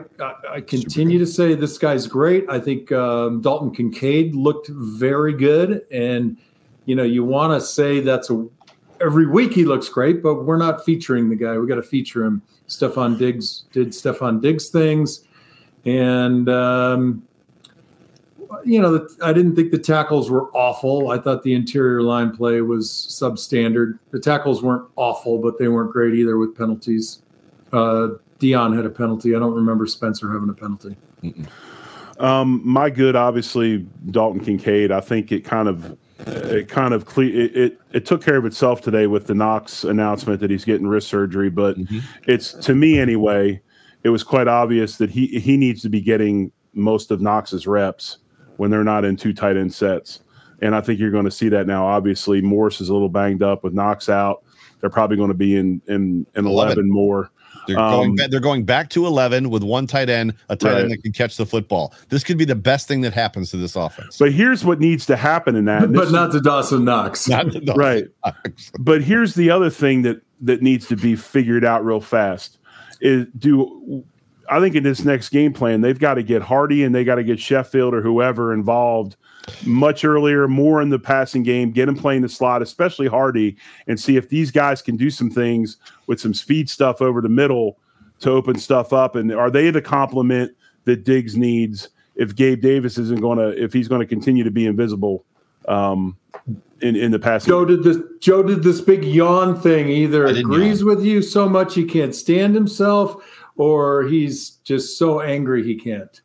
I 0.50 0.62
continue 0.62 1.20
to 1.20 1.28
say 1.28 1.54
this 1.54 1.78
guy's 1.78 2.08
great. 2.08 2.50
I 2.50 2.60
think 2.60 2.92
um, 2.92 3.42
Dalton 3.42 3.70
Kincaid 3.70 4.34
looked 4.34 4.70
very 4.70 5.34
good, 5.34 5.84
and 5.92 6.36
you 6.86 6.96
know, 6.96 7.04
you 7.04 7.24
want 7.24 7.54
to 7.54 7.64
say 7.64 8.00
that's 8.00 8.32
a 8.32 8.48
every 9.00 9.28
week 9.28 9.54
he 9.54 9.66
looks 9.66 9.88
great, 9.88 10.24
but 10.24 10.46
we're 10.46 10.58
not 10.58 10.84
featuring 10.84 11.30
the 11.30 11.36
guy. 11.36 11.56
We 11.60 11.68
got 11.68 11.76
to 11.76 11.84
feature 11.84 12.24
him. 12.24 12.42
Stefon 12.68 13.20
Diggs 13.20 13.66
did 13.72 13.90
Stefon 13.90 14.42
Diggs 14.42 14.70
things, 14.70 15.28
and 15.86 16.50
um, 16.50 17.22
you 18.66 18.82
know, 18.82 19.08
I 19.22 19.34
didn't 19.34 19.56
think 19.56 19.72
the 19.72 19.78
tackles 19.78 20.30
were 20.30 20.50
awful. 20.52 21.12
I 21.12 21.20
thought 21.20 21.44
the 21.44 21.54
interior 21.54 22.02
line 22.02 22.36
play 22.36 22.62
was 22.62 22.90
substandard. 22.90 24.00
The 24.12 24.20
tackles 24.20 24.64
weren't 24.64 24.88
awful, 24.96 25.38
but 25.40 25.58
they 25.60 25.68
weren't 25.68 25.92
great 25.92 26.14
either 26.16 26.38
with 26.38 26.58
penalties. 26.58 27.22
Uh, 27.72 28.10
Dion 28.40 28.76
had 28.76 28.86
a 28.86 28.90
penalty. 28.90 29.36
I 29.36 29.40
don't 29.40 29.54
remember 29.54 29.86
Spencer 29.86 30.32
having 30.32 30.50
a 30.50 30.54
penalty. 30.54 30.96
Um, 32.20 32.62
my 32.64 32.90
good, 32.90 33.16
obviously, 33.16 33.86
Dalton 34.12 34.44
Kincaid. 34.44 34.92
I 34.92 35.02
think 35.02 35.32
it 35.32 35.44
kind 35.44 35.68
of 35.68 35.98
it 36.20 36.68
kind 36.68 36.94
of 36.94 37.06
cle- 37.06 37.24
it, 37.24 37.56
it, 37.56 37.80
it 37.94 38.06
took 38.06 38.24
care 38.24 38.38
of 38.38 38.46
itself 38.46 38.82
today 38.82 39.08
with 39.08 39.28
the 39.28 39.36
Knox 39.36 39.84
announcement 39.84 40.42
that 40.42 40.50
he's 40.50 40.66
getting 40.66 40.88
wrist 40.88 41.08
surgery. 41.08 41.50
But 41.50 41.78
mm-hmm. 41.78 42.00
it's 42.28 42.54
to 42.54 42.76
me 42.76 43.00
anyway, 43.00 43.62
it 44.04 44.10
was 44.10 44.24
quite 44.24 44.48
obvious 44.48 44.98
that 44.98 45.10
he 45.10 45.28
he 45.40 45.56
needs 45.56 45.82
to 45.84 45.90
be 45.90 46.02
getting 46.02 46.52
most 46.74 47.12
of 47.12 47.22
Knox's 47.22 47.68
reps 47.68 48.18
when 48.60 48.70
they're 48.70 48.84
not 48.84 49.06
in 49.06 49.16
two 49.16 49.34
tight 49.34 49.56
end 49.56 49.74
sets. 49.74 50.20
And 50.62 50.76
I 50.76 50.82
think 50.82 51.00
you're 51.00 51.12
going 51.12 51.26
to 51.26 51.32
see 51.32 51.48
that 51.50 51.66
now. 51.66 51.86
Obviously, 51.86 52.42
Morse 52.42 52.82
is 52.82 52.90
a 52.90 52.94
little 52.94 53.08
banged 53.08 53.42
up 53.42 53.64
with 53.64 53.74
Knox 53.74 54.10
out. 54.10 54.44
They're 54.82 54.90
probably 54.90 55.16
going 55.16 55.30
to 55.30 55.34
be 55.34 55.56
in 55.56 55.82
in, 55.88 56.26
in 56.36 56.46
11. 56.46 56.74
11 56.74 56.92
more. 56.92 57.32
They're 57.68 57.80
um, 57.80 57.92
going 57.92 58.16
back, 58.16 58.32
they're 58.32 58.40
going 58.42 58.66
back 58.66 58.90
to 58.92 59.06
11 59.06 59.50
with 59.50 59.64
one 59.64 59.88
tight 59.88 60.10
end, 60.10 60.34
a 60.50 60.58
tight 60.58 60.74
right. 60.74 60.82
end 60.82 60.92
that 60.92 61.04
can 61.04 61.14
catch 61.14 61.38
the 61.38 61.46
football. 61.46 61.94
This 62.10 62.24
could 62.24 62.38
be 62.38 62.44
the 62.44 62.56
best 62.56 62.88
thing 62.88 63.00
that 63.02 63.14
happens 63.14 63.50
to 63.52 63.58
this 63.58 63.78
offense. 63.78 64.18
But 64.18 64.34
here's 64.34 64.66
what 64.66 64.82
needs 64.82 65.06
to 65.06 65.16
happen 65.16 65.56
in 65.56 65.66
that. 65.66 65.94
but 65.94 66.12
not 66.12 66.32
to 66.34 66.42
Dawson 66.42 66.84
Knox. 66.84 67.28
Not 67.30 67.52
to 67.54 67.62
Dawson 67.62 67.80
right. 67.80 68.06
Knox. 68.26 68.72
but 68.80 69.02
here's 69.02 69.36
the 69.36 69.50
other 69.52 69.70
thing 69.70 70.02
that 70.02 70.22
that 70.42 70.62
needs 70.62 70.88
to 70.88 70.98
be 70.98 71.16
figured 71.16 71.64
out 71.64 71.86
real 71.86 72.02
fast 72.02 72.58
is 73.00 73.26
do 73.38 74.04
I 74.50 74.60
think 74.60 74.76
in 74.76 74.84
this 74.84 75.04
next 75.04 75.30
game 75.30 75.54
plan, 75.54 75.82
they've 75.82 76.00
got 76.00 76.16
to 76.16 76.24
get 76.24 76.42
Harty 76.42 76.84
and 76.84 76.94
they 76.94 77.04
got 77.04 77.16
to 77.16 77.24
get 77.24 77.38
Sherfield 77.38 77.94
or 77.94 78.02
whoever 78.02 78.54
involved 78.54 79.16
much 79.66 80.04
earlier, 80.04 80.48
more 80.48 80.82
in 80.82 80.90
the 80.90 81.00
passing 81.00 81.44
game, 81.44 81.72
get 81.72 81.88
him 81.88 81.96
playing 81.96 82.22
the 82.22 82.30
slot, 82.30 82.62
especially 82.62 83.08
Harty, 83.08 83.58
and 83.88 84.00
see 84.00 84.18
if 84.18 84.30
these 84.30 84.52
guys 84.52 84.82
can 84.82 84.98
do 84.98 85.10
some 85.10 85.30
things 85.30 85.78
with 86.08 86.20
some 86.20 86.34
speed 86.34 86.70
stuff 86.70 87.02
over 87.02 87.22
the 87.22 87.30
middle 87.30 87.80
to 88.20 88.30
open 88.30 88.58
stuff 88.58 88.94
up. 88.94 89.16
And 89.16 89.32
are 89.32 89.50
they 89.50 89.70
the 89.70 89.82
complement 89.82 90.56
that 90.86 91.04
Diggs 91.04 91.38
needs 91.38 91.90
if 92.16 92.36
Gabe 92.36 92.62
Davis 92.62 92.98
isn't 92.98 93.22
going 93.22 93.38
to, 93.38 93.64
if 93.64 93.74
he's 93.74 93.88
going 93.88 94.02
to 94.02 94.08
continue 94.08 94.44
to 94.44 94.52
be 94.52 94.66
invisible? 94.66 95.26
Um, 95.68 96.18
in, 96.82 96.96
in 96.96 97.12
the 97.12 97.20
passing. 97.20 97.50
Joe 97.50 97.66
did 97.66 97.84
this. 97.84 97.98
Joe 98.20 98.44
did 98.44 98.64
this 98.64 98.82
big 98.82 99.04
yawn 99.04 99.60
thing. 99.60 99.90
Either 99.90 100.26
agrees 100.26 100.80
yawn. 100.80 100.90
with 100.90 101.06
you 101.06 101.22
so 101.22 101.48
much 101.48 101.76
he 101.76 101.86
can't 101.86 102.16
stand 102.16 102.56
himself, 102.56 103.24
or 103.60 104.04
he's 104.04 104.52
just 104.64 104.98
so 104.98 105.22
angry 105.22 105.64
he 105.64 105.76
can't. 105.76 106.22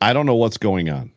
I 0.00 0.12
don't 0.12 0.26
know 0.26 0.34
what's 0.36 0.58
going 0.58 0.90
on. 0.90 1.10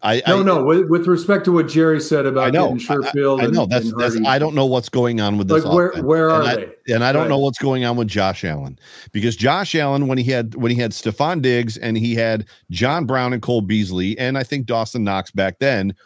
I 0.00 0.22
no 0.28 0.40
I, 0.40 0.42
no 0.44 0.64
with, 0.64 0.88
with, 0.88 1.08
respect 1.08 1.44
to 1.46 1.52
what 1.52 1.66
Jerry 1.66 2.00
said 2.00 2.24
about 2.24 2.48
I 2.48 2.50
know, 2.50 2.74
Sherfield. 2.74 3.40
I, 3.40 3.44
I, 3.44 3.46
know 3.48 3.62
and, 3.64 3.72
that's 3.72 3.86
and 3.86 4.00
that's 4.00 4.16
I 4.24 4.38
don't 4.38 4.54
know 4.54 4.66
what's 4.66 4.88
going 4.88 5.20
on 5.20 5.38
with 5.38 5.48
this. 5.48 5.64
Like 5.64 5.74
where 5.74 5.92
where 6.04 6.30
are 6.30 6.42
and 6.42 6.72
they? 6.86 6.94
and 6.94 7.02
I 7.02 7.10
don't 7.10 7.22
right. 7.22 7.28
know 7.28 7.38
what's 7.38 7.58
going 7.58 7.84
on 7.84 7.96
with 7.96 8.06
Josh 8.06 8.44
Allen 8.44 8.78
because 9.10 9.34
Josh 9.34 9.74
Allen 9.74 10.06
when 10.06 10.16
he 10.16 10.30
had 10.30 10.54
when 10.54 10.70
he 10.70 10.80
had 10.80 10.92
Stefon 10.92 11.42
Diggs 11.42 11.76
and 11.78 11.98
he 11.98 12.14
had 12.14 12.46
John 12.70 13.06
Brown 13.06 13.32
and 13.32 13.42
Cole 13.42 13.60
Beasley 13.60 14.16
and 14.18 14.38
I 14.38 14.44
think 14.44 14.66
Dawson 14.66 15.02
Knox 15.02 15.32
back 15.32 15.58
then 15.58 15.96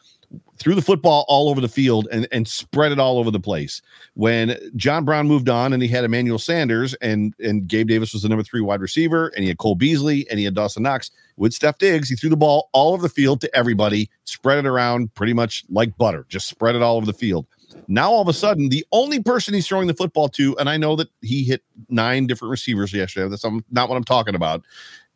threw 0.63 0.75
the 0.75 0.83
football 0.83 1.25
all 1.29 1.49
over 1.49 1.61
the 1.61 1.69
field 1.69 2.09
and, 2.13 2.27
and 2.33 2.47
spread 2.47 2.93
it 2.93 2.99
all 2.99 3.19
over 3.19 3.31
the 3.31 3.41
place. 3.41 3.83
When 4.15 4.57
John 4.77 5.05
Brown 5.05 5.27
moved 5.27 5.49
on 5.49 5.73
and 5.73 5.83
he 5.83 5.89
had 5.89 6.05
Emmanuel 6.05 6.39
Sanders 6.39 6.95
and, 6.95 7.35
and 7.41 7.67
Gabe 7.67 7.89
Davis 7.89 8.13
was 8.13 8.23
the 8.23 8.29
number 8.29 8.45
three 8.45 8.61
wide 8.61 8.81
receiver 8.81 9.29
and 9.29 9.43
he 9.43 9.49
had 9.49 9.59
Cole 9.59 9.75
Beasley 9.75 10.29
and 10.31 10.39
he 10.39 10.45
had 10.45 10.55
Dawson 10.55 10.83
Knox 10.83 11.11
with 11.37 11.53
Steph 11.53 11.79
Diggs, 11.79 12.09
he 12.09 12.17
threw 12.17 12.31
the 12.31 12.37
ball 12.37 12.69
all 12.73 12.93
over 12.93 13.03
the 13.03 13.09
field 13.09 13.41
to 13.41 13.57
everybody, 13.57 14.11
spread 14.25 14.59
it 14.59 14.67
around 14.67 15.13
pretty 15.15 15.33
much 15.33 15.65
like 15.71 15.97
butter, 15.97 16.27
just 16.29 16.47
spread 16.47 16.77
it 16.77 16.83
all 16.83 16.97
over 16.97 17.07
the 17.07 17.13
field. 17.13 17.47
Now 17.89 18.13
all 18.13 18.23
of 18.23 18.29
a 18.29 18.33
sudden, 18.33 18.69
the 18.69 18.85
only 18.93 19.23
person 19.23 19.55
he's 19.55 19.67
throwing 19.67 19.87
the 19.87 19.95
football 19.95 20.29
to, 20.31 20.57
and 20.59 20.69
I 20.69 20.77
know 20.77 20.95
that 20.97 21.09
he 21.23 21.43
hit 21.43 21.63
nine 21.89 22.27
different 22.27 22.51
receivers 22.51 22.93
yesterday. 22.93 23.29
That's 23.29 23.45
not 23.71 23.89
what 23.89 23.97
I'm 23.97 24.05
talking 24.05 24.35
about. 24.35 24.63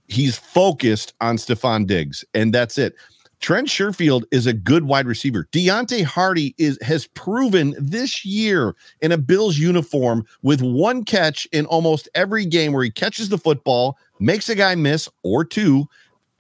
He's 0.08 0.38
focused 0.38 1.14
on 1.20 1.36
Stefon 1.36 1.86
Diggs, 1.86 2.24
and 2.32 2.54
that's 2.54 2.78
it. 2.78 2.94
Trent 3.46 3.68
Sherfield 3.68 4.24
is 4.32 4.48
a 4.48 4.52
good 4.52 4.86
wide 4.86 5.06
receiver. 5.06 5.46
Deonte 5.52 6.02
Harty 6.02 6.52
is 6.58 6.80
has 6.82 7.06
proven 7.06 7.76
this 7.78 8.24
year 8.24 8.74
in 9.02 9.12
a 9.12 9.16
Bills 9.16 9.56
uniform 9.56 10.26
with 10.42 10.60
one 10.62 11.04
catch 11.04 11.46
in 11.52 11.64
almost 11.66 12.08
every 12.16 12.44
game 12.44 12.72
where 12.72 12.82
he 12.82 12.90
catches 12.90 13.28
the 13.28 13.38
football, 13.38 13.98
makes 14.18 14.48
a 14.48 14.56
guy 14.56 14.74
miss 14.74 15.08
or 15.22 15.44
two, 15.44 15.86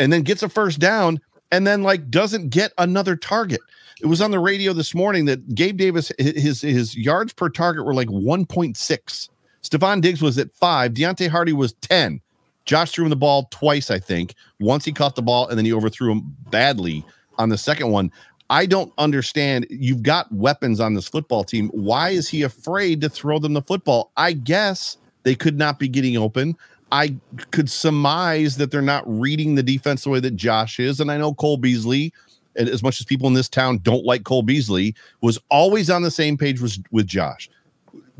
and 0.00 0.12
then 0.12 0.22
gets 0.22 0.42
a 0.42 0.48
first 0.48 0.80
down, 0.80 1.20
and 1.52 1.64
then 1.64 1.84
like 1.84 2.10
doesn't 2.10 2.48
get 2.48 2.72
another 2.76 3.14
target. 3.14 3.60
It 4.00 4.06
was 4.06 4.20
on 4.20 4.32
the 4.32 4.40
radio 4.40 4.72
this 4.72 4.92
morning 4.92 5.26
that 5.26 5.54
Gabe 5.54 5.76
Davis 5.76 6.10
his 6.18 6.60
his 6.60 6.96
yards 6.96 7.32
per 7.32 7.48
target 7.48 7.86
were 7.86 7.94
like 7.94 8.08
1.6. 8.08 9.28
Stefon 9.62 10.00
Diggs 10.00 10.22
was 10.22 10.38
at 10.38 10.52
five. 10.56 10.94
Deonte 10.94 11.28
Harty 11.28 11.52
was 11.52 11.72
10. 11.74 12.20
Josh 12.66 12.92
threw 12.92 13.04
him 13.04 13.10
the 13.10 13.16
ball 13.16 13.48
twice, 13.50 13.90
I 13.90 13.98
think. 13.98 14.34
Once 14.60 14.84
he 14.84 14.92
caught 14.92 15.14
the 15.14 15.22
ball 15.22 15.48
and 15.48 15.56
then 15.56 15.64
he 15.64 15.72
overthrew 15.72 16.12
him 16.12 16.36
badly 16.50 17.04
on 17.38 17.48
the 17.48 17.58
second 17.58 17.90
one. 17.90 18.10
I 18.50 18.66
don't 18.66 18.92
understand. 18.98 19.66
You've 19.70 20.02
got 20.02 20.30
weapons 20.32 20.78
on 20.78 20.94
this 20.94 21.08
football 21.08 21.42
team. 21.42 21.68
Why 21.72 22.10
is 22.10 22.28
he 22.28 22.42
afraid 22.42 23.00
to 23.00 23.08
throw 23.08 23.38
them 23.38 23.54
the 23.54 23.62
football? 23.62 24.12
I 24.16 24.32
guess 24.32 24.96
they 25.24 25.34
could 25.34 25.58
not 25.58 25.78
be 25.78 25.88
getting 25.88 26.16
open. 26.16 26.56
I 26.92 27.16
could 27.50 27.68
surmise 27.68 28.56
that 28.58 28.70
they're 28.70 28.82
not 28.82 29.02
reading 29.06 29.56
the 29.56 29.62
defense 29.62 30.04
the 30.04 30.10
way 30.10 30.20
that 30.20 30.36
Josh 30.36 30.78
is. 30.78 31.00
And 31.00 31.10
I 31.10 31.16
know 31.16 31.34
Cole 31.34 31.56
Beasley, 31.56 32.12
and 32.54 32.68
as 32.68 32.82
much 32.82 33.00
as 33.00 33.06
people 33.06 33.26
in 33.26 33.34
this 33.34 33.48
town 33.48 33.78
don't 33.78 34.04
like 34.04 34.22
Cole 34.22 34.44
Beasley, 34.44 34.94
was 35.20 35.40
always 35.50 35.90
on 35.90 36.02
the 36.02 36.10
same 36.10 36.36
page 36.36 36.60
with, 36.60 36.78
with 36.92 37.08
Josh. 37.08 37.50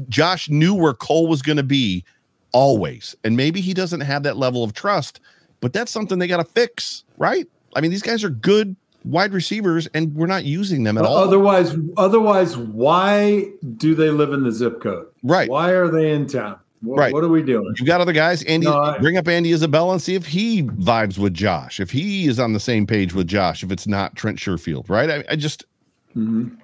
Josh 0.08 0.50
knew 0.50 0.74
where 0.74 0.94
Cole 0.94 1.28
was 1.28 1.42
going 1.42 1.56
to 1.56 1.62
be 1.62 2.04
always. 2.52 3.14
And 3.24 3.36
maybe 3.36 3.60
he 3.60 3.74
doesn't 3.74 4.00
have 4.00 4.22
that 4.24 4.36
level 4.36 4.64
of 4.64 4.72
trust, 4.72 5.20
but 5.60 5.72
that's 5.72 5.90
something 5.90 6.18
they 6.18 6.26
got 6.26 6.38
to 6.38 6.44
fix, 6.44 7.04
right? 7.18 7.46
I 7.74 7.80
mean, 7.80 7.90
these 7.90 8.02
guys 8.02 8.24
are 8.24 8.30
good 8.30 8.76
wide 9.04 9.32
receivers 9.32 9.86
and 9.94 10.14
we're 10.14 10.26
not 10.26 10.44
using 10.44 10.82
them 10.82 10.98
at 10.98 11.04
all. 11.04 11.16
Otherwise, 11.16 11.76
otherwise, 11.96 12.56
why 12.56 13.50
do 13.76 13.94
they 13.94 14.10
live 14.10 14.32
in 14.32 14.42
the 14.42 14.52
zip 14.52 14.80
code? 14.80 15.06
Right. 15.22 15.48
Why 15.48 15.70
are 15.70 15.88
they 15.88 16.12
in 16.12 16.26
town? 16.26 16.58
What, 16.82 16.98
right. 16.98 17.12
What 17.12 17.24
are 17.24 17.28
we 17.28 17.42
doing? 17.42 17.74
You've 17.78 17.86
got 17.86 18.00
other 18.00 18.12
guys. 18.12 18.42
Andy, 18.44 18.66
no, 18.66 18.78
I, 18.78 18.98
bring 18.98 19.16
up 19.16 19.26
Andy 19.28 19.52
Isabella 19.52 19.92
and 19.92 20.02
see 20.02 20.14
if 20.14 20.26
he 20.26 20.62
vibes 20.62 21.18
with 21.18 21.34
Josh, 21.34 21.80
if 21.80 21.90
he 21.90 22.26
is 22.26 22.38
on 22.38 22.52
the 22.52 22.60
same 22.60 22.86
page 22.86 23.14
with 23.14 23.26
Josh, 23.26 23.62
if 23.62 23.72
it's 23.72 23.86
not 23.86 24.14
Trent 24.14 24.38
Sherfield, 24.38 24.88
right? 24.88 25.10
I, 25.10 25.24
I 25.30 25.36
just. 25.36 25.64
Mm-hmm. 26.16 26.54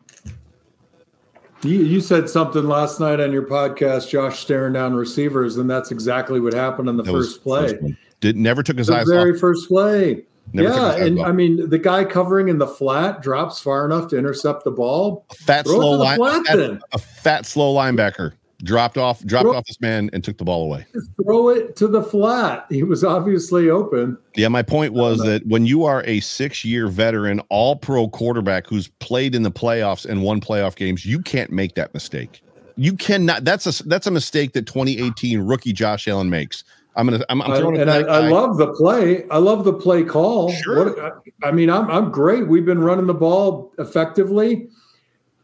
You, 1.64 1.78
you 1.82 2.00
said 2.00 2.28
something 2.28 2.64
last 2.64 2.98
night 2.98 3.20
on 3.20 3.32
your 3.32 3.46
podcast, 3.46 4.08
Josh 4.08 4.40
staring 4.40 4.72
down 4.72 4.94
receivers, 4.94 5.56
and 5.56 5.70
that's 5.70 5.92
exactly 5.92 6.40
what 6.40 6.52
happened 6.54 6.88
in 6.88 6.96
the 6.96 7.04
that 7.04 7.12
first 7.12 7.42
play. 7.42 7.68
First 7.68 7.94
Did 8.20 8.36
never 8.36 8.62
took 8.62 8.78
his 8.78 8.88
the 8.88 8.96
eyes 8.96 9.08
very 9.08 9.32
off. 9.32 9.38
first 9.38 9.68
play. 9.68 10.24
Never 10.52 10.68
yeah, 10.68 10.96
and 10.96 11.20
off. 11.20 11.26
I 11.28 11.32
mean 11.32 11.70
the 11.70 11.78
guy 11.78 12.04
covering 12.04 12.48
in 12.48 12.58
the 12.58 12.66
flat 12.66 13.22
drops 13.22 13.60
far 13.60 13.84
enough 13.84 14.08
to 14.08 14.18
intercept 14.18 14.64
the 14.64 14.72
ball. 14.72 15.24
A 15.30 15.34
fat 15.36 15.64
Throw 15.64 15.76
slow 15.76 15.90
line, 15.92 16.20
a 16.20 16.44
fat, 16.44 16.80
a 16.92 16.98
fat 16.98 17.46
slow 17.46 17.72
linebacker 17.74 18.32
dropped 18.62 18.98
off, 18.98 19.24
dropped 19.24 19.44
throw, 19.44 19.56
off 19.56 19.64
this 19.66 19.80
man, 19.80 20.10
and 20.12 20.22
took 20.22 20.38
the 20.38 20.44
ball 20.44 20.64
away. 20.64 20.86
Throw 21.22 21.48
it 21.48 21.76
to 21.76 21.88
the 21.88 22.02
flat. 22.02 22.66
He 22.68 22.82
was 22.82 23.04
obviously 23.04 23.68
open. 23.70 24.16
Yeah, 24.36 24.48
my 24.48 24.62
point 24.62 24.92
was 24.92 25.20
uh, 25.20 25.24
that 25.24 25.46
when 25.46 25.66
you 25.66 25.84
are 25.84 26.02
a 26.06 26.20
six-year 26.20 26.88
veteran, 26.88 27.40
all-pro 27.48 28.08
quarterback 28.08 28.66
who's 28.66 28.88
played 28.88 29.34
in 29.34 29.42
the 29.42 29.50
playoffs 29.50 30.06
and 30.06 30.22
won 30.22 30.40
playoff 30.40 30.76
games, 30.76 31.04
you 31.04 31.20
can't 31.20 31.50
make 31.50 31.74
that 31.74 31.92
mistake. 31.94 32.42
You 32.76 32.94
cannot. 32.94 33.44
That's 33.44 33.66
a 33.80 33.86
that's 33.86 34.06
a 34.06 34.10
mistake 34.10 34.52
that 34.54 34.66
2018 34.66 35.40
rookie 35.40 35.74
Josh 35.74 36.08
Allen 36.08 36.30
makes. 36.30 36.64
I'm 36.96 37.06
gonna. 37.06 37.24
I'm, 37.28 37.42
I'm 37.42 37.56
throwing 37.56 37.80
and 37.80 37.90
I, 37.90 38.00
I, 38.00 38.28
love 38.28 38.58
the 38.58 38.72
play. 38.72 39.28
I 39.30 39.38
love 39.38 39.64
the 39.64 39.72
play 39.72 40.04
call. 40.04 40.52
Sure. 40.52 40.94
What, 40.94 40.98
I, 41.42 41.48
I 41.48 41.52
mean, 41.52 41.70
I'm 41.70 41.90
I'm 41.90 42.10
great. 42.10 42.48
We've 42.48 42.64
been 42.64 42.82
running 42.82 43.06
the 43.06 43.14
ball 43.14 43.72
effectively. 43.78 44.68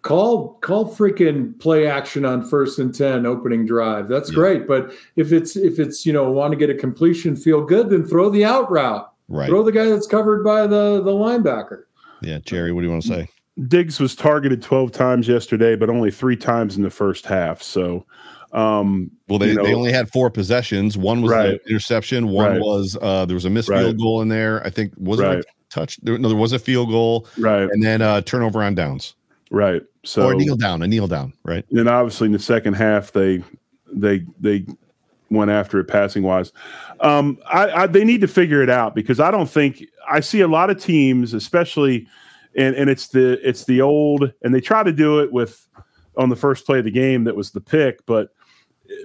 Call 0.09 0.55
call 0.63 0.87
freaking 0.87 1.59
play 1.61 1.87
action 1.87 2.25
on 2.25 2.43
first 2.43 2.79
and 2.79 2.95
ten 2.95 3.27
opening 3.27 3.67
drive. 3.67 4.09
That's 4.09 4.31
yeah. 4.31 4.37
great. 4.37 4.67
But 4.67 4.91
if 5.17 5.33
it's 5.33 5.55
if 5.55 5.79
it's 5.79 6.07
you 6.07 6.15
know 6.15 6.31
want 6.31 6.53
to 6.53 6.57
get 6.57 6.71
a 6.71 6.75
completion, 6.75 7.37
feel 7.37 7.63
good, 7.63 7.91
then 7.91 8.07
throw 8.07 8.31
the 8.31 8.43
out 8.43 8.71
route. 8.71 9.13
Right. 9.29 9.47
Throw 9.47 9.63
the 9.63 9.71
guy 9.71 9.85
that's 9.85 10.07
covered 10.07 10.43
by 10.43 10.63
the 10.63 11.03
the 11.03 11.11
linebacker. 11.11 11.83
Yeah, 12.23 12.39
Jerry. 12.39 12.73
What 12.73 12.81
do 12.81 12.87
you 12.87 12.91
want 12.91 13.03
to 13.03 13.09
say? 13.09 13.29
Diggs 13.67 14.01
was 14.01 14.17
targeted 14.17 14.63
12 14.63 14.93
times 14.93 15.29
yesterday, 15.29 15.77
but 15.77 15.91
only 15.91 16.11
three 16.11 16.37
times 16.37 16.79
in 16.79 16.85
the 16.85 16.91
first 16.91 17.27
half. 17.27 17.61
So 17.61 18.07
um, 18.53 19.11
well, 19.29 19.39
they, 19.39 19.49
you 19.49 19.57
know, 19.57 19.65
they 19.65 19.75
only 19.75 19.93
had 19.93 20.09
four 20.09 20.31
possessions. 20.31 20.97
One 20.97 21.21
was 21.21 21.33
right. 21.33 21.61
interception. 21.69 22.29
One 22.29 22.53
right. 22.53 22.61
was 22.61 22.97
uh, 23.03 23.27
there 23.27 23.35
was 23.35 23.45
a 23.45 23.51
missed 23.51 23.69
right. 23.69 23.81
field 23.81 23.99
goal 23.99 24.23
in 24.23 24.29
there. 24.29 24.65
I 24.67 24.71
think 24.71 24.95
was 24.97 25.21
right. 25.21 25.41
it 25.41 25.47
touch? 25.69 25.99
There, 26.03 26.17
no, 26.17 26.29
there 26.29 26.37
was 26.39 26.55
a 26.55 26.59
field 26.59 26.89
goal. 26.89 27.27
Right, 27.37 27.69
and 27.71 27.83
then 27.83 28.01
uh, 28.01 28.23
turnover 28.23 28.63
on 28.63 28.75
downs. 28.75 29.15
Right. 29.51 29.83
So 30.05 30.27
or 30.27 30.35
kneel 30.35 30.57
down, 30.57 30.83
a 30.83 30.87
kneel 30.87 31.07
down. 31.07 31.33
Right. 31.45 31.65
And 31.71 31.89
obviously 31.89 32.27
in 32.27 32.33
the 32.33 32.39
second 32.39 32.75
half 32.75 33.13
they 33.13 33.43
they 33.93 34.25
they 34.39 34.67
went 35.31 35.51
after 35.51 35.79
it 35.79 35.85
passing 35.85 36.23
wise. 36.23 36.53
Um, 37.01 37.39
I, 37.47 37.71
I 37.71 37.87
they 37.87 38.05
need 38.05 38.21
to 38.23 38.29
figure 38.29 38.63
it 38.63 38.71
out 38.71 38.95
because 38.95 39.21
I 39.21 39.31
don't 39.31 39.49
think 39.49 39.85
I 40.09 40.21
see 40.21 40.41
a 40.41 40.49
lot 40.49 40.71
of 40.71 40.83
teams, 40.83 41.35
especially 41.35 42.07
and 42.57 42.75
and 42.75 42.91
it's 42.91 43.09
the 43.09 43.39
it's 43.47 43.65
the 43.65 43.81
old 43.81 44.33
and 44.43 44.55
they 44.55 44.61
try 44.61 44.83
to 44.83 44.93
do 44.93 45.21
it 45.21 45.33
with 45.33 45.67
on 46.17 46.29
the 46.29 46.37
first 46.37 46.67
play 46.67 46.81
of 46.81 46.85
the 46.85 46.91
game 46.91 47.25
that 47.25 47.37
was 47.37 47.51
the 47.53 47.61
pick, 47.61 48.05
but 48.07 48.31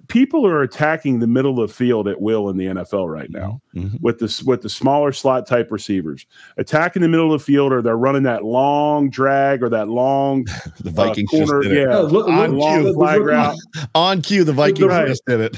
people 0.08 0.46
are 0.46 0.62
attacking 0.62 1.20
the 1.20 1.28
middle 1.28 1.62
of 1.62 1.70
the 1.70 1.74
field 1.74 2.08
at 2.08 2.22
will 2.22 2.50
in 2.50 2.58
the 2.58 2.66
NFL 2.66 3.12
right 3.12 3.30
now 3.30 3.62
mm-hmm. 3.76 3.98
with 4.02 4.20
this 4.20 4.44
with 4.44 4.62
the 4.62 4.70
smaller 4.70 5.12
slot 5.12 5.48
type 5.48 5.72
receivers 5.72 6.26
attacking 6.58 7.02
the 7.02 7.08
middle 7.08 7.34
of 7.34 7.40
the 7.40 7.46
field 7.46 7.72
or 7.72 7.82
they're 7.82 7.98
running 7.98 8.24
that 8.24 8.44
long 8.44 9.10
drag 9.10 9.64
or 9.64 9.70
that 9.70 9.90
long 9.90 10.46
the 10.80 10.92
Vikings 10.92 11.32
uh, 11.34 11.46
corner 11.46 11.64
yeah, 11.64 11.90
yeah 11.90 11.98
look, 11.98 12.28
on 12.28 12.54
long 12.54 12.84
cue, 12.84 12.94
flag 12.94 13.22
route 13.22 13.58
on 13.96 14.22
cue 14.22 14.44
the 14.44 14.54
Vikings 14.54 14.88
right. 14.88 15.08
just 15.08 15.26
did 15.26 15.40
it 15.40 15.58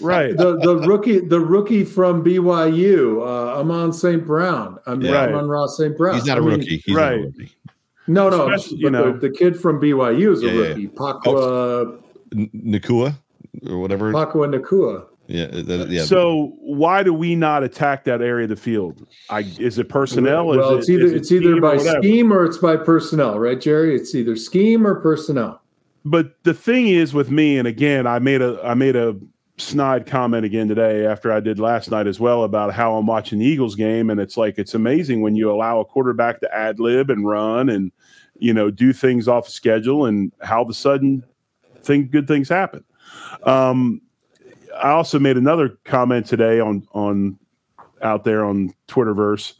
right 0.00 0.36
the 0.36 0.58
the 0.58 0.76
rookie 0.76 1.20
the 1.20 1.40
rookie 1.40 1.84
from 1.84 2.24
BYU 2.24 3.20
uh, 3.20 3.60
Amon 3.60 3.92
St. 3.92 4.24
Brown 4.24 4.78
I 4.86 4.94
mean 4.94 5.12
yeah. 5.12 5.26
Amon-Ra 5.26 5.66
St. 5.66 5.96
Brown 5.96 6.14
he's 6.14 6.26
not 6.26 6.38
a 6.38 6.42
rookie 6.42 6.78
he's 6.78 6.94
right 6.94 7.18
A 7.18 7.22
rookie. 7.22 7.52
no 8.06 8.28
no 8.28 8.54
you 8.68 8.90
know 8.90 9.12
the, 9.12 9.28
the, 9.28 9.30
kid 9.30 9.58
from 9.58 9.80
BYU 9.80 10.32
is 10.32 10.42
a 10.42 10.46
yeah, 10.46 10.52
rookie 10.52 10.82
yeah. 10.82 10.88
Pakwa 10.88 11.24
oh, 11.26 12.02
Nacua 12.34 13.16
or 13.66 13.78
whatever. 13.78 14.12
Pakwa 14.12 14.54
Nacua. 14.54 15.06
Yeah, 15.28 15.46
that, 15.48 15.90
yeah. 15.90 16.04
So 16.04 16.54
why 16.58 17.02
do 17.02 17.12
we 17.12 17.34
not 17.34 17.62
attack 17.62 18.04
that 18.04 18.22
area 18.22 18.44
of 18.44 18.48
the 18.48 18.56
field? 18.56 19.06
I, 19.28 19.40
is 19.58 19.78
it 19.78 19.90
personnel? 19.90 20.46
Well, 20.46 20.74
it, 20.74 20.78
it's 20.78 20.88
either 20.88 21.06
it's 21.06 21.30
either 21.30 21.60
by 21.60 21.74
or 21.74 21.78
scheme 21.78 22.32
or 22.32 22.46
it's 22.46 22.56
by 22.56 22.76
personnel, 22.76 23.38
right, 23.38 23.60
Jerry? 23.60 23.94
It's 23.94 24.14
either 24.14 24.36
scheme 24.36 24.86
or 24.86 24.94
personnel. 24.94 25.60
But 26.06 26.42
the 26.44 26.54
thing 26.54 26.88
is 26.88 27.12
with 27.12 27.30
me, 27.30 27.58
and 27.58 27.68
again, 27.68 28.06
I 28.06 28.18
made 28.20 28.40
a 28.40 28.58
I 28.64 28.72
made 28.72 28.96
a 28.96 29.16
snide 29.58 30.06
comment 30.06 30.46
again 30.46 30.66
today 30.66 31.04
after 31.04 31.30
I 31.30 31.40
did 31.40 31.58
last 31.58 31.90
night 31.90 32.06
as 32.06 32.18
well 32.18 32.44
about 32.44 32.72
how 32.72 32.96
I'm 32.96 33.06
watching 33.06 33.40
the 33.40 33.44
Eagles 33.44 33.74
game, 33.74 34.08
and 34.08 34.18
it's 34.18 34.38
like 34.38 34.58
it's 34.58 34.72
amazing 34.72 35.20
when 35.20 35.36
you 35.36 35.50
allow 35.50 35.78
a 35.80 35.84
quarterback 35.84 36.40
to 36.40 36.54
ad 36.56 36.80
lib 36.80 37.10
and 37.10 37.28
run 37.28 37.68
and 37.68 37.92
you 38.38 38.54
know 38.54 38.70
do 38.70 38.94
things 38.94 39.28
off 39.28 39.46
schedule, 39.46 40.06
and 40.06 40.32
how 40.40 40.64
the 40.64 40.72
sudden 40.72 41.22
thing 41.82 42.08
good 42.08 42.26
things 42.26 42.48
happen. 42.48 42.82
Um, 43.48 44.02
I 44.76 44.90
also 44.90 45.18
made 45.18 45.36
another 45.36 45.78
comment 45.84 46.26
today 46.26 46.60
on 46.60 46.86
on 46.92 47.38
out 48.02 48.24
there 48.24 48.44
on 48.44 48.72
Twitterverse. 48.86 49.54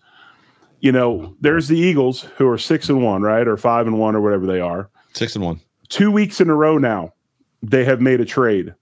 You 0.80 0.92
know, 0.92 1.34
there's 1.40 1.66
the 1.66 1.78
Eagles 1.78 2.22
who 2.36 2.46
are 2.48 2.58
six 2.58 2.88
and 2.88 3.02
one, 3.02 3.22
right, 3.22 3.48
or 3.48 3.56
five 3.56 3.86
and 3.86 3.98
one, 3.98 4.14
or 4.14 4.20
whatever 4.20 4.46
they 4.46 4.60
are. 4.60 4.90
Six 5.14 5.34
and 5.34 5.44
one. 5.44 5.60
Two 5.88 6.10
weeks 6.10 6.40
in 6.40 6.50
a 6.50 6.54
row 6.54 6.78
now, 6.78 7.14
they 7.62 7.84
have 7.84 8.00
made 8.00 8.20
a 8.20 8.24
trade 8.24 8.74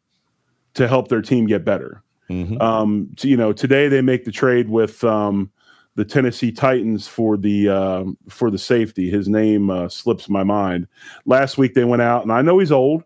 to 0.75 0.89
help 0.89 1.09
their 1.09 1.23
team 1.23 1.47
get 1.47 1.65
better. 1.65 2.03
Mm-hmm. 2.29 2.61
Um, 2.61 3.11
to, 3.17 3.29
you 3.29 3.37
know, 3.37 3.53
today 3.53 3.89
they 3.89 4.03
make 4.03 4.25
the 4.25 4.33
trade 4.33 4.69
with 4.69 5.03
um, 5.05 5.51
the 5.95 6.05
Tennessee 6.05 6.53
Titans 6.53 7.09
for 7.09 7.39
the 7.39 7.69
uh, 7.69 8.05
for 8.29 8.51
the 8.51 8.59
safety. 8.59 9.09
His 9.09 9.29
name 9.29 9.71
uh, 9.71 9.89
slips 9.89 10.29
my 10.29 10.43
mind. 10.43 10.89
Last 11.25 11.57
week 11.57 11.73
they 11.73 11.85
went 11.85 12.03
out, 12.03 12.25
and 12.25 12.33
I 12.33 12.43
know 12.43 12.59
he's 12.59 12.73
old 12.73 13.05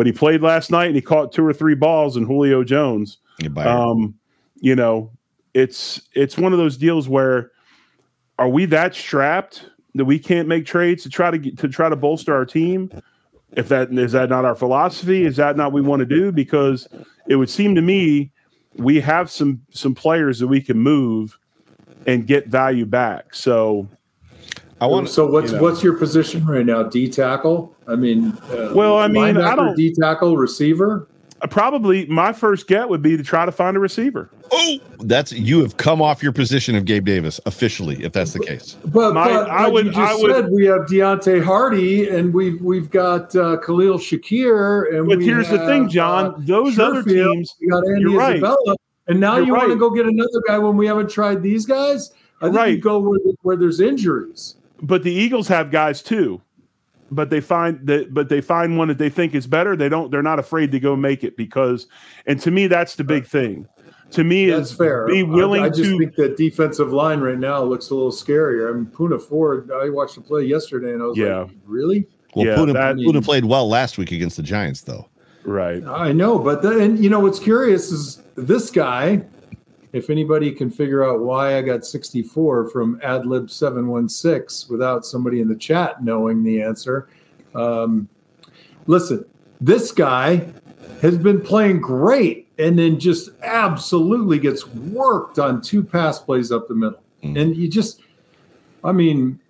but 0.00 0.06
he 0.06 0.14
played 0.14 0.40
last 0.40 0.70
night 0.70 0.86
and 0.86 0.96
he 0.96 1.02
caught 1.02 1.30
two 1.30 1.44
or 1.44 1.52
three 1.52 1.74
balls 1.74 2.16
in 2.16 2.24
Julio 2.24 2.64
Jones. 2.64 3.18
Um, 3.66 4.14
you 4.58 4.74
know, 4.74 5.10
it's 5.52 6.08
it's 6.14 6.38
one 6.38 6.54
of 6.54 6.58
those 6.58 6.78
deals 6.78 7.06
where 7.06 7.50
are 8.38 8.48
we 8.48 8.64
that 8.64 8.94
strapped 8.94 9.68
that 9.96 10.06
we 10.06 10.18
can't 10.18 10.48
make 10.48 10.64
trades 10.64 11.02
to 11.02 11.10
try 11.10 11.30
to 11.30 11.36
get, 11.36 11.58
to 11.58 11.68
try 11.68 11.90
to 11.90 11.96
bolster 11.96 12.34
our 12.34 12.46
team? 12.46 12.90
If 13.52 13.68
that 13.68 13.92
is 13.92 14.12
that 14.12 14.30
not 14.30 14.46
our 14.46 14.54
philosophy, 14.54 15.26
is 15.26 15.36
that 15.36 15.58
not 15.58 15.70
what 15.70 15.82
we 15.82 15.86
want 15.86 16.00
to 16.00 16.06
do? 16.06 16.32
Because 16.32 16.88
it 17.28 17.36
would 17.36 17.50
seem 17.50 17.74
to 17.74 17.82
me 17.82 18.32
we 18.76 19.00
have 19.00 19.30
some 19.30 19.60
some 19.68 19.94
players 19.94 20.38
that 20.38 20.48
we 20.48 20.62
can 20.62 20.78
move 20.78 21.38
and 22.06 22.26
get 22.26 22.46
value 22.46 22.86
back. 22.86 23.34
So 23.34 23.86
I 24.80 24.86
want. 24.86 25.08
So 25.10 25.26
what's 25.26 25.52
you 25.52 25.56
know. 25.56 25.62
what's 25.62 25.82
your 25.82 25.94
position 25.94 26.44
right 26.46 26.64
now? 26.64 26.82
D 26.84 27.08
tackle. 27.08 27.76
I 27.86 27.96
mean, 27.96 28.32
uh, 28.50 28.72
well, 28.74 28.98
I 28.98 29.08
mean, 29.08 29.36
I 29.36 29.54
don't 29.54 29.76
D 29.76 29.92
tackle 29.92 30.36
receiver. 30.36 31.06
Uh, 31.42 31.46
probably 31.46 32.06
my 32.06 32.32
first 32.32 32.66
get 32.66 32.88
would 32.88 33.02
be 33.02 33.16
to 33.16 33.22
try 33.22 33.44
to 33.44 33.52
find 33.52 33.76
a 33.76 33.80
receiver. 33.80 34.30
Oh, 34.52 34.78
that's 35.00 35.32
you 35.32 35.60
have 35.60 35.76
come 35.76 36.00
off 36.00 36.22
your 36.22 36.32
position 36.32 36.74
of 36.76 36.86
Gabe 36.86 37.04
Davis 37.04 37.40
officially, 37.46 38.02
if 38.02 38.12
that's 38.12 38.32
the 38.32 38.40
case. 38.40 38.76
But, 38.86 39.14
my, 39.14 39.28
but 39.28 39.50
I 39.50 39.68
would. 39.68 39.86
You 39.86 39.92
just 39.92 40.00
I 40.00 40.14
would, 40.14 40.30
said 40.30 40.50
we 40.50 40.64
have 40.66 40.82
Deonte 40.82 41.44
Harty, 41.44 42.08
and 42.08 42.32
we've 42.32 42.60
we've 42.62 42.90
got 42.90 43.36
uh, 43.36 43.58
Khalil 43.58 43.98
Shakir 43.98 44.94
and. 44.96 45.06
But 45.06 45.20
here's 45.20 45.48
have, 45.48 45.60
the 45.60 45.66
thing, 45.66 45.90
John. 45.90 46.26
Uh, 46.26 46.34
those 46.38 46.76
Sherfield, 46.76 46.90
other 46.90 47.02
teams. 47.02 47.54
We 47.60 47.68
got 47.68 47.86
Andy 47.86 48.00
you're 48.00 48.22
Isabella, 48.22 48.56
right. 48.66 48.76
and 49.08 49.20
now 49.20 49.36
you're 49.36 49.46
you 49.46 49.54
right. 49.54 49.68
want 49.68 49.72
to 49.72 49.78
go 49.78 49.90
get 49.90 50.06
another 50.06 50.42
guy 50.48 50.58
when 50.58 50.78
we 50.78 50.86
haven't 50.86 51.10
tried 51.10 51.42
these 51.42 51.66
guys. 51.66 52.12
I 52.42 52.46
think 52.46 52.56
right. 52.56 52.72
you 52.72 52.78
go 52.78 52.98
where, 52.98 53.18
where 53.42 53.56
there's 53.56 53.80
injuries 53.80 54.56
but 54.82 55.02
the 55.02 55.12
Eagles 55.12 55.48
have 55.48 55.70
guys 55.70 56.02
too. 56.02 56.40
But 57.12 57.30
they 57.30 57.40
find 57.40 57.84
that, 57.88 58.14
but 58.14 58.28
they 58.28 58.40
find 58.40 58.78
one 58.78 58.86
that 58.86 58.98
they 58.98 59.10
think 59.10 59.34
is 59.34 59.46
better. 59.46 59.74
They 59.74 59.88
don't. 59.88 60.12
They're 60.12 60.22
not 60.22 60.38
afraid 60.38 60.70
to 60.70 60.78
go 60.78 60.94
make 60.94 61.24
it 61.24 61.36
because, 61.36 61.88
and 62.26 62.40
to 62.40 62.52
me, 62.52 62.68
that's 62.68 62.94
the 62.94 63.02
big 63.02 63.26
thing. 63.26 63.66
To 64.12 64.22
me, 64.22 64.50
that's 64.50 64.70
is 64.70 64.76
fair. 64.76 65.06
Be 65.06 65.24
willing 65.24 65.62
I, 65.62 65.66
I 65.66 65.68
just 65.70 65.90
to, 65.90 65.98
think 65.98 66.14
that 66.14 66.36
defensive 66.36 66.92
line 66.92 67.18
right 67.18 67.38
now 67.38 67.62
looks 67.64 67.90
a 67.90 67.94
little 67.94 68.12
scarier. 68.12 68.70
I 68.70 68.74
mean, 68.74 68.86
Poona 68.86 69.20
Ford. 69.20 69.70
I 69.72 69.88
watched 69.88 70.14
the 70.14 70.20
play 70.20 70.44
yesterday, 70.44 70.92
and 70.92 71.02
I 71.02 71.06
was 71.06 71.18
yeah. 71.18 71.40
like, 71.40 71.50
really? 71.64 72.06
Well, 72.34 72.46
yeah, 72.46 72.54
Poona, 72.54 72.72
that, 72.74 72.96
Poona 72.96 73.24
played 73.24 73.44
well 73.44 73.68
last 73.68 73.98
week 73.98 74.12
against 74.12 74.36
the 74.36 74.44
Giants, 74.44 74.82
though. 74.82 75.08
Right. 75.44 75.84
I 75.84 76.12
know, 76.12 76.38
but 76.38 76.62
then 76.62 76.80
and 76.80 77.02
you 77.02 77.10
know 77.10 77.20
what's 77.20 77.38
curious 77.38 77.90
is 77.90 78.22
this 78.36 78.70
guy 78.70 79.22
if 79.92 80.10
anybody 80.10 80.52
can 80.52 80.70
figure 80.70 81.04
out 81.04 81.20
why 81.20 81.56
I 81.58 81.62
got 81.62 81.84
64 81.84 82.70
from 82.70 83.00
AdLib 83.00 83.50
716 83.50 84.70
without 84.70 85.04
somebody 85.04 85.40
in 85.40 85.48
the 85.48 85.56
chat 85.56 86.02
knowing 86.02 86.44
the 86.44 86.62
answer, 86.62 87.08
um, 87.54 88.08
listen, 88.86 89.24
this 89.60 89.90
guy 89.90 90.46
has 91.02 91.18
been 91.18 91.40
playing 91.40 91.80
great 91.80 92.48
and 92.58 92.78
then 92.78 93.00
just 93.00 93.30
absolutely 93.42 94.38
gets 94.38 94.66
worked 94.68 95.38
on 95.38 95.60
two 95.60 95.82
pass 95.82 96.18
plays 96.18 96.52
up 96.52 96.68
the 96.68 96.74
middle. 96.74 97.02
Mm. 97.22 97.40
And 97.40 97.56
you 97.56 97.68
just, 97.68 98.02
I 98.84 98.92
mean, 98.92 99.40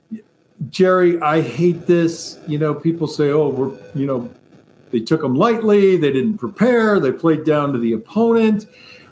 Jerry, 0.71 1.21
I 1.21 1.41
hate 1.41 1.87
this. 1.87 2.39
You 2.47 2.59
know, 2.59 2.75
people 2.75 3.07
say, 3.07 3.31
oh, 3.31 3.49
we're, 3.49 3.79
you 3.95 4.07
know, 4.07 4.31
they 4.91 5.01
took 5.01 5.21
them 5.21 5.35
lightly, 5.35 5.97
they 5.97 6.13
didn't 6.13 6.39
prepare, 6.39 6.99
they 6.99 7.13
played 7.13 7.45
down 7.45 7.73
to 7.73 7.79
the 7.79 7.93
opponent. 7.93 8.67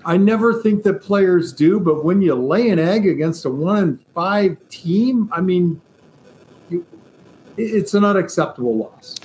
I 0.05 0.17
never 0.17 0.63
think 0.63 0.83
that 0.85 1.03
players 1.03 1.53
do, 1.53 1.81
but 1.81 2.05
when 2.05 2.23
you 2.23 2.35
lay 2.35 2.71
an 2.71 2.79
egg 2.79 3.07
against 3.07 3.45
a 3.45 3.51
one 3.51 3.83
and 3.83 4.07
five 4.15 4.57
team, 4.69 5.29
I 5.33 5.41
mean, 5.41 5.81
you, 6.71 6.87
it's 7.57 7.95
an 7.95 8.05
unacceptable 8.05 8.77
loss. 8.77 9.17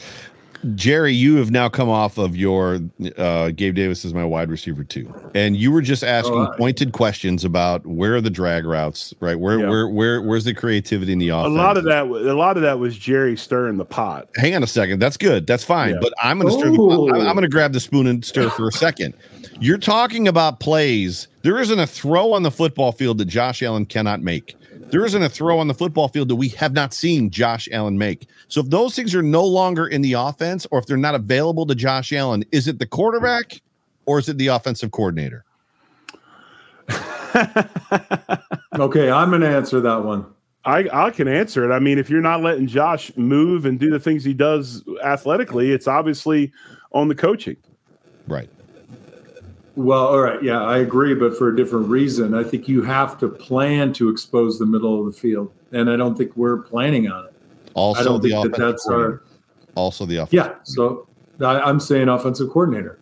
Jerry, 0.75 1.13
you 1.13 1.35
have 1.35 1.51
now 1.51 1.67
come 1.67 1.89
off 1.89 2.17
of 2.17 2.37
your 2.37 2.79
uh, 3.17 3.51
Gabe 3.51 3.75
Davis 3.75 4.05
is 4.05 4.13
my 4.13 4.23
wide 4.23 4.49
receiver 4.49 4.85
too, 4.85 5.13
and 5.35 5.57
you 5.57 5.73
were 5.73 5.81
just 5.81 6.05
asking 6.05 6.39
right. 6.39 6.57
pointed 6.57 6.93
questions 6.93 7.43
about 7.43 7.85
where 7.85 8.15
are 8.15 8.21
the 8.21 8.29
drag 8.29 8.65
routes, 8.65 9.13
right? 9.19 9.37
Where 9.37 9.59
yeah. 9.59 9.67
where 9.67 9.89
where 9.89 10.21
where's 10.21 10.45
the 10.45 10.53
creativity 10.53 11.11
in 11.11 11.19
the 11.19 11.29
offense? 11.29 11.53
A 11.53 11.57
lot 11.57 11.75
of 11.75 11.83
that, 11.83 12.05
a 12.05 12.33
lot 12.33 12.55
of 12.55 12.63
that 12.63 12.79
was 12.79 12.97
Jerry 12.97 13.35
stirring 13.35 13.75
the 13.75 13.83
pot. 13.83 14.29
Hang 14.37 14.55
on 14.55 14.63
a 14.63 14.67
second, 14.67 14.99
that's 14.99 15.17
good, 15.17 15.47
that's 15.47 15.65
fine, 15.65 15.95
yeah. 15.95 15.99
but 16.01 16.13
I'm 16.23 16.39
going 16.39 16.53
to 16.53 16.57
stir. 16.57 16.71
The, 16.71 17.11
I'm, 17.13 17.27
I'm 17.27 17.35
going 17.35 17.41
to 17.41 17.49
grab 17.49 17.73
the 17.73 17.81
spoon 17.81 18.07
and 18.07 18.23
stir 18.23 18.49
for 18.51 18.69
a 18.69 18.71
second. 18.71 19.15
You're 19.59 19.77
talking 19.77 20.27
about 20.27 20.59
plays. 20.59 21.27
There 21.41 21.59
isn't 21.59 21.79
a 21.79 21.87
throw 21.87 22.33
on 22.33 22.43
the 22.43 22.51
football 22.51 22.91
field 22.91 23.17
that 23.19 23.25
Josh 23.25 23.61
Allen 23.63 23.85
cannot 23.85 24.21
make. 24.21 24.55
There 24.71 25.05
isn't 25.05 25.21
a 25.23 25.29
throw 25.29 25.59
on 25.59 25.67
the 25.67 25.73
football 25.73 26.07
field 26.07 26.27
that 26.27 26.35
we 26.35 26.49
have 26.49 26.73
not 26.73 26.93
seen 26.93 27.29
Josh 27.29 27.69
Allen 27.71 27.97
make. 27.97 28.27
So 28.47 28.61
if 28.61 28.69
those 28.69 28.95
things 28.95 29.15
are 29.15 29.23
no 29.23 29.43
longer 29.43 29.87
in 29.87 30.01
the 30.01 30.13
offense 30.13 30.67
or 30.71 30.79
if 30.79 30.85
they're 30.85 30.97
not 30.97 31.15
available 31.15 31.65
to 31.65 31.75
Josh 31.75 32.13
Allen, 32.13 32.43
is 32.51 32.67
it 32.67 32.79
the 32.79 32.85
quarterback 32.85 33.61
or 34.05 34.19
is 34.19 34.29
it 34.29 34.37
the 34.37 34.47
offensive 34.47 34.91
coordinator? 34.91 35.45
okay, 38.79 39.09
I'm 39.09 39.29
going 39.29 39.41
to 39.41 39.47
answer 39.47 39.79
that 39.81 40.03
one. 40.03 40.25
I, 40.65 40.87
I 40.93 41.09
can 41.11 41.27
answer 41.27 41.69
it. 41.69 41.73
I 41.73 41.79
mean, 41.79 41.97
if 41.97 42.09
you're 42.09 42.21
not 42.21 42.41
letting 42.41 42.67
Josh 42.67 43.11
move 43.17 43.65
and 43.65 43.79
do 43.79 43.89
the 43.89 43.99
things 43.99 44.23
he 44.23 44.33
does 44.33 44.83
athletically, 45.03 45.71
it's 45.71 45.87
obviously 45.87 46.51
on 46.91 47.07
the 47.07 47.15
coaching. 47.15 47.57
Right. 48.27 48.49
Well, 49.75 50.05
all 50.05 50.19
right. 50.19 50.41
Yeah, 50.43 50.61
I 50.61 50.79
agree, 50.79 51.15
but 51.15 51.35
for 51.35 51.49
a 51.49 51.55
different 51.55 51.87
reason. 51.87 52.33
I 52.35 52.43
think 52.43 52.67
you 52.67 52.83
have 52.83 53.17
to 53.19 53.27
plan 53.27 53.91
to 53.93 54.09
expose 54.09 54.59
the 54.59 54.67
middle 54.67 54.99
of 54.99 55.11
the 55.11 55.19
field, 55.19 55.51
and 55.71 55.89
I 55.89 55.95
don't 55.95 56.15
think 56.15 56.35
we're 56.37 56.57
planning 56.57 57.09
on 57.09 57.25
it. 57.25 57.33
Also, 57.73 58.01
I 58.01 58.03
don't 58.03 58.21
the 58.21 58.29
think 58.29 58.55
that 58.55 58.57
that's 58.57 58.87
our. 58.87 59.23
also 59.75 60.05
the 60.05 60.17
offense. 60.17 60.33
Yeah, 60.33 60.55
so 60.63 61.07
I, 61.41 61.59
I'm 61.59 61.79
saying 61.79 62.07
offensive 62.07 62.51
coordinator. 62.51 62.99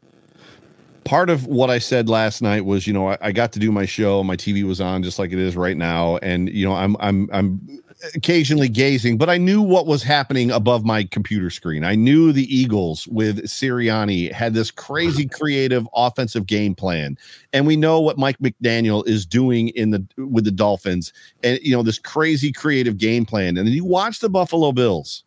part 1.03 1.29
of 1.29 1.45
what 1.45 1.69
I 1.69 1.77
said 1.79 2.07
last 2.07 2.41
night 2.41 2.63
was, 2.63 2.87
you 2.87 2.93
know, 2.93 3.09
I, 3.09 3.17
I 3.19 3.31
got 3.33 3.51
to 3.53 3.59
do 3.59 3.69
my 3.69 3.85
show. 3.85 4.23
My 4.23 4.37
TV 4.37 4.63
was 4.63 4.79
on 4.79 5.03
just 5.03 5.19
like 5.19 5.33
it 5.33 5.39
is 5.39 5.57
right 5.57 5.75
now, 5.75 6.17
and 6.17 6.49
you 6.49 6.65
know, 6.65 6.73
I'm 6.73 6.95
I'm 7.01 7.29
I'm 7.33 7.81
occasionally 8.15 8.69
gazing, 8.69 9.17
but 9.17 9.29
I 9.29 9.37
knew 9.37 9.61
what 9.61 9.85
was 9.85 10.03
happening 10.03 10.51
above 10.51 10.85
my 10.85 11.03
computer 11.03 11.49
screen. 11.49 11.83
I 11.83 11.95
knew 11.95 12.31
the 12.31 12.53
Eagles 12.53 13.07
with 13.07 13.45
Sirianni 13.45 14.31
had 14.31 14.53
this 14.53 14.71
crazy 14.71 15.27
creative 15.29 15.87
offensive 15.93 16.45
game 16.45 16.75
plan, 16.75 17.17
and 17.53 17.67
we 17.67 17.75
know 17.75 17.99
what 17.99 18.17
Mike 18.17 18.39
McDaniel 18.39 19.07
is 19.07 19.25
doing 19.25 19.69
in 19.69 19.91
the 19.91 20.05
with 20.17 20.45
the 20.45 20.51
Dolphins, 20.51 21.13
and 21.43 21.59
you 21.61 21.71
know 21.71 21.83
this 21.83 21.99
crazy 21.99 22.51
creative 22.51 22.97
game 22.97 23.25
plan. 23.25 23.57
And 23.57 23.67
then 23.67 23.73
you 23.73 23.85
watch 23.85 24.19
the 24.19 24.29
Buffalo 24.29 24.71
Bills 24.71 25.23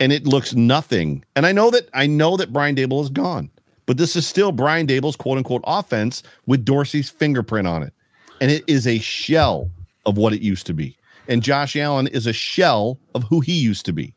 and 0.00 0.12
it 0.12 0.26
looks 0.26 0.54
nothing. 0.54 1.24
And 1.36 1.46
I 1.46 1.52
know 1.52 1.70
that 1.70 1.88
I 1.94 2.06
know 2.06 2.36
that 2.36 2.52
Brian 2.52 2.76
Daboll 2.76 3.02
is 3.02 3.08
gone, 3.08 3.50
but 3.86 3.96
this 3.96 4.16
is 4.16 4.26
still 4.26 4.52
Brian 4.52 4.86
Daboll's 4.86 5.16
quote 5.16 5.38
unquote 5.38 5.62
offense 5.66 6.22
with 6.46 6.64
Dorsey's 6.64 7.10
fingerprint 7.10 7.66
on 7.66 7.82
it. 7.82 7.92
And 8.40 8.50
it 8.50 8.64
is 8.66 8.86
a 8.86 8.98
shell 8.98 9.70
of 10.06 10.16
what 10.16 10.32
it 10.32 10.42
used 10.42 10.66
to 10.66 10.74
be. 10.74 10.96
And 11.28 11.42
Josh 11.42 11.76
Allen 11.76 12.06
is 12.08 12.26
a 12.26 12.32
shell 12.32 12.98
of 13.14 13.24
who 13.24 13.40
he 13.40 13.52
used 13.52 13.86
to 13.86 13.92
be. 13.92 14.14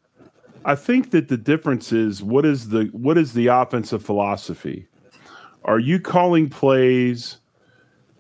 I 0.66 0.76
think 0.76 1.12
that 1.12 1.30
the 1.30 1.38
difference 1.38 1.94
is 1.94 2.22
what 2.22 2.46
is 2.46 2.70
the 2.70 2.86
what 2.92 3.18
is 3.18 3.34
the 3.34 3.48
offensive 3.48 4.04
philosophy? 4.04 4.88
Are 5.64 5.80
you 5.80 6.00
calling 6.00 6.50
plays 6.50 7.38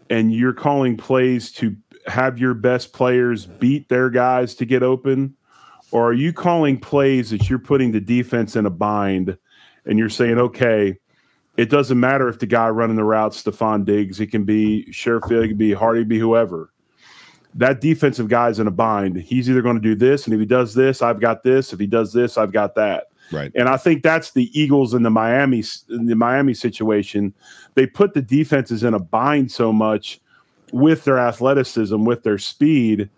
and 0.09 0.33
you're 0.33 0.53
calling 0.53 0.95
plays 0.95 1.51
to 1.53 1.75
have 2.07 2.39
your 2.39 2.53
best 2.53 2.93
players 2.93 3.45
beat 3.45 3.89
their 3.89 4.09
guys 4.09 4.55
to 4.55 4.65
get 4.65 4.83
open? 4.83 5.35
Or 5.91 6.09
are 6.09 6.13
you 6.13 6.33
calling 6.33 6.79
plays 6.79 7.29
that 7.31 7.49
you're 7.49 7.59
putting 7.59 7.91
the 7.91 8.01
defense 8.01 8.55
in 8.55 8.65
a 8.65 8.69
bind 8.69 9.37
and 9.85 9.97
you're 9.97 10.09
saying, 10.09 10.37
okay, 10.37 10.97
it 11.57 11.69
doesn't 11.69 11.99
matter 11.99 12.27
if 12.29 12.39
the 12.39 12.45
guy 12.45 12.69
running 12.69 12.97
the 12.97 13.03
route, 13.03 13.31
Stefon 13.31 13.83
Diggs, 13.83 14.19
it 14.19 14.27
can 14.27 14.43
be 14.43 14.85
Sherfield, 14.91 15.45
it 15.45 15.47
can 15.49 15.57
be 15.57 15.73
Harty, 15.73 16.01
it 16.01 16.03
can 16.03 16.09
be 16.09 16.19
whoever. 16.19 16.71
That 17.57 17.81
defensive 17.81 18.29
guy's 18.29 18.59
in 18.59 18.67
a 18.67 18.71
bind. 18.71 19.17
He's 19.17 19.49
either 19.49 19.61
going 19.61 19.75
to 19.75 19.81
do 19.81 19.95
this, 19.95 20.25
and 20.25 20.33
if 20.33 20.39
he 20.39 20.45
does 20.45 20.73
this, 20.73 21.01
I've 21.01 21.19
got 21.19 21.43
this. 21.43 21.73
If 21.73 21.79
he 21.79 21.87
does 21.87 22.13
this, 22.13 22.37
I've 22.37 22.51
got 22.51 22.75
that. 22.75 23.07
Right. 23.31 23.51
And 23.55 23.67
I 23.67 23.77
think 23.77 24.03
that's 24.03 24.31
the 24.31 24.49
Eagles 24.57 24.93
in 24.93 25.03
the 25.03 25.09
Miami 25.09 25.63
in 25.89 26.05
the 26.05 26.15
Miami 26.15 26.53
situation. 26.53 27.33
They 27.73 27.85
put 27.85 28.13
the 28.13 28.21
defenses 28.21 28.83
in 28.83 28.93
a 28.93 28.99
bind 28.99 29.51
so 29.51 29.73
much 29.73 30.21
with 30.71 31.03
their 31.03 31.17
athleticism, 31.17 32.05
with 32.05 32.23
their 32.23 32.37
speed, 32.37 33.09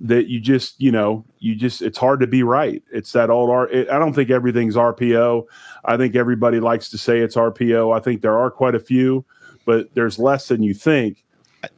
that 0.00 0.28
you 0.28 0.40
just 0.40 0.80
you 0.80 0.92
know 0.92 1.24
you 1.40 1.54
just 1.54 1.82
it's 1.82 1.98
hard 1.98 2.20
to 2.20 2.26
be 2.26 2.42
right. 2.42 2.82
It's 2.92 3.12
that 3.12 3.30
old 3.30 3.50
R. 3.50 3.68
It, 3.68 3.90
I 3.90 3.98
don't 3.98 4.14
think 4.14 4.30
everything's 4.30 4.76
RPO. 4.76 5.44
I 5.84 5.96
think 5.96 6.14
everybody 6.14 6.60
likes 6.60 6.88
to 6.90 6.98
say 6.98 7.18
it's 7.18 7.36
RPO. 7.36 7.96
I 7.96 8.00
think 8.00 8.22
there 8.22 8.38
are 8.38 8.50
quite 8.50 8.74
a 8.74 8.80
few, 8.80 9.24
but 9.64 9.92
there's 9.94 10.18
less 10.18 10.48
than 10.48 10.62
you 10.62 10.72
think. 10.74 11.24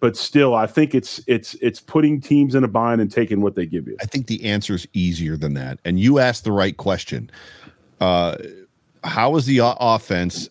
But 0.00 0.16
still, 0.16 0.54
I 0.54 0.66
think 0.66 0.94
it's 0.94 1.20
it's 1.26 1.54
it's 1.62 1.80
putting 1.80 2.20
teams 2.20 2.54
in 2.54 2.64
a 2.64 2.68
bind 2.68 3.00
and 3.00 3.10
taking 3.10 3.40
what 3.40 3.54
they 3.54 3.64
give 3.66 3.86
you. 3.88 3.96
I 4.00 4.04
think 4.04 4.26
the 4.26 4.44
answer 4.44 4.74
is 4.74 4.86
easier 4.92 5.36
than 5.36 5.54
that. 5.54 5.78
And 5.84 5.98
you 5.98 6.18
asked 6.18 6.44
the 6.44 6.52
right 6.52 6.76
question. 6.76 7.30
Uh, 8.00 8.36
how 9.04 9.36
is 9.36 9.46
the 9.46 9.62
o- 9.62 9.76
offense 9.80 10.50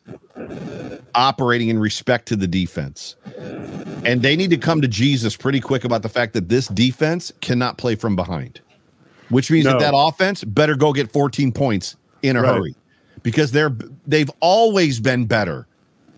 operating 1.15 1.69
in 1.69 1.79
respect 1.79 2.27
to 2.29 2.35
the 2.35 2.47
defense? 2.47 3.15
And 4.05 4.21
they 4.21 4.35
need 4.35 4.49
to 4.49 4.57
come 4.57 4.81
to 4.81 4.87
Jesus 4.87 5.35
pretty 5.35 5.59
quick 5.59 5.83
about 5.83 6.01
the 6.01 6.09
fact 6.09 6.33
that 6.33 6.49
this 6.49 6.67
defense 6.67 7.31
cannot 7.41 7.77
play 7.77 7.95
from 7.95 8.15
behind, 8.15 8.61
which 9.29 9.51
means 9.51 9.65
No. 9.65 9.73
that 9.73 9.79
that 9.79 9.93
offense 9.95 10.43
better 10.43 10.75
go 10.75 10.93
get 10.93 11.11
14 11.11 11.51
points 11.51 11.95
in 12.23 12.35
a 12.35 12.41
Right. 12.41 12.53
hurry 12.55 12.75
because 13.23 13.51
they're 13.51 13.75
they've 14.07 14.31
always 14.39 14.99
been 14.99 15.25
better 15.25 15.67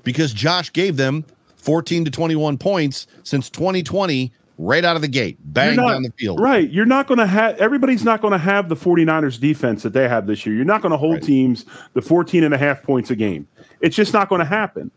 because 0.04 0.34
Josh 0.34 0.72
gave 0.72 0.96
them 0.98 1.26
14 1.62 2.06
to 2.06 2.12
21 2.12 2.58
points 2.58 3.08
since 3.24 3.50
2020 3.50 4.32
right 4.58 4.86
out 4.86 4.96
of 4.96 5.02
the 5.02 5.08
gate, 5.08 5.38
bang 5.44 5.76
not- 5.76 5.92
down 5.94 6.04
the 6.04 6.12
field. 6.20 6.40
Right. 6.40 6.70
You're 6.70 6.86
not 6.86 7.08
going 7.08 7.18
to 7.20 7.26
have 7.26 7.58
everybody's 7.58 8.04
not 8.04 8.22
going 8.22 8.34
to 8.34 8.38
have 8.38 8.70
the 8.70 8.76
49ers 8.76 9.40
defense 9.40 9.82
that 9.84 9.94
they 9.94 10.08
have 10.08 10.28
this 10.28 10.46
year. 10.46 10.56
You're 10.56 10.66
not 10.66 10.82
going 10.82 10.92
to 10.92 10.98
hold 10.98 11.16
Right. 11.16 11.24
teams 11.24 11.66
the 11.94 12.02
14 12.02 12.44
and 12.44 12.54
a 12.54 12.58
half 12.58 12.84
points 12.84 13.10
a 13.10 13.16
game. 13.16 13.48
It's 13.80 13.96
just 13.96 14.14
not 14.14 14.30
going 14.30 14.40
to 14.40 14.46
happen. 14.46 14.92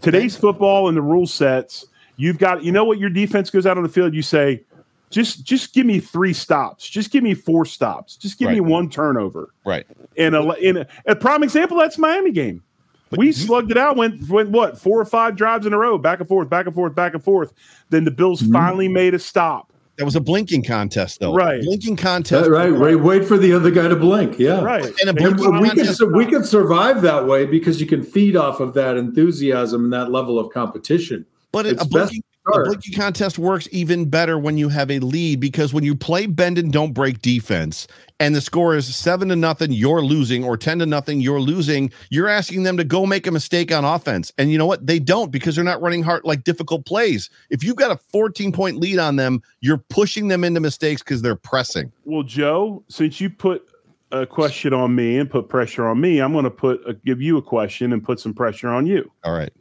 Today's 0.00 0.36
football 0.36 0.88
and 0.88 0.96
the 0.96 1.02
rule 1.02 1.26
sets, 1.26 1.86
you've 2.16 2.38
got 2.38 2.64
you 2.64 2.72
know 2.72 2.84
what 2.84 2.98
your 2.98 3.10
defense 3.10 3.50
goes 3.50 3.66
out 3.66 3.76
on 3.76 3.82
the 3.84 3.88
field, 3.88 4.14
you 4.14 4.22
say 4.22 4.64
just 5.10 5.44
just 5.44 5.72
give 5.74 5.86
me 5.86 6.00
3 6.00 6.32
stops. 6.32 6.88
Just 6.88 7.12
give 7.12 7.22
me 7.22 7.34
4 7.34 7.64
stops. 7.64 8.16
Just 8.16 8.36
give 8.38 8.50
me 8.50 8.58
one 8.58 8.90
turnover. 8.90 9.50
Right. 9.64 9.86
And 10.18 10.34
a 10.34 10.52
in 10.54 10.78
a, 10.78 10.86
a 11.06 11.14
prime 11.14 11.44
example 11.44 11.76
that's 11.76 11.98
Miami 11.98 12.32
game. 12.32 12.64
We 13.12 13.32
slugged 13.32 13.70
it 13.70 13.78
out, 13.78 13.96
went 13.96 14.28
went 14.28 14.50
what 14.50 14.78
four 14.78 15.00
or 15.00 15.04
five 15.04 15.36
drives 15.36 15.66
in 15.66 15.72
a 15.72 15.78
row, 15.78 15.98
back 15.98 16.20
and 16.20 16.28
forth, 16.28 16.48
back 16.48 16.66
and 16.66 16.74
forth, 16.74 16.94
back 16.94 17.14
and 17.14 17.22
forth. 17.22 17.52
Then 17.90 18.04
the 18.04 18.10
Bills 18.10 18.42
mm-hmm. 18.42 18.52
finally 18.52 18.88
made 18.88 19.14
a 19.14 19.18
stop. 19.18 19.72
That 19.96 20.04
was 20.04 20.16
a 20.16 20.20
blinking 20.20 20.64
contest, 20.64 21.20
though. 21.20 21.34
Right. 21.34 21.62
Blinking 21.62 21.96
contest. 21.96 22.50
right, 22.50 22.70
right. 22.70 22.98
Wait 22.98 23.24
for 23.24 23.38
the 23.38 23.52
other 23.52 23.70
guy 23.70 23.86
to 23.86 23.94
blink. 23.94 24.40
Yeah. 24.40 24.60
Right. 24.60 24.84
And 24.84 25.02
a 25.02 25.08
And 25.10 25.16
blinking 25.16 25.44
And 25.44 25.60
we 25.60 25.68
can 25.68 25.76
contest. 25.76 26.02
we 26.12 26.26
can 26.26 26.42
survive 26.42 27.00
that 27.02 27.26
way 27.26 27.46
because 27.46 27.80
you 27.80 27.86
can 27.86 28.02
feed 28.02 28.34
off 28.34 28.58
of 28.58 28.74
that 28.74 28.96
enthusiasm 28.96 29.84
and 29.84 29.92
that 29.92 30.10
level 30.10 30.36
of 30.36 30.52
competition. 30.52 31.24
But 31.52 31.66
It's 31.66 31.80
a 31.80 31.86
best 31.86 32.10
blinking, 32.10 32.24
a 32.46 32.50
start. 32.50 32.66
blinking 32.66 32.94
contest 32.94 33.38
works 33.38 33.68
even 33.72 34.08
better 34.08 34.38
when 34.38 34.56
you 34.56 34.68
have 34.68 34.90
a 34.90 34.98
lead 34.98 35.40
because 35.40 35.72
when 35.72 35.84
you 35.84 35.94
play 35.94 36.26
bend 36.26 36.58
and 36.58 36.72
don't 36.72 36.92
break 36.92 37.20
defense 37.22 37.86
and 38.20 38.34
the 38.34 38.40
score 38.40 38.76
is 38.76 38.94
seven 38.94 39.28
to 39.28 39.36
nothing, 39.36 39.72
you're 39.72 40.02
losing, 40.02 40.44
or 40.44 40.56
10 40.56 40.78
to 40.80 40.86
nothing, 40.86 41.20
you're 41.20 41.40
losing, 41.40 41.90
you're 42.10 42.28
asking 42.28 42.62
them 42.62 42.76
to 42.76 42.84
go 42.84 43.06
make 43.06 43.26
a 43.26 43.30
mistake 43.30 43.72
on 43.72 43.84
offense. 43.84 44.32
And 44.38 44.50
you 44.50 44.58
know 44.58 44.66
what? 44.66 44.86
They 44.86 44.98
don't 44.98 45.30
because 45.30 45.56
they're 45.56 45.64
not 45.64 45.80
running 45.82 46.02
hard 46.02 46.24
like 46.24 46.44
difficult 46.44 46.86
plays. 46.86 47.30
If 47.50 47.64
you've 47.64 47.76
got 47.76 47.90
a 47.90 47.96
14 47.96 48.52
point 48.52 48.76
lead 48.76 48.98
on 48.98 49.16
them, 49.16 49.42
you're 49.60 49.78
pushing 49.78 50.28
them 50.28 50.44
into 50.44 50.60
mistakes 50.60 51.02
because 51.02 51.22
they're 51.22 51.36
pressing. 51.36 51.92
Well, 52.04 52.22
Joe, 52.22 52.84
since 52.88 53.20
you 53.20 53.30
put 53.30 53.68
a 54.12 54.26
question 54.26 54.72
on 54.72 54.94
me 54.94 55.18
and 55.18 55.28
put 55.28 55.48
pressure 55.48 55.86
on 55.86 56.00
me, 56.00 56.20
I'm 56.20 56.32
going 56.32 56.44
to 56.44 56.50
put 56.50 56.80
a, 56.86 56.94
give 56.94 57.20
you 57.20 57.36
a 57.36 57.42
question 57.42 57.92
and 57.92 58.02
put 58.02 58.20
some 58.20 58.32
pressure 58.32 58.68
on 58.68 58.86
you. 58.86 59.10
All 59.24 59.32
right. 59.32 59.52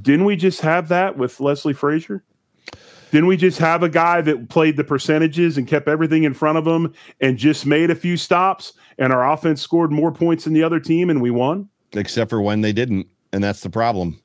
Didn't 0.00 0.24
we 0.24 0.36
just 0.36 0.60
have 0.60 0.88
that 0.88 1.18
with 1.18 1.40
Leslie 1.40 1.72
Frazier? 1.72 2.24
Didn't 3.10 3.26
we 3.26 3.36
just 3.36 3.58
have 3.58 3.82
a 3.82 3.90
guy 3.90 4.22
that 4.22 4.48
played 4.48 4.78
the 4.78 4.84
percentages 4.84 5.58
and 5.58 5.68
kept 5.68 5.86
everything 5.86 6.24
in 6.24 6.32
front 6.32 6.56
of 6.56 6.66
him 6.66 6.94
and 7.20 7.36
just 7.36 7.66
made 7.66 7.90
a 7.90 7.94
few 7.94 8.16
stops 8.16 8.72
and 8.96 9.12
our 9.12 9.30
offense 9.30 9.60
scored 9.60 9.92
more 9.92 10.10
points 10.10 10.44
than 10.44 10.54
the 10.54 10.62
other 10.62 10.80
team 10.80 11.10
and 11.10 11.20
we 11.20 11.30
won? 11.30 11.68
Except 11.92 12.30
for 12.30 12.40
when 12.40 12.62
they 12.62 12.72
didn't. 12.72 13.06
And 13.34 13.44
that's 13.44 13.60
the 13.60 13.68
problem. 13.68 14.18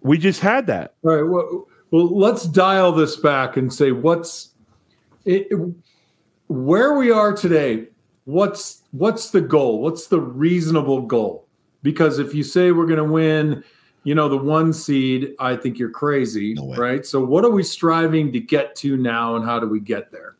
We 0.00 0.18
just 0.18 0.40
had 0.40 0.66
that. 0.66 0.94
All 1.04 1.14
right. 1.14 1.22
Well, 1.22 1.68
well 1.92 2.18
let's 2.18 2.44
dial 2.44 2.90
this 2.90 3.14
back 3.14 3.56
and 3.56 3.72
say 3.72 3.92
what's 3.92 4.50
it, 5.24 5.52
where 6.48 6.94
we 6.94 7.12
are 7.12 7.32
today. 7.32 7.86
What's 8.24 8.82
what's 8.90 9.30
the 9.30 9.40
goal? 9.40 9.80
What's 9.80 10.08
the 10.08 10.20
reasonable 10.20 11.02
goal? 11.02 11.46
Because 11.82 12.18
if 12.18 12.34
you 12.34 12.42
say 12.42 12.72
we're 12.72 12.86
going 12.86 12.98
to 12.98 13.04
win, 13.04 13.64
you 14.04 14.14
know, 14.14 14.28
the 14.28 14.36
one 14.36 14.72
seed, 14.72 15.34
I 15.38 15.56
think 15.56 15.78
you're 15.78 15.90
crazy, 15.90 16.54
No 16.54 16.74
right? 16.74 17.06
So 17.06 17.24
what 17.24 17.44
are 17.44 17.50
we 17.50 17.62
striving 17.62 18.32
to 18.32 18.40
get 18.40 18.74
to 18.76 18.96
now, 18.96 19.36
and 19.36 19.44
how 19.44 19.60
do 19.60 19.68
we 19.68 19.80
get 19.80 20.10
there? 20.10 20.36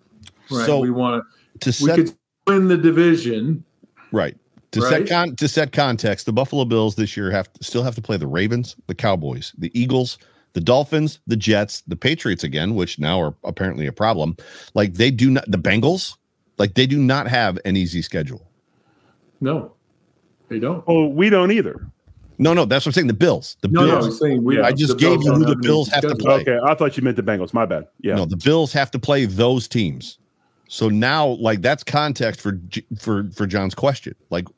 Right. 0.50 0.66
So 0.66 0.78
we 0.78 0.90
want 0.90 1.24
To 1.60 1.72
to. 1.72 1.84
We 1.84 1.92
could 1.92 2.12
win 2.46 2.68
the 2.68 2.76
division. 2.76 3.64
Right. 4.10 4.36
To 4.72 4.80
Right? 4.80 5.06
set 5.06 5.08
con- 5.08 5.36
to 5.36 5.48
set 5.48 5.72
context, 5.72 6.26
the 6.26 6.32
Buffalo 6.32 6.64
Bills 6.64 6.96
this 6.96 7.16
year 7.16 7.30
have 7.30 7.52
to, 7.52 7.64
still 7.64 7.82
have 7.82 7.94
to 7.94 8.02
play 8.02 8.16
the 8.16 8.26
Ravens, 8.26 8.74
the 8.86 8.94
Cowboys, 8.94 9.52
the 9.58 9.70
Eagles, 9.78 10.18
the 10.54 10.60
Dolphins, 10.60 11.20
the 11.26 11.36
Jets, 11.36 11.82
the 11.86 11.96
Patriots 11.96 12.42
again, 12.42 12.74
which 12.74 12.98
now 12.98 13.20
are 13.20 13.34
apparently 13.44 13.86
a 13.86 13.92
problem. 13.92 14.36
Like 14.74 14.94
they 14.94 15.10
do 15.10 15.30
not 15.30 15.50
the 15.50 15.58
Bengals, 15.58 16.16
like 16.58 16.74
they 16.74 16.86
do 16.86 16.98
not 16.98 17.28
have 17.28 17.58
an 17.64 17.76
easy 17.76 18.02
schedule. 18.02 18.42
No, 19.40 19.72
they 20.48 20.58
don't. 20.58 20.82
Oh, 20.86 21.06
we 21.06 21.30
don't 21.30 21.52
either. 21.52 21.86
No, 22.42 22.54
no, 22.54 22.64
that's 22.64 22.84
what 22.84 22.90
I'm 22.90 22.92
saying. 22.94 23.06
The 23.06 23.14
Bills, 23.14 23.56
the 23.60 23.68
No, 23.68 23.86
no, 23.86 23.86
Bills. 23.92 24.06
I'm 24.06 24.12
saying 24.12 24.42
we. 24.42 24.60
I 24.60 24.72
just 24.72 24.98
gave 24.98 25.20
Bills 25.20 25.26
you 25.26 25.32
who 25.34 25.44
the 25.44 25.56
Bills 25.56 25.88
easy 25.88 25.94
have 25.94 26.08
to 26.08 26.16
play. 26.16 26.40
Okay, 26.40 26.58
I 26.64 26.74
thought 26.74 26.96
you 26.96 27.02
meant 27.02 27.16
the 27.16 27.22
Bengals. 27.22 27.54
My 27.54 27.66
bad. 27.66 27.86
Yeah. 28.00 28.16
No, 28.16 28.24
the 28.24 28.36
Bills 28.36 28.72
have 28.72 28.90
to 28.90 28.98
play 28.98 29.26
those 29.26 29.68
teams. 29.68 30.18
So 30.68 30.88
now, 30.88 31.26
like 31.26 31.62
that's 31.62 31.84
context 31.84 32.40
for 32.40 32.60
for 32.98 33.30
for 33.34 33.46
John's 33.46 33.74
question. 33.74 34.14
Like, 34.30 34.48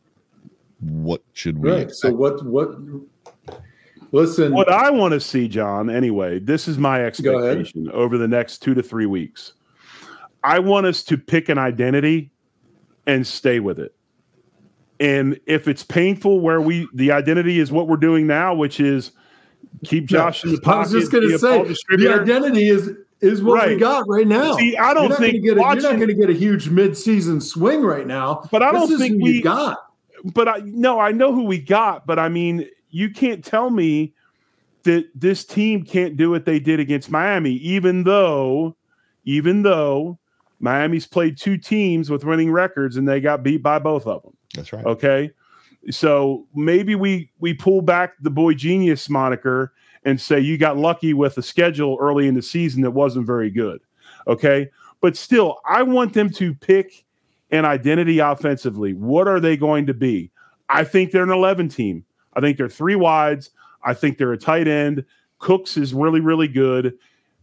what 0.81 1.23
should 1.35 1.59
we? 1.59 1.71
Right. 1.71 1.91
So 1.91 2.11
what 2.11 2.43
what 2.45 2.75
Listen, 4.13 4.55
what 4.55 4.71
I 4.71 4.91
want 4.91 5.13
to 5.13 5.21
see, 5.21 5.49
John, 5.49 5.91
anyway, 5.91 6.39
this 6.39 6.69
is 6.69 6.79
my 6.79 7.05
expectation 7.05 7.91
over 7.91 8.17
the 8.17 8.29
next 8.29 8.59
two 8.59 8.73
to 8.73 8.83
three 8.83 9.07
weeks. 9.07 9.55
I 10.45 10.61
want 10.61 10.87
us 10.87 11.03
to 11.05 11.19
pick 11.19 11.49
an 11.49 11.59
identity 11.59 12.31
and 13.09 13.27
stay 13.27 13.59
with 13.59 13.81
it. 13.81 13.93
And 15.05 15.39
if 15.45 15.69
it's 15.69 15.83
painful, 15.83 16.41
where 16.41 16.63
we 16.63 16.89
the 16.95 17.13
identity 17.13 17.61
is 17.61 17.71
what 17.71 17.89
we're 17.89 17.99
doing 17.99 18.27
now, 18.27 18.55
which 18.55 18.81
is 18.81 19.13
keep 19.85 20.07
Josh 20.07 20.45
in 20.45 20.53
the 20.53 20.61
pocket. 20.61 20.77
I 20.77 20.81
was 20.81 20.93
just 20.93 21.13
going 21.13 21.29
to 21.29 21.39
say 21.39 21.63
the 21.97 22.21
identity 22.23 22.71
is 22.71 22.91
is 23.21 23.43
what 23.43 23.55
right. 23.55 23.69
we 23.71 23.77
got 23.77 24.05
right 24.09 24.27
now. 24.27 24.57
See, 24.57 24.79
I 24.79 24.95
don't 24.95 25.15
think 25.17 25.45
a, 25.45 25.55
watching, 25.57 25.83
you're 25.83 25.93
not 25.93 25.97
going 25.99 26.09
to 26.09 26.15
get 26.15 26.31
a 26.31 26.35
huge 26.35 26.71
midseason 26.71 27.43
swing 27.43 27.83
right 27.83 28.07
now. 28.07 28.49
But 28.51 28.63
I 28.63 28.73
don't 28.73 28.97
think 28.97 29.23
we 29.23 29.43
got. 29.43 29.79
But 30.25 30.49
I 30.49 30.63
no, 30.65 30.99
I 30.99 31.13
know 31.13 31.35
who 31.35 31.45
we 31.45 31.59
got. 31.59 32.07
But 32.07 32.19
I 32.19 32.31
mean, 32.31 32.67
you 32.89 33.11
can't 33.11 33.45
tell 33.45 33.69
me 33.69 34.15
that 34.85 35.05
this 35.15 35.45
team 35.45 35.85
can't 35.85 36.17
do 36.17 36.31
what 36.31 36.47
they 36.47 36.59
did 36.59 36.81
against 36.81 37.11
Miami, 37.11 37.53
even 37.53 38.05
though, 38.05 38.75
even 39.27 39.65
though 39.65 40.19
Miami's 40.61 41.07
played 41.07 41.37
two 41.37 41.59
teams 41.59 42.09
with 42.09 42.25
winning 42.25 42.51
records 42.51 42.97
and 42.97 43.07
they 43.07 43.21
got 43.21 43.43
beat 43.43 43.63
by 43.63 43.79
both 43.79 44.07
of 44.07 44.23
them. 44.23 44.35
That's 44.55 44.73
right. 44.73 44.85
Okay. 44.85 45.31
So 45.91 46.47
maybe 46.55 46.95
we 46.95 47.31
we 47.41 47.55
pull 47.55 47.83
back 47.83 48.15
the 48.21 48.31
boy 48.31 48.55
genius 48.55 49.11
moniker 49.11 49.73
and 50.05 50.21
say 50.21 50.41
you 50.41 50.57
got 50.59 50.77
lucky 50.77 51.15
with 51.15 51.37
a 51.39 51.43
schedule 51.43 51.97
early 52.01 52.27
in 52.27 52.35
the 52.35 52.43
season 52.43 52.83
that 52.83 52.93
wasn't 52.93 53.27
very 53.27 53.51
good. 53.51 53.81
Okay. 54.27 54.71
But 55.01 55.17
still, 55.17 55.59
I 55.67 55.83
want 55.83 56.15
them 56.15 56.31
to 56.31 56.55
pick 56.55 57.05
an 57.51 57.65
identity 57.65 58.21
offensively. 58.21 58.95
What 58.95 59.29
are 59.29 59.41
they 59.41 59.57
going 59.57 59.87
to 59.87 59.95
be? 59.95 60.31
I 60.69 60.85
think 60.85 61.13
they're 61.13 61.23
an 61.23 61.31
11 61.31 61.69
team. 61.69 62.05
I 62.33 62.41
think 62.41 62.57
they're 62.57 62.69
three 62.69 62.97
wides. 62.97 63.51
I 63.83 63.93
think 63.93 64.17
they're 64.17 64.33
a 64.33 64.39
tight 64.39 64.67
end. 64.67 65.05
Cooks 65.39 65.77
is 65.77 65.93
really, 65.93 66.21
really 66.21 66.49
good. 66.49 66.95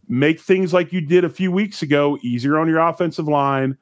Make 0.08 0.40
things 0.40 0.72
like 0.72 0.92
you 0.92 1.00
did 1.00 1.24
a 1.24 1.28
few 1.28 1.52
weeks 1.52 1.82
ago 1.82 2.18
easier 2.22 2.58
on 2.58 2.68
your 2.68 2.80
offensive 2.80 3.28
line 3.28 3.78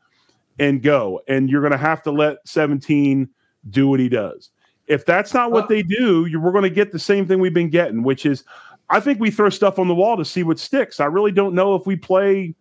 and 0.61 0.83
go. 0.83 1.21
And 1.27 1.51
you're 1.51 1.63
going 1.63 1.73
to 1.73 1.79
have 1.79 2.03
to 2.03 2.13
let 2.13 2.47
17 2.47 3.29
do 3.71 3.89
what 3.89 3.99
he 3.99 4.09
does. 4.09 4.51
If 4.87 5.07
that's 5.07 5.35
not 5.35 5.51
what 5.53 5.69
they 5.69 5.83
do, 5.83 6.29
we're 6.39 6.53
going 6.53 6.63
to 6.65 6.71
get 6.71 6.93
the 6.93 6.99
same 6.99 7.27
thing 7.27 7.41
we've 7.41 7.55
been 7.55 7.71
getting, 7.71 8.03
which 8.03 8.27
is 8.27 8.45
I 8.91 9.01
think 9.01 9.21
we 9.21 9.31
throw 9.31 9.49
stuff 9.49 9.79
on 9.79 9.89
the 9.89 9.95
wall 9.95 10.17
to 10.17 10.25
see 10.25 10.43
what 10.43 10.59
sticks. 10.59 11.01
I 11.01 11.05
really 11.07 11.33
don't 11.33 11.55
know 11.55 11.75
if 11.75 11.87
we 11.87 11.97
play 11.97 12.55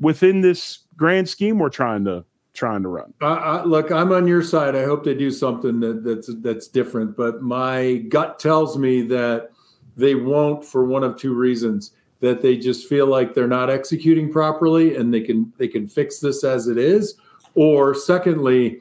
within 0.00 0.40
this 0.40 0.80
grand 0.96 1.28
scheme 1.28 1.58
we're 1.58 1.68
trying 1.68 2.04
to 2.06 2.24
trying 2.54 2.82
to 2.82 2.88
run. 2.88 3.12
Uh, 3.20 3.26
I, 3.26 3.64
look, 3.64 3.92
I'm 3.92 4.10
on 4.12 4.26
your 4.26 4.42
side. 4.42 4.74
I 4.74 4.84
hope 4.84 5.04
they 5.04 5.14
do 5.14 5.30
something 5.30 5.78
that, 5.80 6.04
that's 6.04 6.30
that's 6.40 6.68
different. 6.68 7.16
But 7.16 7.42
my 7.42 7.96
gut 8.08 8.38
tells 8.38 8.78
me 8.78 9.02
that 9.02 9.50
they 9.96 10.14
won't 10.14 10.64
for 10.64 10.86
one 10.86 11.04
of 11.04 11.16
two 11.16 11.34
reasons 11.34 11.92
that 12.20 12.40
they 12.40 12.56
just 12.56 12.88
feel 12.88 13.06
like 13.06 13.34
they're 13.34 13.46
not 13.46 13.70
executing 13.70 14.32
properly 14.32 14.96
and 14.96 15.12
they 15.12 15.20
can 15.20 15.52
they 15.58 15.68
can 15.68 15.86
fix 15.86 16.18
this 16.18 16.44
as 16.44 16.66
it 16.66 16.78
is 16.78 17.16
or 17.58 17.92
secondly 17.92 18.80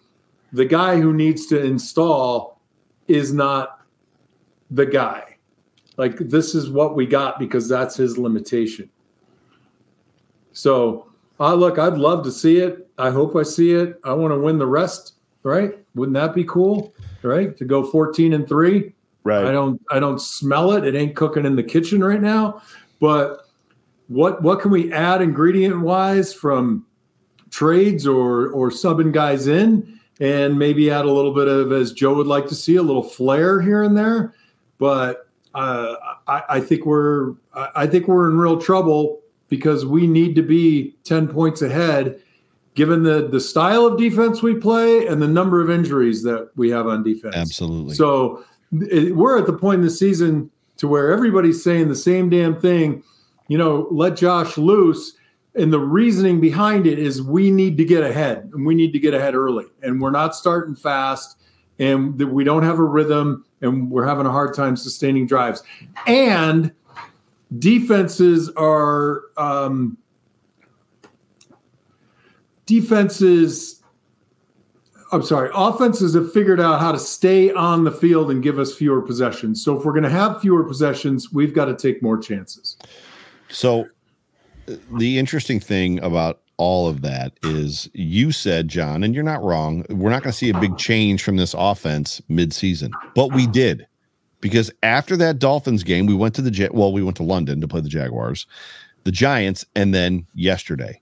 the 0.54 0.64
guy 0.64 1.00
who 1.02 1.12
needs 1.12 1.48
to 1.48 1.60
install 1.60 2.62
is 3.08 3.34
not 3.34 3.82
the 4.70 4.86
guy. 4.86 5.36
Like 5.98 6.20
this 6.20 6.54
is 6.54 6.70
what 6.70 6.96
we 6.96 7.08
got 7.08 7.40
because 7.40 7.68
that's 7.68 7.96
his 7.96 8.20
limitation. 8.20 8.88
So 10.54 11.12
uh, 11.40 11.56
look 11.56 11.80
i'd 11.80 11.98
love 11.98 12.24
to 12.26 12.32
see 12.32 12.58
it. 12.58 12.88
I 13.00 13.10
hope 13.10 13.36
i 13.36 13.42
see 13.42 13.72
it. 13.72 14.00
I 14.04 14.14
want 14.14 14.32
to 14.32 14.40
win 14.40 14.60
the 14.60 14.68
rest 14.68 15.14
right? 15.42 15.72
Wouldn't 15.96 16.14
that 16.14 16.36
be 16.36 16.44
cool 16.44 16.94
right? 17.24 17.58
To 17.58 17.66
go 17.66 17.84
14 17.84 18.34
and 18.34 18.48
3 18.48 18.94
right. 19.24 19.46
I 19.46 19.52
don't 19.52 19.82
i 19.90 20.00
don't 20.00 20.22
smell 20.22 20.74
it. 20.74 20.86
It 20.86 20.94
ain't 20.94 21.16
cooking 21.16 21.48
in 21.48 21.56
the 21.56 21.64
kitchen 21.64 22.04
right 22.04 22.22
now. 22.22 22.62
But 23.00 23.48
what 24.08 24.44
what 24.44 24.62
can 24.62 24.70
we 24.70 24.94
add 24.94 25.24
ingredient 25.24 25.82
wise 25.82 26.32
from 26.32 26.86
trades 27.58 28.06
or 28.06 28.50
or 28.50 28.70
subbing 28.70 29.12
guys 29.12 29.48
in 29.48 30.00
and 30.20 30.60
maybe 30.60 30.92
add 30.92 31.06
a 31.06 31.12
little 31.12 31.34
bit 31.34 31.48
of 31.48 31.72
as 31.72 31.92
Joe 31.92 32.14
would 32.14 32.28
like 32.28 32.46
to 32.50 32.56
see 32.56 32.76
a 32.76 32.84
little 32.84 33.02
flair 33.02 33.60
here 33.60 33.82
and 33.82 33.98
there. 33.98 34.36
But 34.78 35.28
uh, 35.56 35.96
I, 36.28 36.44
I 36.50 36.60
think 36.60 36.86
we're 36.86 37.34
I 37.54 37.88
think 37.88 38.08
we're 38.08 38.30
in 38.30 38.38
real 38.38 38.62
trouble 38.62 39.22
because 39.50 39.88
we 39.88 40.06
need 40.06 40.36
to 40.36 40.44
be 40.44 40.96
ten 41.04 41.28
points 41.28 41.64
ahead, 41.64 42.22
given 42.76 43.02
the 43.02 43.28
the 43.28 43.40
style 43.40 43.88
of 43.88 43.98
defense 43.98 44.44
we 44.44 44.54
play 44.54 45.08
and 45.08 45.20
the 45.20 45.28
number 45.28 45.60
of 45.60 45.72
injuries 45.72 46.22
that 46.24 46.52
we 46.56 46.70
have 46.70 46.86
on 46.86 47.02
defense. 47.02 47.36
Absolutely. 47.36 47.96
So 47.96 48.46
it, 48.72 49.16
we're 49.16 49.40
at 49.40 49.48
the 49.48 49.58
point 49.58 49.80
in 49.80 49.86
the 49.86 49.90
season 49.90 50.52
to 50.78 50.88
where 50.88 51.12
everybody's 51.12 51.64
saying 51.64 51.88
the 51.88 51.96
same 51.96 52.30
damn 52.30 52.62
thing 52.62 53.04
you 53.48 53.58
know, 53.58 53.88
let 53.92 54.18
Josh 54.18 54.58
loose. 54.58 55.14
And 55.58 55.74
the 55.74 55.80
reasoning 55.80 56.40
behind 56.40 56.86
it 56.86 57.00
is 57.00 57.22
we 57.22 57.50
need 57.50 57.78
to 57.78 57.86
get 57.86 58.04
ahead 58.04 58.50
and 58.54 58.66
we 58.66 58.76
need 58.76 58.94
to 58.94 59.00
get 59.00 59.14
ahead 59.14 59.36
early. 59.36 59.66
And 59.82 60.00
we're 60.00 60.12
not 60.12 60.36
starting 60.36 60.76
fast 60.76 61.42
and 61.80 62.20
we 62.20 62.44
don't 62.44 62.64
have 62.64 62.80
a 62.80 62.84
rhythm 62.84 63.46
and 63.62 63.90
we're 63.90 64.06
having 64.06 64.26
a 64.26 64.32
hard 64.32 64.54
time 64.54 64.76
sustaining 64.76 65.26
drives. 65.26 65.64
And 66.06 66.72
defenses 67.58 68.50
are 68.56 69.24
um, 69.38 69.98
defenses 72.66 73.78
I'm 75.12 75.24
sorry, 75.24 75.50
offenses 75.54 76.14
have 76.16 76.34
figured 76.34 76.60
out 76.60 76.82
how 76.82 76.92
to 76.92 77.00
stay 77.00 77.52
on 77.54 77.86
the 77.86 77.92
field 77.92 78.30
and 78.30 78.44
give 78.44 78.60
us 78.60 78.76
fewer 78.76 79.02
possessions. 79.02 79.64
So 79.64 79.78
if 79.78 79.86
we're 79.86 79.94
going 79.94 80.04
to 80.04 80.10
have 80.10 80.42
fewer 80.42 80.66
possessions, 80.66 81.32
we've 81.32 81.54
got 81.54 81.66
to 81.66 81.76
take 81.76 82.04
more 82.04 82.18
chances. 82.18 82.78
So 83.48 83.88
the 84.98 85.18
interesting 85.18 85.60
thing 85.60 86.00
about 86.04 86.42
all 86.58 86.88
of 86.88 87.02
that 87.02 87.34
is 87.44 87.90
you 87.94 88.32
said, 88.32 88.68
John, 88.68 89.04
and 89.04 89.14
you're 89.14 89.24
not 89.24 89.44
wrong. 89.44 89.86
We're 89.90 90.10
not 90.10 90.24
going 90.24 90.32
to 90.32 90.38
see 90.38 90.50
a 90.50 90.60
big 90.60 90.78
change 90.78 91.24
from 91.24 91.38
this 91.38 91.54
offense 91.58 92.22
midseason, 92.30 92.92
but 93.16 93.32
we 93.34 93.48
did 93.48 93.88
because 94.42 94.72
after 94.84 95.16
that 95.18 95.40
Dolphins 95.40 95.84
game, 95.84 96.06
we 96.06 96.14
went 96.14 96.36
to 96.36 96.42
the 96.42 96.52
jet. 96.52 96.74
well, 96.74 96.92
we 96.92 97.04
went 97.04 97.18
to 97.18 97.24
London 97.24 97.62
to 97.62 97.68
play 97.68 97.82
the 97.82 97.90
Jaguars, 97.90 98.48
the 99.04 99.12
Giants, 99.12 99.66
and 99.76 99.94
then 99.94 100.26
yesterday. 100.34 101.02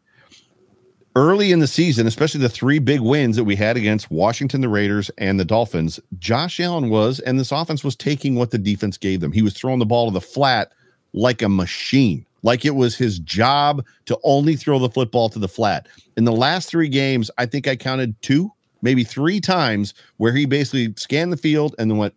Early 1.17 1.53
in 1.53 1.59
the 1.59 1.67
season, 1.67 2.07
especially 2.07 2.41
the 2.41 2.49
three 2.49 2.79
big 2.79 2.99
wins 2.99 3.37
that 3.37 3.45
we 3.45 3.55
had 3.55 3.77
against 3.77 4.11
Washington, 4.11 4.59
the 4.59 4.67
Raiders, 4.67 5.09
and 5.17 5.39
the 5.39 5.45
Dolphins, 5.45 5.97
Josh 6.19 6.59
Allen 6.59 6.89
was, 6.89 7.21
and 7.21 7.39
this 7.39 7.53
offense 7.53 7.85
was 7.85 7.95
taking 7.95 8.35
what 8.35 8.51
the 8.51 8.57
defense 8.57 8.97
gave 8.97 9.21
them. 9.21 9.31
He 9.31 9.41
was 9.41 9.53
throwing 9.53 9.79
the 9.79 9.85
ball 9.85 10.07
to 10.07 10.13
the 10.13 10.19
flat 10.19 10.73
like 11.13 11.41
a 11.41 11.47
machine 11.47 12.25
like 12.45 12.63
it 12.63 12.75
was 12.75 12.95
his 12.95 13.17
job 13.19 13.83
to 14.05 14.17
only 14.23 14.55
throw 14.55 14.77
the 14.77 14.89
football 14.89 15.29
to 15.29 15.39
the 15.39 15.47
flat. 15.47 15.87
In 16.15 16.25
the 16.25 16.31
last 16.31 16.69
three 16.69 16.87
games, 16.87 17.31
I 17.39 17.47
think 17.47 17.67
I 17.67 17.75
counted 17.75 18.15
two, 18.21 18.51
maybe 18.83 19.03
three 19.03 19.41
times 19.41 19.95
where 20.17 20.31
he 20.31 20.45
basically 20.45 20.93
scanned 20.95 21.33
the 21.33 21.37
field 21.37 21.75
and 21.79 21.89
then 21.89 21.97
went 21.97 22.13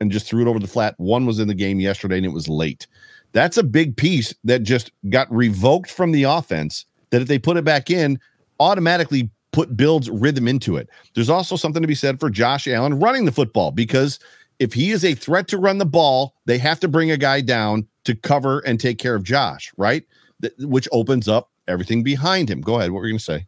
and 0.00 0.10
just 0.10 0.26
threw 0.26 0.42
it 0.42 0.48
over 0.48 0.58
the 0.58 0.66
flat. 0.66 0.94
One 0.98 1.26
was 1.26 1.38
in 1.38 1.46
the 1.46 1.54
game 1.54 1.78
yesterday 1.78 2.16
and 2.16 2.26
it 2.26 2.32
was 2.32 2.48
late. 2.48 2.88
That's 3.32 3.56
a 3.56 3.62
big 3.62 3.96
piece 3.96 4.34
that 4.42 4.64
just 4.64 4.90
got 5.10 5.32
revoked 5.32 5.92
from 5.92 6.10
the 6.10 6.24
offense. 6.24 6.84
That 7.10 7.22
if 7.22 7.28
they 7.28 7.38
put 7.38 7.56
it 7.56 7.64
back 7.64 7.88
in, 7.88 8.18
automatically 8.58 9.30
put 9.52 9.76
builds 9.76 10.10
rhythm 10.10 10.48
into 10.48 10.76
it. 10.76 10.90
There's 11.14 11.30
also 11.30 11.54
something 11.54 11.82
to 11.82 11.88
be 11.88 11.94
said 11.94 12.18
for 12.18 12.30
Josh 12.30 12.66
Allen 12.66 12.98
running 12.98 13.26
the 13.26 13.32
football 13.32 13.70
because 13.70 14.18
if 14.58 14.72
he 14.72 14.90
is 14.90 15.04
a 15.04 15.14
threat 15.14 15.48
to 15.48 15.58
run 15.58 15.78
the 15.78 15.86
ball, 15.86 16.34
they 16.46 16.58
have 16.58 16.80
to 16.80 16.88
bring 16.88 17.10
a 17.10 17.16
guy 17.16 17.40
down 17.40 17.86
to 18.04 18.14
cover 18.14 18.60
and 18.60 18.80
take 18.80 18.98
care 18.98 19.14
of 19.14 19.22
Josh, 19.22 19.72
right? 19.76 20.04
Th- 20.42 20.54
which 20.60 20.88
opens 20.92 21.28
up 21.28 21.50
everything 21.66 22.02
behind 22.02 22.50
him. 22.50 22.60
Go 22.60 22.78
ahead. 22.78 22.90
What 22.90 23.00
were 23.00 23.06
you 23.06 23.12
going 23.12 23.18
to 23.18 23.24
say? 23.24 23.46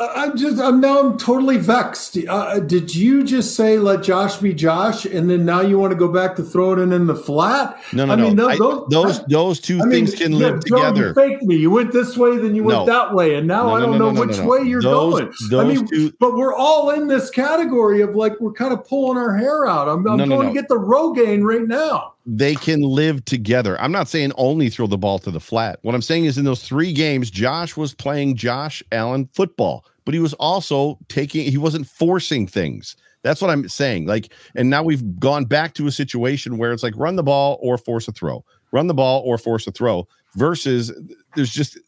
I'm 0.00 0.36
just, 0.36 0.58
I'm 0.58 0.80
now, 0.80 0.98
I'm 1.00 1.18
totally 1.18 1.58
vexed. 1.58 2.16
Uh, 2.26 2.60
did 2.60 2.94
you 2.94 3.22
just 3.22 3.54
say 3.54 3.78
let 3.78 4.02
Josh 4.02 4.38
be 4.38 4.54
Josh, 4.54 5.04
and 5.04 5.28
then 5.28 5.44
now 5.44 5.60
you 5.60 5.78
want 5.78 5.92
to 5.92 5.96
go 5.96 6.08
back 6.08 6.36
to 6.36 6.42
throwing 6.42 6.78
it 6.78 6.94
in, 6.94 7.06
the 7.06 7.14
flat? 7.14 7.78
No, 7.92 8.06
no, 8.06 8.12
I 8.12 8.16
no. 8.16 8.26
Mean, 8.28 8.36
those, 8.36 8.50
I, 8.50 8.84
those, 8.88 9.24
those 9.26 9.60
two 9.60 9.80
I 9.80 9.90
things 9.90 10.12
mean, 10.12 10.18
can 10.18 10.38
live 10.38 10.60
together. 10.60 11.08
You 11.08 11.14
faked 11.14 11.42
me. 11.42 11.56
You 11.56 11.70
went 11.70 11.92
this 11.92 12.16
way, 12.16 12.38
then 12.38 12.54
you 12.54 12.64
went 12.64 12.80
no. 12.80 12.86
that 12.86 13.14
way, 13.14 13.34
and 13.34 13.46
now 13.46 13.64
no, 13.64 13.76
I 13.76 13.80
don't 13.80 13.98
know 13.98 14.12
which 14.12 14.38
way 14.38 14.62
you're 14.62 14.80
those, 14.80 15.20
going. 15.20 15.32
Those 15.50 15.64
I 15.64 15.68
mean, 15.68 15.86
two, 15.86 16.12
but 16.18 16.34
we're 16.34 16.54
all 16.54 16.90
in 16.90 17.06
this 17.06 17.28
category 17.28 18.00
of 18.00 18.14
like 18.16 18.40
we're 18.40 18.52
kind 18.52 18.72
of 18.72 18.86
pulling 18.86 19.18
our 19.18 19.36
hair 19.36 19.66
out. 19.66 19.88
I'm, 19.88 20.06
I'm 20.08 20.28
going 20.28 20.48
to 20.48 20.54
get 20.54 20.68
the 20.68 20.78
Rogaine 20.78 21.42
right 21.42 21.66
now 21.66 22.14
they 22.26 22.54
can 22.54 22.82
live 22.82 23.24
together. 23.24 23.80
I'm 23.80 23.92
not 23.92 24.08
saying 24.08 24.32
only 24.36 24.70
throw 24.70 24.86
the 24.86 24.98
ball 24.98 25.18
to 25.20 25.30
the 25.30 25.40
flat. 25.40 25.78
What 25.82 25.94
I'm 25.94 26.02
saying 26.02 26.26
is 26.26 26.38
in 26.38 26.44
those 26.44 26.62
three 26.62 26.92
games, 26.92 27.30
Josh 27.30 27.76
was 27.76 27.94
playing 27.94 28.36
Josh 28.36 28.82
Allen 28.92 29.28
football, 29.32 29.84
but 30.04 30.14
he 30.14 30.20
was 30.20 30.34
also 30.34 30.98
taking, 31.08 31.50
he 31.50 31.58
wasn't 31.58 31.86
forcing 31.86 32.46
things. 32.46 32.96
That's 33.22 33.42
what 33.42 33.50
I'm 33.50 33.68
saying. 33.68 34.06
Like, 34.06 34.32
and 34.54 34.70
now 34.70 34.82
we've 34.82 35.18
gone 35.18 35.44
back 35.44 35.74
to 35.74 35.86
a 35.86 35.92
situation 35.92 36.58
where 36.58 36.72
it's 36.72 36.82
like 36.82 36.94
run 36.96 37.16
the 37.16 37.22
ball 37.22 37.58
or 37.60 37.78
force 37.78 38.08
a 38.08 38.12
throw, 38.12 38.44
run 38.72 38.86
the 38.86 38.94
ball 38.94 39.22
or 39.24 39.38
force 39.38 39.66
a 39.66 39.72
throw 39.72 40.08
versus 40.36 40.92
there's 41.36 41.50
just, 41.50 41.78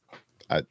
I, 0.50 0.62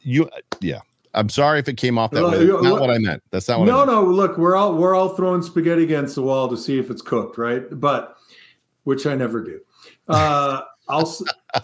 you, 0.00 0.28
yeah. 0.60 0.80
I'm 1.12 1.28
sorry 1.28 1.58
if 1.58 1.68
it 1.68 1.76
came 1.76 1.98
off 1.98 2.12
that 2.12 2.22
way. 2.22 2.46
That's 2.46 2.62
not 2.62 2.80
what 2.80 2.88
I 2.88 2.98
meant. 2.98 3.20
That's 3.32 3.48
not 3.48 3.58
what. 3.58 3.64
No, 3.64 3.84
no. 3.84 4.04
Look, 4.04 4.38
we're 4.38 4.54
all 4.54 4.76
we're 4.76 4.94
all 4.94 5.08
throwing 5.16 5.42
spaghetti 5.42 5.82
against 5.82 6.14
the 6.14 6.22
wall 6.22 6.46
to 6.46 6.56
see 6.56 6.78
if 6.78 6.88
it's 6.88 7.02
cooked, 7.02 7.36
right? 7.36 7.64
But 7.72 8.16
which 8.84 9.06
I 9.06 9.16
never 9.16 9.42
do. 9.42 9.58
Uh, 10.06 10.60
I'll 10.88 11.12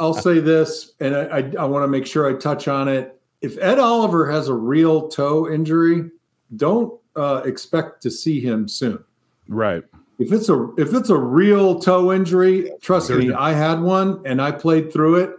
I'll 0.01 0.15
say 0.15 0.41
this, 0.41 0.95
and 0.99 1.15
I, 1.15 1.23
I, 1.23 1.53
I 1.61 1.65
want 1.65 1.85
to 1.85 1.87
make 1.87 2.07
sure 2.07 2.29
I 2.29 2.37
touch 2.37 2.67
on 2.67 2.89
it. 2.89 3.16
If 3.43 3.59
Ed 3.59 3.79
Oliver 3.79 4.31
has 4.31 4.49
a 4.49 4.55
real 4.55 5.09
toe 5.09 5.51
injury, 5.51 6.11
don't 6.57 6.99
uh, 7.17 7.43
expect 7.45 8.03
to 8.03 8.11
see 8.11 8.41
him 8.41 8.69
soon. 8.69 9.03
Right. 9.49 9.85
If 10.19 10.33
it's 10.33 10.49
a 10.49 10.73
if 10.79 10.95
it's 10.95 11.11
a 11.11 11.19
real 11.19 11.79
toe 11.79 12.13
injury, 12.13 12.71
trust 12.81 13.11
me, 13.11 13.33
I 13.33 13.53
had 13.53 13.81
one 13.81 14.23
and 14.25 14.41
I 14.41 14.51
played 14.51 14.91
through 14.91 15.17
it, 15.17 15.31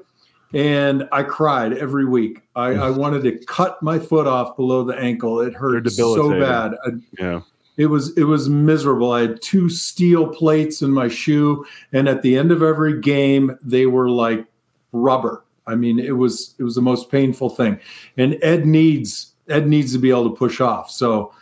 and 0.54 1.10
I 1.12 1.24
cried 1.24 1.74
every 1.74 2.06
week. 2.06 2.42
I, 2.56 2.74
I 2.74 2.90
wanted 2.92 3.24
to 3.24 3.44
cut 3.46 3.82
my 3.82 3.98
foot 3.98 4.28
off 4.28 4.56
below 4.56 4.84
the 4.84 4.96
ankle. 4.96 5.42
It 5.42 5.54
hurt 5.54 5.90
so 5.90 6.30
bad. 6.40 6.76
I, 6.86 6.92
yeah. 7.18 7.42
It 7.78 7.88
was 7.88 8.16
it 8.18 8.24
was 8.24 8.50
miserable. 8.50 9.12
I 9.12 9.22
had 9.22 9.42
two 9.42 9.70
steel 9.70 10.28
plates 10.28 10.82
in 10.82 10.92
my 10.92 11.08
shoe, 11.08 11.66
and 11.92 12.08
at 12.08 12.22
the 12.22 12.38
end 12.38 12.52
of 12.52 12.62
every 12.62 13.00
game, 13.00 13.58
they 13.62 13.86
were 13.88 14.10
like 14.10 14.46
rubber. 14.92 15.44
I 15.68 15.76
mean, 15.76 16.00
it 16.00 16.18
was 16.18 16.56
it 16.58 16.64
was 16.64 16.76
the 16.76 16.82
most 16.82 17.12
painful 17.12 17.50
thing. 17.50 17.80
And 18.18 18.38
Ed 18.42 18.66
needs 18.66 19.34
Ed 19.50 19.68
needs 19.68 19.94
to 19.94 20.00
be 20.00 20.10
able 20.10 20.30
to 20.30 20.36
push 20.36 20.62
off. 20.62 20.90
So 20.90 21.34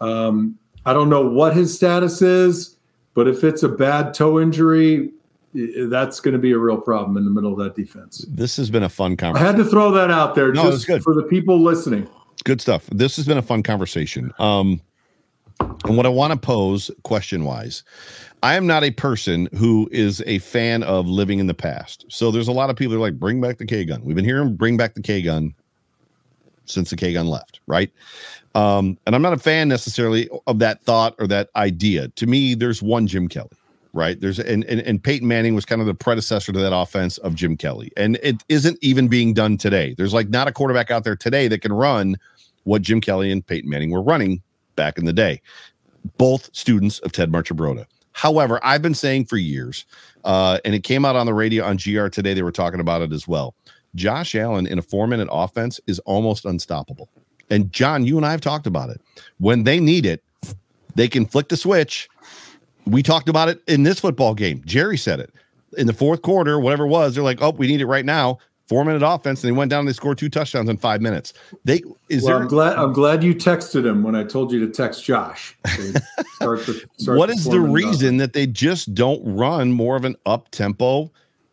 um, 0.00 0.58
I 0.86 0.92
don't 0.92 1.10
know 1.10 1.26
what 1.26 1.54
his 1.54 1.74
status 1.74 2.22
is. 2.22 2.76
But 3.14 3.28
if 3.28 3.44
it's 3.44 3.62
a 3.62 3.68
bad 3.68 4.14
toe 4.14 4.40
injury, 4.40 5.10
that's 5.54 6.20
going 6.20 6.32
to 6.32 6.38
be 6.38 6.52
a 6.52 6.58
real 6.58 6.80
problem 6.80 7.16
in 7.16 7.24
the 7.24 7.30
middle 7.30 7.52
of 7.52 7.58
that 7.58 7.74
defense. 7.74 8.24
This 8.28 8.56
has 8.56 8.70
been 8.70 8.82
a 8.82 8.88
fun 8.88 9.16
conversation. 9.16 9.46
I 9.46 9.50
had 9.50 9.62
to 9.62 9.68
throw 9.68 9.90
that 9.92 10.10
out 10.10 10.34
there 10.34 10.52
no, 10.52 10.70
just 10.70 10.86
for 11.02 11.14
the 11.14 11.24
people 11.24 11.60
listening. 11.60 12.08
Good 12.44 12.60
stuff. 12.60 12.88
This 12.90 13.16
has 13.16 13.26
been 13.26 13.38
a 13.38 13.42
fun 13.42 13.62
conversation. 13.62 14.32
Um, 14.38 14.80
and 15.60 15.96
what 15.96 16.06
I 16.06 16.08
want 16.08 16.32
to 16.32 16.38
pose 16.38 16.90
question 17.02 17.44
wise, 17.44 17.84
I 18.42 18.56
am 18.56 18.66
not 18.66 18.82
a 18.82 18.90
person 18.90 19.48
who 19.56 19.88
is 19.92 20.22
a 20.26 20.38
fan 20.40 20.82
of 20.82 21.06
living 21.06 21.38
in 21.38 21.46
the 21.46 21.54
past. 21.54 22.04
So 22.08 22.32
there's 22.32 22.48
a 22.48 22.52
lot 22.52 22.70
of 22.70 22.76
people 22.76 22.92
who 22.92 22.98
are 22.98 23.06
like, 23.06 23.18
bring 23.18 23.40
back 23.40 23.58
the 23.58 23.66
K 23.66 23.84
gun. 23.84 24.04
We've 24.04 24.16
been 24.16 24.24
hearing 24.24 24.56
bring 24.56 24.76
back 24.76 24.94
the 24.94 25.02
K 25.02 25.22
gun 25.22 25.54
since 26.64 26.90
the 26.90 26.96
K 26.96 27.12
gun 27.12 27.28
left, 27.28 27.60
right? 27.66 27.90
Um, 28.54 28.98
and 29.06 29.14
I'm 29.14 29.22
not 29.22 29.32
a 29.32 29.38
fan 29.38 29.68
necessarily 29.68 30.28
of 30.46 30.58
that 30.58 30.82
thought 30.82 31.14
or 31.18 31.26
that 31.28 31.50
idea. 31.54 32.08
To 32.08 32.26
me, 32.26 32.54
there's 32.54 32.82
one 32.82 33.06
Jim 33.06 33.28
Kelly, 33.28 33.48
right? 33.92 34.20
There's 34.20 34.40
and, 34.40 34.64
and 34.64 34.80
and 34.80 35.02
Peyton 35.02 35.28
Manning 35.28 35.54
was 35.54 35.64
kind 35.64 35.80
of 35.80 35.86
the 35.86 35.94
predecessor 35.94 36.52
to 36.52 36.58
that 36.58 36.74
offense 36.74 37.18
of 37.18 37.36
Jim 37.36 37.56
Kelly, 37.56 37.92
and 37.96 38.18
it 38.22 38.42
isn't 38.48 38.76
even 38.82 39.06
being 39.06 39.34
done 39.34 39.56
today. 39.56 39.94
There's 39.96 40.12
like 40.12 40.28
not 40.30 40.48
a 40.48 40.52
quarterback 40.52 40.90
out 40.90 41.04
there 41.04 41.16
today 41.16 41.46
that 41.48 41.60
can 41.62 41.72
run 41.72 42.16
what 42.64 42.82
Jim 42.82 43.00
Kelly 43.00 43.30
and 43.30 43.46
Peyton 43.46 43.70
Manning 43.70 43.90
were 43.90 44.02
running 44.02 44.42
back 44.74 44.98
in 44.98 45.04
the 45.04 45.12
day. 45.12 45.40
Both 46.18 46.50
students 46.54 46.98
of 47.00 47.12
Ted 47.12 47.30
Marchibroda. 47.30 47.86
However, 48.12 48.60
I've 48.62 48.82
been 48.82 48.94
saying 48.94 49.26
for 49.26 49.36
years, 49.36 49.86
uh, 50.24 50.58
and 50.64 50.74
it 50.74 50.84
came 50.84 51.04
out 51.04 51.16
on 51.16 51.26
the 51.26 51.34
radio 51.34 51.64
on 51.64 51.76
GR 51.76 52.08
today. 52.08 52.34
They 52.34 52.42
were 52.42 52.52
talking 52.52 52.80
about 52.80 53.02
it 53.02 53.12
as 53.12 53.26
well. 53.26 53.54
Josh 53.94 54.34
Allen 54.34 54.66
in 54.66 54.78
a 54.78 54.82
four 54.82 55.06
minute 55.06 55.28
offense 55.30 55.80
is 55.86 55.98
almost 56.00 56.44
unstoppable. 56.44 57.08
And 57.50 57.72
John, 57.72 58.06
you 58.06 58.16
and 58.16 58.24
I 58.24 58.30
have 58.30 58.40
talked 58.40 58.66
about 58.66 58.90
it. 58.90 59.00
When 59.38 59.64
they 59.64 59.78
need 59.80 60.06
it, 60.06 60.22
they 60.94 61.08
can 61.08 61.26
flick 61.26 61.48
the 61.48 61.56
switch. 61.56 62.08
We 62.86 63.02
talked 63.02 63.28
about 63.28 63.48
it 63.48 63.62
in 63.68 63.82
this 63.82 64.00
football 64.00 64.34
game. 64.34 64.62
Jerry 64.64 64.96
said 64.96 65.20
it 65.20 65.32
in 65.76 65.86
the 65.86 65.92
fourth 65.92 66.22
quarter, 66.22 66.58
whatever 66.58 66.84
it 66.84 66.88
was. 66.88 67.14
They're 67.14 67.24
like, 67.24 67.42
oh, 67.42 67.50
we 67.50 67.66
need 67.66 67.80
it 67.80 67.86
right 67.86 68.04
now. 68.04 68.38
Four 68.72 68.86
minute 68.86 69.02
offense, 69.02 69.44
and 69.44 69.52
they 69.52 69.56
went 69.56 69.70
down 69.70 69.80
and 69.80 69.88
they 69.88 69.92
scored 69.92 70.16
two 70.16 70.30
touchdowns 70.30 70.70
in 70.70 70.78
five 70.78 71.02
minutes. 71.02 71.34
They 71.64 71.82
is 72.08 72.22
well, 72.22 72.32
there? 72.32 72.42
I'm 72.42 72.48
glad. 72.48 72.78
I'm 72.78 72.92
glad 72.94 73.22
you 73.22 73.34
texted 73.34 73.84
him 73.84 74.02
when 74.02 74.14
I 74.14 74.24
told 74.24 74.50
you 74.50 74.64
to 74.64 74.72
text 74.72 75.04
Josh. 75.04 75.54
start 76.36 76.64
the, 76.64 76.82
start 76.96 77.18
what 77.18 77.28
is 77.28 77.44
the 77.44 77.60
reason 77.60 78.16
that 78.16 78.32
they 78.32 78.46
just 78.46 78.94
don't 78.94 79.22
run 79.24 79.72
more 79.72 79.96
of 79.96 80.06
an 80.06 80.16
up 80.24 80.50
tempo? 80.50 81.10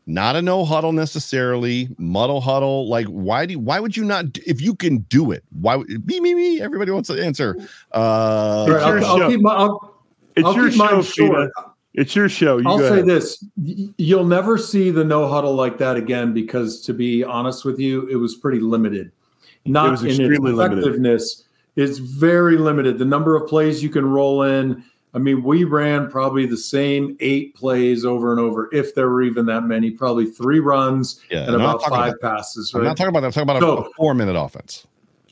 not 0.09 0.35
a 0.35 0.41
no 0.41 0.65
huddle 0.65 0.91
necessarily, 0.91 1.87
muddle 1.99 2.41
huddle. 2.41 2.89
Like, 2.89 3.05
why 3.07 3.45
do 3.45 3.53
you, 3.53 3.59
why 3.59 3.79
would 3.79 3.95
you 3.95 4.03
not 4.03 4.25
if 4.39 4.59
you 4.59 4.73
can 4.73 4.99
do 5.09 5.31
it? 5.31 5.43
Why 5.51 5.77
me 5.77 6.19
me 6.19 6.33
me? 6.33 6.61
Everybody 6.61 6.91
wants 6.91 7.09
to 7.09 7.23
answer. 7.23 7.55
Uh, 7.91 8.65
right, 8.67 8.81
I'll, 8.81 9.05
I'll, 9.05 9.29
keep 9.29 9.41
my 9.41 9.53
I'll, 9.53 10.01
it's 10.35 10.45
I'll 10.45 10.55
your 10.55 10.69
keep 10.69 10.79
show, 10.79 11.01
short. 11.03 11.51
It's 11.93 12.15
your 12.15 12.29
show. 12.29 12.57
You 12.57 12.67
I'll 12.67 12.79
say 12.79 13.01
this: 13.01 13.43
you'll 13.55 14.25
never 14.25 14.57
see 14.57 14.91
the 14.91 15.03
no 15.03 15.27
huddle 15.27 15.55
like 15.55 15.77
that 15.79 15.97
again 15.97 16.33
because, 16.33 16.81
to 16.81 16.93
be 16.93 17.23
honest 17.23 17.65
with 17.65 17.79
you, 17.79 18.07
it 18.07 18.15
was 18.15 18.35
pretty 18.35 18.59
limited. 18.59 19.11
Not 19.65 20.01
in 20.03 20.21
effectiveness. 20.21 21.45
Limited. 21.75 21.91
It's 21.91 21.99
very 21.99 22.57
limited. 22.57 22.97
The 22.97 23.05
number 23.05 23.35
of 23.35 23.47
plays 23.47 23.81
you 23.81 23.89
can 23.89 24.05
roll 24.05 24.43
in 24.43 24.83
I 25.13 25.17
mean, 25.17 25.43
we 25.43 25.63
ran 25.63 26.09
probably 26.09 26.45
the 26.45 26.57
same 26.57 27.17
eight 27.19 27.55
plays 27.55 28.05
over 28.05 28.31
and 28.31 28.39
over, 28.39 28.69
if 28.71 28.93
there 28.93 29.09
were 29.09 29.23
even 29.23 29.45
that 29.47 29.63
many. 29.63 29.89
Probably 29.89 30.27
three 30.27 30.59
runs 30.59 31.19
yeah, 31.31 31.45
and 31.45 31.55
about 31.55 31.81
five 31.81 32.13
about, 32.13 32.21
passes. 32.21 32.73
Right? 32.73 32.81
I'm 32.81 32.85
not 32.87 32.97
talking 32.97 33.09
about 33.09 33.21
that. 33.21 33.27
I'm 33.27 33.47
talking 33.47 33.49
about 33.49 33.61
so, 33.61 33.89
a 33.89 33.93
four 33.97 34.13
minute 34.13 34.39
offense. 34.39 34.85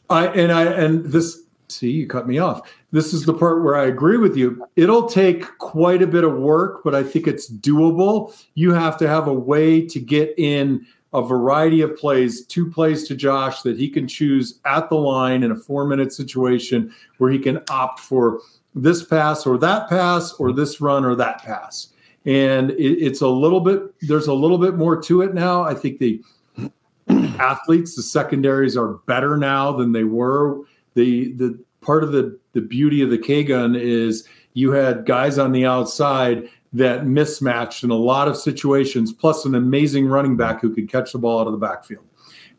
I 0.09 0.27
and 0.27 0.51
I 0.51 0.63
and 0.63 1.05
this. 1.05 1.43
See, 1.69 1.91
you 1.91 2.07
cut 2.07 2.27
me 2.27 2.37
off. 2.37 2.69
This 2.91 3.13
is 3.13 3.25
the 3.25 3.33
part 3.33 3.61
where 3.61 3.75
I 3.75 3.87
agree 3.87 4.17
with 4.17 4.37
you. 4.37 4.65
It'll 4.77 5.07
take 5.07 5.57
quite 5.57 6.01
a 6.01 6.07
bit 6.07 6.23
of 6.23 6.37
work, 6.37 6.81
but 6.83 6.95
I 6.95 7.03
think 7.03 7.27
it's 7.27 7.51
doable. 7.51 8.33
You 8.53 8.71
have 8.71 8.97
to 8.97 9.07
have 9.07 9.27
a 9.27 9.33
way 9.33 9.85
to 9.85 9.99
get 9.99 10.33
in 10.37 10.85
a 11.13 11.21
variety 11.21 11.81
of 11.81 11.95
plays, 11.97 12.45
two 12.45 12.69
plays 12.69 13.07
to 13.07 13.15
Josh 13.15 13.61
that 13.63 13.77
he 13.77 13.89
can 13.89 14.07
choose 14.07 14.59
at 14.65 14.89
the 14.89 14.95
line 14.95 15.43
in 15.43 15.51
a 15.51 15.55
four 15.55 15.85
minute 15.85 16.13
situation 16.13 16.93
where 17.17 17.31
he 17.31 17.39
can 17.39 17.61
opt 17.69 17.99
for 17.99 18.39
this 18.73 19.03
pass 19.03 19.45
or 19.45 19.57
that 19.57 19.89
pass 19.89 20.33
or 20.33 20.53
this 20.53 20.79
run 20.79 21.03
or 21.03 21.15
that 21.15 21.43
pass. 21.43 21.89
And 22.25 22.71
it, 22.71 23.01
it's 23.03 23.21
a 23.21 23.27
little 23.27 23.61
bit, 23.61 23.81
there's 24.01 24.27
a 24.27 24.33
little 24.33 24.57
bit 24.57 24.75
more 24.75 25.01
to 25.01 25.21
it 25.21 25.33
now. 25.33 25.63
I 25.63 25.73
think 25.73 25.99
the 25.99 26.21
athletes, 27.39 27.95
the 27.95 28.03
secondaries 28.03 28.77
are 28.77 28.95
better 29.05 29.37
now 29.37 29.71
than 29.71 29.91
they 29.91 30.03
were. 30.03 30.61
The, 30.97 31.33
the 31.33 31.59
part 31.81 32.03
of 32.03 32.11
the, 32.11 32.37
the 32.53 32.61
beauty 32.61 33.01
of 33.01 33.09
the 33.09 33.17
K 33.17 33.43
gun 33.43 33.75
is 33.75 34.27
you 34.53 34.71
had 34.71 35.05
guys 35.05 35.37
on 35.37 35.51
the 35.51 35.65
outside 35.65 36.49
that 36.73 37.05
mismatched 37.05 37.83
in 37.83 37.91
a 37.91 37.95
lot 37.95 38.27
of 38.27 38.35
situations, 38.35 39.13
plus 39.13 39.45
an 39.45 39.55
amazing 39.55 40.07
running 40.07 40.35
back 40.35 40.61
who 40.61 40.73
could 40.73 40.89
catch 40.89 41.13
the 41.13 41.17
ball 41.17 41.39
out 41.39 41.47
of 41.47 41.53
the 41.53 41.59
backfield. 41.59 42.05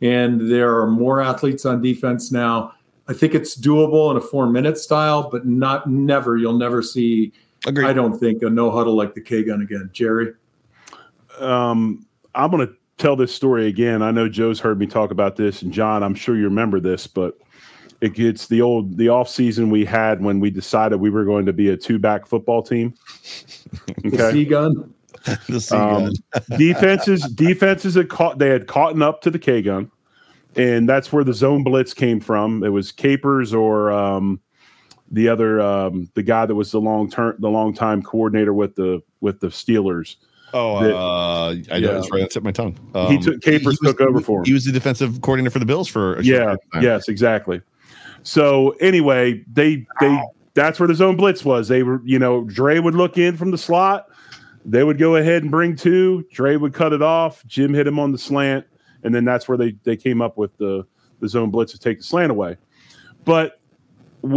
And 0.00 0.50
there 0.50 0.78
are 0.78 0.86
more 0.86 1.20
athletes 1.20 1.66
on 1.66 1.82
defense 1.82 2.32
now 2.32 2.72
I 3.08 3.14
think 3.14 3.34
it's 3.34 3.58
doable 3.58 4.10
in 4.10 4.18
a 4.18 4.20
four 4.20 4.46
minute 4.48 4.76
style, 4.76 5.30
but 5.30 5.46
not 5.46 5.88
never. 5.88 6.36
You'll 6.36 6.58
never 6.58 6.82
see. 6.82 7.32
Agreed. 7.66 7.86
I 7.86 7.92
don't 7.92 8.18
think 8.18 8.42
a 8.42 8.50
no 8.50 8.70
huddle 8.70 8.94
like 8.94 9.14
the 9.14 9.20
K 9.20 9.42
gun 9.42 9.62
again, 9.62 9.90
Jerry. 9.92 10.34
Um, 11.40 12.06
I'm 12.34 12.50
going 12.50 12.66
to 12.66 12.72
tell 12.98 13.16
this 13.16 13.34
story 13.34 13.66
again. 13.66 14.02
I 14.02 14.10
know 14.10 14.28
Joe's 14.28 14.60
heard 14.60 14.78
me 14.78 14.86
talk 14.86 15.10
about 15.10 15.36
this, 15.36 15.62
and 15.62 15.72
John, 15.72 16.02
I'm 16.02 16.14
sure 16.14 16.36
you 16.36 16.44
remember 16.44 16.80
this, 16.80 17.06
but 17.06 17.38
it 18.00 18.14
gets 18.14 18.46
the 18.46 18.62
old 18.62 18.96
the 18.96 19.08
off 19.08 19.28
season 19.28 19.70
we 19.70 19.84
had 19.84 20.22
when 20.22 20.40
we 20.40 20.50
decided 20.50 21.00
we 21.00 21.10
were 21.10 21.24
going 21.24 21.46
to 21.46 21.52
be 21.52 21.68
a 21.70 21.76
two 21.76 21.98
back 21.98 22.26
football 22.26 22.62
team. 22.62 22.94
Okay. 24.04 24.10
the 24.16 24.32
C 24.32 24.44
gun. 24.44 24.94
the 25.48 25.60
C 25.60 25.74
gun. 25.74 26.06
Um, 26.06 26.12
defenses 26.58 27.22
defenses 27.22 27.94
had 27.94 28.08
caught 28.08 28.38
they 28.38 28.48
had 28.48 28.66
caught 28.66 29.00
up 29.02 29.20
to 29.22 29.30
the 29.30 29.38
K 29.38 29.62
gun 29.62 29.90
and 30.58 30.88
that's 30.88 31.12
where 31.12 31.24
the 31.24 31.32
zone 31.32 31.62
blitz 31.62 31.94
came 31.94 32.20
from. 32.20 32.64
It 32.64 32.70
was 32.70 32.92
Capers 32.92 33.54
or 33.54 33.90
um, 33.92 34.40
the 35.10 35.28
other 35.28 35.60
um, 35.60 36.10
the 36.14 36.22
guy 36.22 36.46
that 36.46 36.54
was 36.54 36.72
the 36.72 36.80
long 36.80 37.10
term 37.10 37.36
the 37.38 37.48
long 37.48 37.72
time 37.72 38.02
coordinator 38.02 38.52
with 38.52 38.74
the 38.74 39.00
with 39.20 39.40
the 39.40 39.48
Steelers. 39.48 40.16
Oh, 40.54 40.82
that, 40.82 40.96
uh, 40.96 41.48
I 41.74 41.78
know 41.78 41.88
yeah. 41.88 41.92
that's 41.92 42.10
right. 42.10 42.20
That's 42.20 42.36
at 42.36 42.42
my 42.42 42.52
tongue. 42.52 42.78
Um, 42.94 43.12
he 43.12 43.18
took 43.18 43.40
Capers 43.42 43.78
he, 43.80 43.86
he 43.86 43.92
took 43.92 44.00
over 44.00 44.20
for 44.20 44.40
him. 44.40 44.46
He 44.46 44.52
was 44.52 44.64
the 44.64 44.72
defensive 44.72 45.20
coordinator 45.20 45.50
for 45.50 45.58
the 45.58 45.66
Bills 45.66 45.88
for 45.88 46.20
yeah, 46.22 46.56
yes, 46.80 47.08
exactly. 47.08 47.60
So 48.22 48.70
anyway, 48.80 49.44
they 49.52 49.86
they 50.00 50.22
that's 50.54 50.80
where 50.80 50.86
the 50.86 50.94
zone 50.94 51.16
blitz 51.16 51.44
was. 51.44 51.68
They 51.68 51.82
were 51.82 52.00
you 52.04 52.18
know 52.18 52.44
Dre 52.44 52.78
would 52.78 52.94
look 52.94 53.18
in 53.18 53.36
from 53.36 53.50
the 53.50 53.58
slot. 53.58 54.08
They 54.64 54.84
would 54.84 54.98
go 54.98 55.16
ahead 55.16 55.42
and 55.42 55.50
bring 55.50 55.76
two. 55.76 56.24
Dre 56.32 56.56
would 56.56 56.74
cut 56.74 56.92
it 56.92 57.00
off. 57.00 57.44
Jim 57.46 57.72
hit 57.72 57.86
him 57.86 57.98
on 57.98 58.12
the 58.12 58.18
slant 58.18 58.66
and 59.02 59.14
then 59.14 59.24
that's 59.24 59.48
where 59.48 59.58
they 59.58 59.72
they 59.84 59.96
came 59.96 60.22
up 60.22 60.36
with 60.36 60.56
the 60.58 60.86
the 61.20 61.28
zone 61.28 61.50
blitz 61.50 61.72
to 61.72 61.78
take 61.78 61.98
the 61.98 62.04
slant 62.04 62.30
away. 62.30 62.56
But 63.24 63.60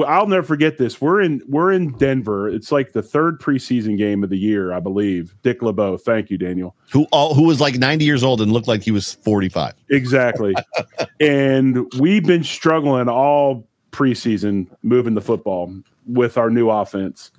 I'll 0.08 0.28
never 0.28 0.46
forget 0.46 0.78
this. 0.78 1.02
We're 1.02 1.22
in 1.22 1.42
we're 1.48 1.72
in 1.72 1.92
Denver. 1.98 2.48
It's 2.50 2.72
like 2.72 2.92
the 2.92 3.02
third 3.02 3.40
preseason 3.40 3.98
game 3.98 4.24
of 4.24 4.30
the 4.30 4.38
year, 4.38 4.74
I 4.74 4.80
believe. 4.80 5.36
Dick 5.42 5.62
LeBeau. 5.62 5.98
Thank 5.98 6.30
you, 6.30 6.38
Daniel. 6.38 6.76
Who 6.92 7.06
all 7.12 7.34
who 7.34 7.44
was 7.44 7.60
like 7.60 7.76
90 7.76 8.06
years 8.06 8.24
old 8.24 8.42
and 8.42 8.52
looked 8.52 8.68
like 8.68 8.84
he 8.84 8.92
was 8.92 9.14
45. 9.14 9.74
Exactly. 9.90 10.54
and 11.20 11.92
we've 12.00 12.26
been 12.26 12.44
struggling 12.44 13.10
all 13.10 13.68
preseason 13.92 14.68
moving 14.84 15.14
the 15.14 15.22
football 15.22 15.74
with 16.08 16.38
our 16.38 16.50
new 16.50 16.70
offense. 16.70 17.32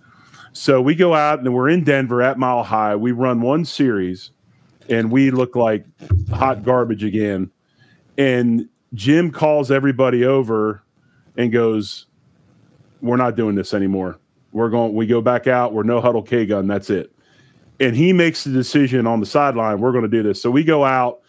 So 0.53 0.80
we 0.82 0.94
go 0.94 1.14
out 1.14 1.40
and 1.40 1.55
we're 1.55 1.68
in 1.68 1.84
Denver 1.84 2.22
at 2.22 2.38
Mile 2.38 2.62
High. 2.62 2.94
We 2.96 3.12
run 3.12 3.40
one 3.40 3.64
series 3.64 4.30
and 4.88 5.11
we 5.11 5.30
look 5.30 5.57
like 5.57 5.84
hot 6.30 6.62
garbage 6.62 7.05
again. 7.05 7.50
And 8.18 8.68
Jim 8.94 9.30
calls 9.30 9.70
everybody 9.70 10.24
over 10.24 10.82
and 11.36 11.50
goes, 11.50 12.07
We're 13.00 13.16
not 13.16 13.34
doing 13.36 13.55
this 13.55 13.72
anymore. 13.72 14.18
We're 14.53 14.68
going, 14.68 14.94
we 14.94 15.07
go 15.07 15.22
back 15.22 15.46
out. 15.46 15.72
We're 15.72 15.82
no 15.84 16.00
huddle 16.00 16.22
K 16.22 16.44
gun. 16.44 16.66
That's 16.66 16.90
it. 16.90 17.11
and 17.80 17.96
he 17.96 18.12
makes 18.12 18.44
the 18.44 18.53
decision 18.53 19.07
on 19.07 19.18
the 19.20 19.26
sideline. 19.26 19.80
We're 19.80 19.92
going 19.92 20.03
to 20.05 20.09
do 20.09 20.22
this. 20.22 20.40
So 20.40 20.50
we 20.50 20.62
go 20.62 20.84
out. 20.84 21.20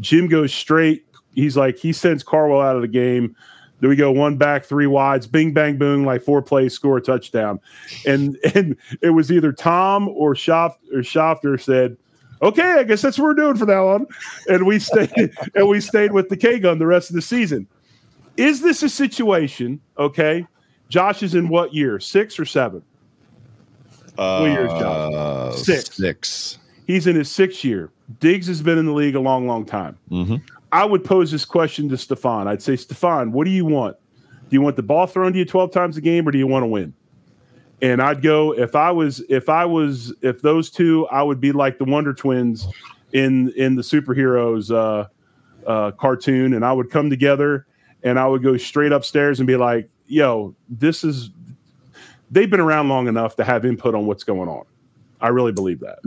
Jim 0.00 0.26
goes 0.26 0.52
straight. 0.52 1.06
He's 1.34 1.56
like 1.56 1.78
he 1.78 1.92
sends 1.92 2.22
Carwell 2.24 2.60
out 2.60 2.74
of 2.76 2.82
the 2.82 2.88
game. 2.88 3.36
Then 3.82 3.90
we 3.90 3.96
go 3.96 4.12
one 4.12 4.36
back, 4.36 4.64
three 4.64 4.86
wides, 4.86 5.26
bing 5.26 5.52
bang 5.52 5.76
boom, 5.76 6.04
like 6.04 6.22
four 6.22 6.40
plays, 6.40 6.72
score 6.72 6.98
a 6.98 7.02
touchdown. 7.02 7.58
And 8.06 8.38
and 8.54 8.76
it 9.02 9.10
was 9.10 9.32
either 9.32 9.52
Tom 9.52 10.08
or 10.08 10.34
Schoff 10.34 10.76
or 10.92 10.98
Schafter 11.00 11.60
said, 11.60 11.96
Okay, 12.42 12.62
I 12.78 12.84
guess 12.84 13.02
that's 13.02 13.18
what 13.18 13.24
we're 13.24 13.34
doing 13.34 13.56
for 13.56 13.66
that 13.66 13.80
one. 13.80 14.06
And 14.48 14.66
we 14.66 14.78
stayed 14.78 15.10
and 15.56 15.68
we 15.68 15.80
stayed 15.80 16.12
with 16.12 16.28
the 16.28 16.36
K 16.36 16.60
gun 16.60 16.78
the 16.78 16.86
rest 16.86 17.10
of 17.10 17.16
the 17.16 17.22
season. 17.22 17.66
Is 18.36 18.62
this 18.62 18.84
a 18.84 18.88
situation? 18.88 19.80
Okay. 19.98 20.46
Josh 20.88 21.24
is 21.24 21.34
in 21.34 21.48
what 21.48 21.74
year? 21.74 21.98
Six 21.98 22.38
or 22.38 22.44
seven? 22.44 22.82
What 24.14 24.44
year 24.44 24.66
is 24.66 24.72
Josh? 24.74 25.12
Uh, 25.12 25.52
Six. 25.52 25.96
Six. 25.96 26.58
He's 26.86 27.08
in 27.08 27.16
his 27.16 27.28
sixth 27.28 27.64
year. 27.64 27.90
Diggs 28.20 28.46
has 28.46 28.62
been 28.62 28.78
in 28.78 28.86
the 28.86 28.92
league 28.92 29.16
a 29.16 29.20
long, 29.20 29.48
long 29.48 29.64
time. 29.64 29.98
Mhm. 30.10 30.40
I 30.72 30.86
would 30.86 31.04
pose 31.04 31.30
this 31.30 31.44
question 31.44 31.88
to 31.90 31.96
Stefon. 31.96 32.46
I'd 32.46 32.62
say, 32.62 32.72
Stefon, 32.74 33.30
what 33.30 33.44
do 33.44 33.50
you 33.50 33.66
want? 33.66 33.96
Do 34.48 34.56
you 34.56 34.62
want 34.62 34.76
the 34.76 34.82
ball 34.82 35.06
thrown 35.06 35.32
to 35.34 35.38
you 35.38 35.44
12 35.44 35.70
times 35.70 35.96
a 35.96 36.00
game 36.00 36.26
or 36.26 36.30
do 36.30 36.38
you 36.38 36.46
want 36.46 36.62
to 36.62 36.66
win? 36.66 36.94
And 37.82 38.00
I'd 38.00 38.22
go 38.22 38.52
if 38.52 38.74
I 38.76 38.90
was 38.90 39.20
if 39.28 39.48
I 39.48 39.64
was 39.64 40.14
if 40.22 40.40
those 40.40 40.70
two, 40.70 41.06
I 41.08 41.22
would 41.22 41.40
be 41.40 41.52
like 41.52 41.78
the 41.78 41.84
Wonder 41.84 42.14
Twins 42.14 42.68
in 43.12 43.50
in 43.56 43.74
the 43.74 43.82
superheroes 43.82 44.70
uh 44.70 45.08
uh 45.68 45.90
cartoon, 45.92 46.54
and 46.54 46.64
I 46.64 46.72
would 46.72 46.90
come 46.90 47.10
together 47.10 47.66
and 48.04 48.18
I 48.18 48.26
would 48.26 48.42
go 48.42 48.56
straight 48.56 48.92
upstairs 48.92 49.40
and 49.40 49.46
be 49.46 49.56
like, 49.56 49.88
yo, 50.06 50.54
this 50.68 51.02
is 51.02 51.30
they've 52.30 52.50
been 52.50 52.60
around 52.60 52.88
long 52.88 53.08
enough 53.08 53.34
to 53.36 53.44
have 53.44 53.64
input 53.64 53.96
on 53.96 54.06
what's 54.06 54.22
going 54.22 54.48
on. 54.48 54.64
I 55.20 55.28
really 55.28 55.52
believe 55.52 55.80
that. 55.80 55.98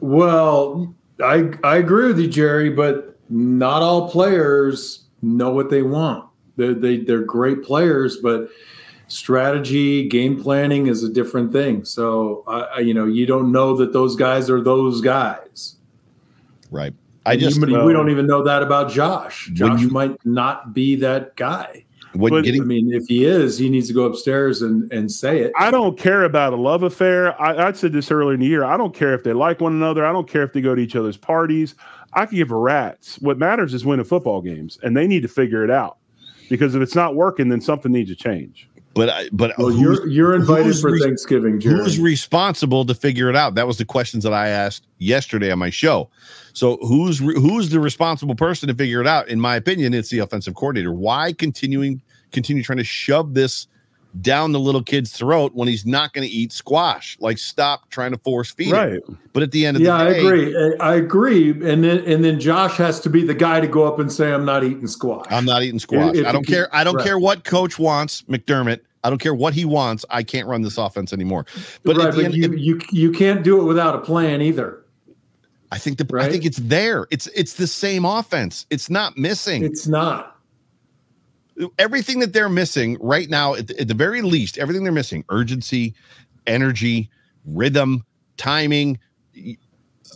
Well, 0.00 0.94
I 1.24 1.50
I 1.64 1.76
agree 1.76 2.08
with 2.08 2.18
you, 2.18 2.28
Jerry, 2.28 2.68
but 2.68 3.15
not 3.28 3.82
all 3.82 4.10
players 4.10 5.04
know 5.22 5.50
what 5.50 5.70
they 5.70 5.82
want. 5.82 6.24
They're, 6.56 6.74
they 6.74 6.98
they're 6.98 7.22
great 7.22 7.62
players, 7.62 8.16
but 8.16 8.48
strategy, 9.08 10.08
game 10.08 10.42
planning 10.42 10.86
is 10.86 11.04
a 11.04 11.08
different 11.08 11.52
thing. 11.52 11.84
So, 11.84 12.44
I 12.46 12.60
I- 12.60 12.78
you 12.80 12.94
know, 12.94 13.06
you 13.06 13.26
don't 13.26 13.52
know 13.52 13.76
that 13.76 13.92
those 13.92 14.16
guys 14.16 14.50
are 14.50 14.60
those 14.60 15.00
guys. 15.00 15.76
Right. 16.70 16.94
I 17.24 17.36
just 17.36 17.60
You- 17.60 17.84
we 17.84 17.92
don't 17.92 18.10
even 18.10 18.26
know 18.26 18.42
that 18.44 18.62
about 18.62 18.90
Josh. 18.90 19.50
Josh 19.52 19.82
you- 19.82 19.90
might 19.90 20.16
not 20.24 20.74
be 20.74 20.96
that 20.96 21.36
guy. 21.36 21.84
when 22.14 22.30
but- 22.32 22.46
I 22.46 22.60
mean, 22.60 22.92
if 22.94 23.06
he 23.08 23.26
is, 23.26 23.58
he 23.58 23.68
needs 23.68 23.88
to 23.88 23.92
go 23.94 24.04
upstairs 24.04 24.62
and 24.62 24.90
and 24.90 25.10
say 25.12 25.40
it. 25.40 25.52
I 25.58 25.70
don't 25.70 25.98
care 25.98 26.24
about 26.24 26.54
a 26.54 26.56
love 26.56 26.82
affair. 26.82 27.38
I, 27.40 27.68
I 27.68 27.72
said 27.72 27.92
this 27.92 28.10
earlier 28.10 28.32
in 28.34 28.40
the 28.40 28.46
year. 28.46 28.64
I 28.64 28.76
don't 28.78 28.94
care 28.94 29.12
if 29.12 29.22
they 29.22 29.34
like 29.34 29.60
one 29.60 29.72
another. 29.72 30.06
I 30.06 30.12
don't 30.12 30.28
care 30.28 30.42
if 30.42 30.52
they 30.54 30.62
go 30.62 30.74
to 30.74 30.80
each 30.80 30.96
other's 30.96 31.18
parties. 31.18 31.74
I 32.16 32.26
can 32.26 32.36
give 32.36 32.50
a 32.50 32.56
rat's. 32.56 33.16
What 33.20 33.38
matters 33.38 33.74
is 33.74 33.84
winning 33.84 34.04
football 34.06 34.40
games, 34.42 34.78
and 34.82 34.96
they 34.96 35.06
need 35.06 35.22
to 35.22 35.28
figure 35.28 35.62
it 35.62 35.70
out. 35.70 35.98
Because 36.48 36.74
if 36.74 36.82
it's 36.82 36.94
not 36.94 37.14
working, 37.16 37.48
then 37.48 37.60
something 37.60 37.92
needs 37.92 38.10
to 38.10 38.16
change. 38.16 38.68
but 38.94 39.10
I- 39.10 39.28
but 39.30 39.52
Well, 39.58 39.70
you're 39.72 40.06
you're 40.08 40.34
invited 40.34 40.74
for 40.78 40.90
re- 40.90 40.98
Thanksgiving, 41.00 41.60
Jerry. 41.60 41.76
who's 41.80 42.00
responsible 42.00 42.86
to 42.86 42.94
figure 42.94 43.28
it 43.28 43.36
out? 43.36 43.54
That 43.54 43.66
was 43.66 43.76
the 43.76 43.84
questions 43.84 44.24
that 44.24 44.32
I 44.32 44.48
asked 44.48 44.86
yesterday 44.98 45.50
on 45.50 45.58
my 45.58 45.68
show. 45.68 46.08
So 46.54 46.78
who's 46.80 47.20
re- 47.20 47.34
who's 47.34 47.68
the 47.68 47.78
responsible 47.78 48.34
person 48.34 48.68
to 48.68 48.74
figure 48.74 49.02
it 49.02 49.06
out? 49.06 49.28
In 49.28 49.38
my 49.38 49.54
opinion, 49.56 49.92
it's 49.92 50.08
the 50.08 50.20
offensive 50.20 50.54
coordinator. 50.54 50.94
Why 50.94 51.34
continuing 51.34 52.00
continue 52.32 52.62
trying 52.62 52.78
to 52.78 52.84
shove 52.84 53.34
this 53.34 53.66
down 54.20 54.52
the 54.52 54.60
little 54.60 54.82
kid's 54.82 55.12
throat 55.12 55.52
when 55.54 55.68
he's 55.68 55.84
not 55.84 56.12
going 56.12 56.26
to 56.26 56.32
eat 56.32 56.52
squash? 56.52 57.16
Like 57.20 57.38
stop 57.38 57.90
trying 57.90 58.12
to 58.12 58.18
force 58.18 58.50
feed. 58.52 58.68
him. 58.68 58.72
Right. 58.72 59.02
But 59.32 59.42
at 59.42 59.52
the 59.52 59.66
end 59.66 59.76
of 59.76 59.82
yeah, 59.82 60.04
the 60.04 60.10
day, 60.10 60.16
I 60.16 60.20
agree. 60.20 60.56
I- 60.56 60.92
I 60.92 60.94
agree. 60.96 61.50
And 61.50 61.84
then 61.84 61.98
and 62.06 62.24
then 62.24 62.40
Josh 62.40 62.76
has 62.76 63.00
to 63.00 63.10
be 63.10 63.24
the 63.24 63.34
guy 63.34 63.60
to 63.60 63.66
go 63.66 63.84
up 63.84 63.98
and 63.98 64.10
say, 64.12 64.32
"I'm 64.32 64.44
not 64.44 64.64
eating 64.64 64.86
squash." 64.86 65.26
I'm 65.30 65.44
not 65.44 65.62
eating 65.62 65.78
squash. 65.78 66.16
If 66.16 66.26
I 66.26 66.32
don't 66.32 66.48
you- 66.48 66.54
care. 66.54 66.74
I 66.74 66.84
don't 66.84 66.96
right. 66.96 67.04
care 67.04 67.18
what 67.18 67.44
coach 67.44 67.78
wants, 67.78 68.22
McDermott. 68.22 68.80
I 69.04 69.10
don't 69.10 69.18
care 69.18 69.34
what 69.34 69.54
he 69.54 69.64
wants. 69.64 70.04
I 70.10 70.22
can't 70.24 70.48
run 70.48 70.62
this 70.62 70.78
offense 70.78 71.12
anymore. 71.12 71.46
But, 71.84 71.96
right, 71.96 72.08
at 72.08 72.14
the 72.14 72.22
but 72.22 72.24
end, 72.24 72.34
you, 72.34 72.54
you 72.56 72.80
you 72.90 73.12
can't 73.12 73.44
do 73.44 73.60
it 73.60 73.64
without 73.64 73.94
a 73.94 73.98
plan 73.98 74.42
either. 74.42 74.82
I 75.70 75.78
think 75.78 75.98
the 75.98 76.18
I 76.18 76.28
think 76.28 76.44
it's 76.44 76.58
there. 76.58 77.06
It's 77.10 77.26
it's 77.28 77.54
the 77.54 77.66
same 77.66 78.04
offense. 78.04 78.66
It's 78.70 78.88
not 78.88 79.16
missing. 79.16 79.64
It's 79.64 79.86
not. 79.86 80.35
Everything 81.78 82.18
that 82.20 82.32
they're 82.32 82.48
missing 82.48 82.98
right 83.00 83.28
now, 83.28 83.54
at 83.54 83.68
the, 83.68 83.80
at 83.80 83.88
the 83.88 83.94
very 83.94 84.22
least, 84.22 84.58
everything 84.58 84.84
they're 84.84 84.92
missing: 84.92 85.24
urgency, 85.28 85.94
energy, 86.46 87.10
rhythm, 87.44 88.04
timing. 88.36 88.98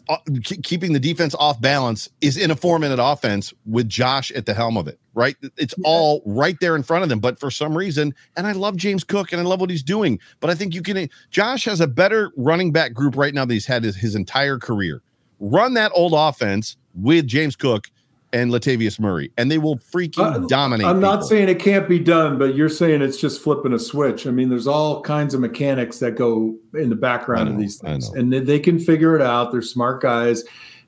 uh, 0.08 0.16
keeping 0.62 0.92
the 0.92 1.00
defense 1.00 1.34
off 1.36 1.60
balance 1.60 2.08
is 2.20 2.36
in 2.36 2.50
a 2.50 2.56
four-minute 2.56 2.98
offense 3.00 3.52
with 3.66 3.88
Josh 3.88 4.30
at 4.32 4.46
the 4.46 4.54
helm 4.54 4.76
of 4.76 4.88
it. 4.88 4.98
Right, 5.12 5.36
it's 5.56 5.74
all 5.84 6.22
right 6.24 6.56
there 6.60 6.76
in 6.76 6.82
front 6.82 7.02
of 7.02 7.08
them. 7.08 7.18
But 7.18 7.40
for 7.40 7.50
some 7.50 7.76
reason, 7.76 8.14
and 8.36 8.46
I 8.46 8.52
love 8.52 8.76
James 8.76 9.02
Cook 9.04 9.32
and 9.32 9.40
I 9.40 9.44
love 9.44 9.60
what 9.60 9.68
he's 9.68 9.82
doing, 9.82 10.18
but 10.38 10.50
I 10.50 10.54
think 10.54 10.74
you 10.74 10.82
can. 10.82 11.08
Josh 11.30 11.64
has 11.64 11.80
a 11.80 11.86
better 11.86 12.30
running 12.36 12.70
back 12.72 12.94
group 12.94 13.16
right 13.16 13.34
now 13.34 13.44
than 13.44 13.54
he's 13.54 13.66
had 13.66 13.82
his, 13.82 13.96
his 13.96 14.14
entire 14.14 14.58
career. 14.58 15.02
Run 15.40 15.74
that 15.74 15.90
old 15.94 16.12
offense 16.14 16.76
with 16.94 17.26
James 17.26 17.56
Cook 17.56 17.90
and 18.32 18.50
Latavius 18.50 19.00
Murray, 19.00 19.32
and 19.36 19.50
they 19.50 19.58
will 19.58 19.76
freaking 19.76 20.18
Uh, 20.44 20.46
dominate. 20.46 20.86
I'm 20.86 21.00
not 21.00 21.16
people. 21.16 21.28
saying 21.28 21.48
it 21.48 21.58
can't 21.58 21.88
be 21.88 21.98
done, 21.98 22.38
but 22.38 22.54
you're 22.54 22.68
saying 22.68 23.02
it's 23.02 23.16
just 23.20 23.40
flipping 23.40 23.72
a 23.72 23.78
switch. 23.78 24.26
I 24.26 24.30
mean, 24.30 24.48
there's 24.48 24.66
all 24.66 25.00
kinds 25.02 25.34
of 25.34 25.40
mechanics 25.40 25.98
that 25.98 26.16
go 26.16 26.54
in 26.74 26.88
the 26.90 26.96
background 26.96 27.48
I 27.48 27.52
of 27.52 27.58
these 27.58 27.78
things, 27.78 28.08
and 28.10 28.32
they- 28.32 28.40
they 28.40 28.58
can 28.58 28.78
figure 28.78 29.16
it 29.16 29.22
out. 29.22 29.52
They're 29.52 29.62
smart 29.62 30.00
guys. 30.02 30.44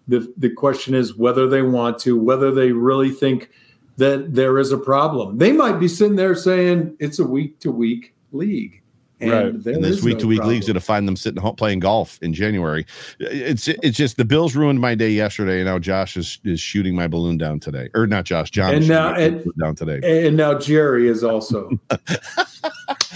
the 0.08 0.26
The 0.36 0.50
question 0.50 0.94
is 0.94 1.16
whether 1.16 1.48
they 1.48 1.62
want 1.62 1.98
to, 2.00 2.16
whether 2.18 2.50
they 2.50 2.72
really 2.72 3.10
think 3.10 3.50
that 3.98 4.34
there 4.34 4.58
is 4.58 4.72
a 4.72 4.78
problem. 4.78 5.38
They 5.38 5.52
might 5.52 5.78
be 5.78 5.86
sitting 5.86 6.16
there 6.16 6.34
saying 6.34 6.96
it's 6.98 7.18
a 7.20 7.24
week 7.24 7.60
to 7.60 7.70
week 7.70 8.12
league, 8.32 8.81
and 9.22 9.64
Right. 9.64 9.74
and 9.74 9.84
this 9.84 10.02
week 10.02 10.18
to 10.18 10.26
week 10.26 10.42
league's 10.44 10.66
going 10.66 10.74
to 10.74 10.80
find 10.80 11.06
them 11.08 11.16
sitting 11.16 11.40
home 11.40 11.56
playing 11.56 11.78
golf 11.80 12.18
in 12.22 12.34
January. 12.34 12.84
It's 13.20 13.68
it's 13.68 13.96
just 13.96 14.16
the 14.16 14.24
Bills 14.24 14.54
ruined 14.56 14.80
my 14.80 14.94
day 14.94 15.10
yesterday, 15.10 15.58
and 15.60 15.66
now 15.66 15.78
Josh 15.78 16.16
is 16.16 16.38
is 16.44 16.60
shooting 16.60 16.94
my 16.94 17.06
balloon 17.06 17.38
down 17.38 17.60
today, 17.60 17.88
or 17.94 18.06
not 18.06 18.24
Josh, 18.24 18.50
John 18.50 18.74
And 18.74 18.82
is 18.82 18.88
now- 18.88 19.14
shooting 19.16 19.34
and- 19.44 19.52
down 19.58 19.74
today. 19.76 20.26
And 20.26 20.36
now 20.36 20.58
Jerry 20.58 21.08
is 21.08 21.24
also. 21.24 21.70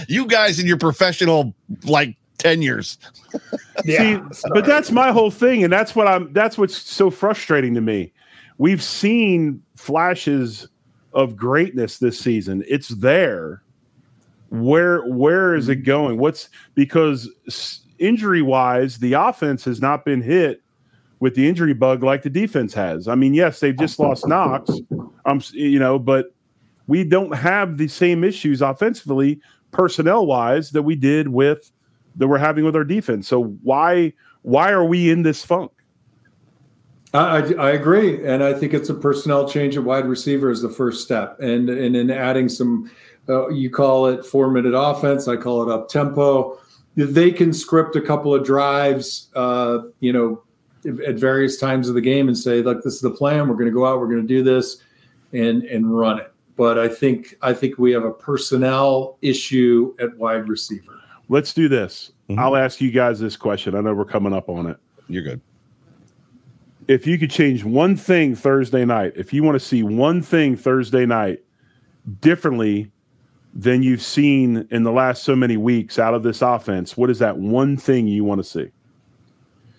You 0.09 0.26
guys 0.26 0.59
in 0.61 0.66
your 0.66 0.76
professional 0.76 1.54
like 1.84 2.16
tenures, 2.38 2.98
See, 3.84 4.18
but 4.52 4.64
that's 4.66 4.90
my 4.90 5.11
whole 5.11 5.30
thing, 5.30 5.64
and 5.64 5.72
that's 5.72 5.96
what 5.96 6.07
I'm. 6.07 6.32
That's 6.32 6.59
what's 6.59 6.76
so 6.76 7.11
frustrating 7.11 7.74
to 7.74 7.80
me. 7.80 8.12
We've 8.59 8.82
seen 8.82 9.62
flashes 9.76 10.68
of 11.12 11.34
greatness 11.36 11.98
this 11.98 12.18
season. 12.20 12.62
It's 12.68 12.88
there. 12.88 13.62
Where 14.51 15.03
where 15.07 15.55
is 15.55 15.68
it 15.68 15.76
going? 15.76 16.18
What's 16.18 16.49
because 16.74 17.28
injury 17.99 18.42
wise, 18.42 18.99
the 18.99 19.14
offense 19.14 19.64
has 19.64 19.80
not 19.80 20.05
been 20.05 20.22
hit 20.22 20.62
with 21.20 21.34
the 21.34 21.49
injury 21.49 21.72
bug 21.74 22.03
like 22.03 22.22
the 22.22 22.30
defense 22.30 22.74
has. 22.74 23.09
I 23.09 23.14
mean, 23.14 23.34
yes, 23.34 23.61
they've 23.61 23.76
just 23.76 23.99
lost 23.99 24.26
Knox, 24.26 24.70
um, 25.24 25.42
you 25.53 25.78
know, 25.78 25.99
but 25.99 26.34
we 26.86 27.05
don't 27.05 27.34
have 27.34 27.78
the 27.78 27.88
same 27.88 28.22
issues 28.22 28.62
offensively, 28.62 29.40
personnel 29.72 30.26
wise, 30.26 30.70
that 30.70 30.82
we 30.82 30.94
did 30.94 31.28
with 31.28 31.72
that 32.16 32.28
we're 32.28 32.38
having 32.38 32.64
with 32.64 32.76
our 32.76 32.84
defense. 32.84 33.28
So 33.28 33.44
why 33.62 34.12
why 34.42 34.70
are 34.70 34.84
we 34.84 35.11
in 35.11 35.22
this 35.22 35.44
funk? 35.44 35.72
I, 37.14 37.55
I, 37.55 37.70
agree, 37.70 38.26
and 38.26 38.44
I 38.44 38.53
think 38.53 38.74
it's 38.74 38.90
a 38.90 38.94
personnel 38.94 39.49
change 39.49 39.76
at 39.76 39.84
wide 39.84 40.07
receiver 40.07 40.51
is 40.51 40.61
the 40.61 40.68
first 40.68 41.03
step, 41.03 41.40
and 41.40 41.70
and 41.70 41.97
in 41.97 42.11
adding 42.11 42.49
some, 42.49 42.90
uh, 43.28 43.48
you 43.48 43.70
call 43.70 44.06
it 44.06 44.24
four 44.24 44.50
minute 44.50 44.74
offense, 44.74 45.28
I 45.28 45.36
call 45.36 45.62
it 45.68 45.72
up 45.72 45.88
tempo. 45.88 46.58
They 46.94 47.30
can 47.30 47.52
script 47.52 47.94
a 47.96 48.00
couple 48.00 48.34
of 48.34 48.44
drives, 48.44 49.28
uh, 49.34 49.80
you 50.00 50.12
know, 50.12 50.42
at 51.06 51.16
various 51.16 51.58
times 51.58 51.88
of 51.88 51.94
the 51.94 52.00
game 52.00 52.28
and 52.28 52.38
say, 52.38 52.62
look, 52.62 52.82
this 52.82 52.94
is 52.94 53.00
the 53.00 53.10
plan. 53.10 53.48
We're 53.48 53.54
going 53.56 53.66
to 53.66 53.74
go 53.74 53.84
out. 53.84 53.98
We're 54.00 54.08
going 54.08 54.22
to 54.22 54.28
do 54.28 54.42
this, 54.42 54.78
and 55.32 55.62
and 55.64 55.96
run 55.98 56.18
it. 56.20 56.32
But 56.56 56.78
I 56.78 56.88
think 56.88 57.36
I 57.42 57.52
think 57.52 57.78
we 57.78 57.92
have 57.92 58.04
a 58.04 58.12
personnel 58.12 59.18
issue 59.20 59.94
at 60.00 60.16
wide 60.16 60.48
receiver. 60.48 60.92
Let's 61.28 61.52
do 61.52 61.68
this. 61.68 62.12
Mhm. 62.30 62.38
I'll 62.38 62.56
ask 62.56 62.80
you 62.80 62.90
guys 62.90 63.18
this 63.20 63.36
question. 63.36 63.74
I 63.74 63.80
know 63.80 63.92
we're 63.94 64.04
coming 64.04 64.32
up 64.32 64.48
on 64.48 64.66
it. 64.66 64.76
you're 65.08 65.22
good. 65.22 65.40
If 66.88 67.06
you 67.06 67.18
could 67.18 67.30
change 67.30 67.64
one 67.64 67.96
thing 67.96 68.34
Thursday 68.36 68.84
night, 68.84 69.12
if 69.16 69.32
you 69.32 69.42
want 69.42 69.56
to 69.56 69.64
see 69.64 69.82
one 69.82 70.22
thing 70.22 70.56
Thursday 70.56 71.04
night 71.04 71.40
differently 72.20 72.90
than 73.59 73.82
you've 73.82 74.02
seen 74.02 74.68
in 74.70 74.82
the 74.82 74.92
last 74.92 75.22
so 75.24 75.34
many 75.34 75.57
weeks 75.57 75.98
out 75.98 76.12
of 76.12 76.22
this 76.22 76.42
offense, 76.42 76.94
what 76.96 77.09
is 77.09 77.18
that 77.20 77.38
one 77.38 77.76
thing 77.76 78.07
you 78.07 78.22
want 78.22 78.38
to 78.38 78.44
see? 78.44 78.68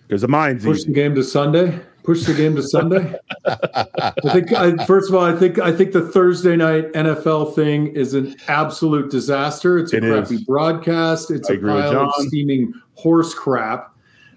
Because 0.08 0.22
the 0.22 0.28
mind's 0.28 0.64
Push 0.64 0.78
easy. 0.78 0.86
the 0.88 0.92
game 0.94 1.14
to 1.14 1.22
Sunday. 1.22 1.78
Push 2.02 2.24
the 2.24 2.34
game 2.34 2.56
to 2.56 2.62
Sunday. 2.62 3.14
I 3.46 4.12
think 4.32 4.52
I, 4.52 4.84
first 4.86 5.10
of 5.10 5.14
all, 5.14 5.24
I 5.24 5.36
think 5.36 5.58
I 5.58 5.70
think 5.70 5.92
the 5.92 6.00
Thursday 6.00 6.56
night 6.56 6.90
NFL 6.94 7.54
thing 7.54 7.88
is 7.88 8.14
an 8.14 8.34
absolute 8.48 9.10
disaster. 9.10 9.78
It's 9.78 9.92
a 9.92 9.98
It 9.98 10.00
crappy 10.02 10.36
is. 10.36 10.44
broadcast. 10.44 11.30
It's 11.30 11.50
I 11.50 11.54
a 11.54 11.56
agree 11.58 11.74
with 11.74 11.84
pile 11.84 12.06
of 12.06 12.12
steaming 12.26 12.72
horse 12.94 13.34
crap. 13.34 13.94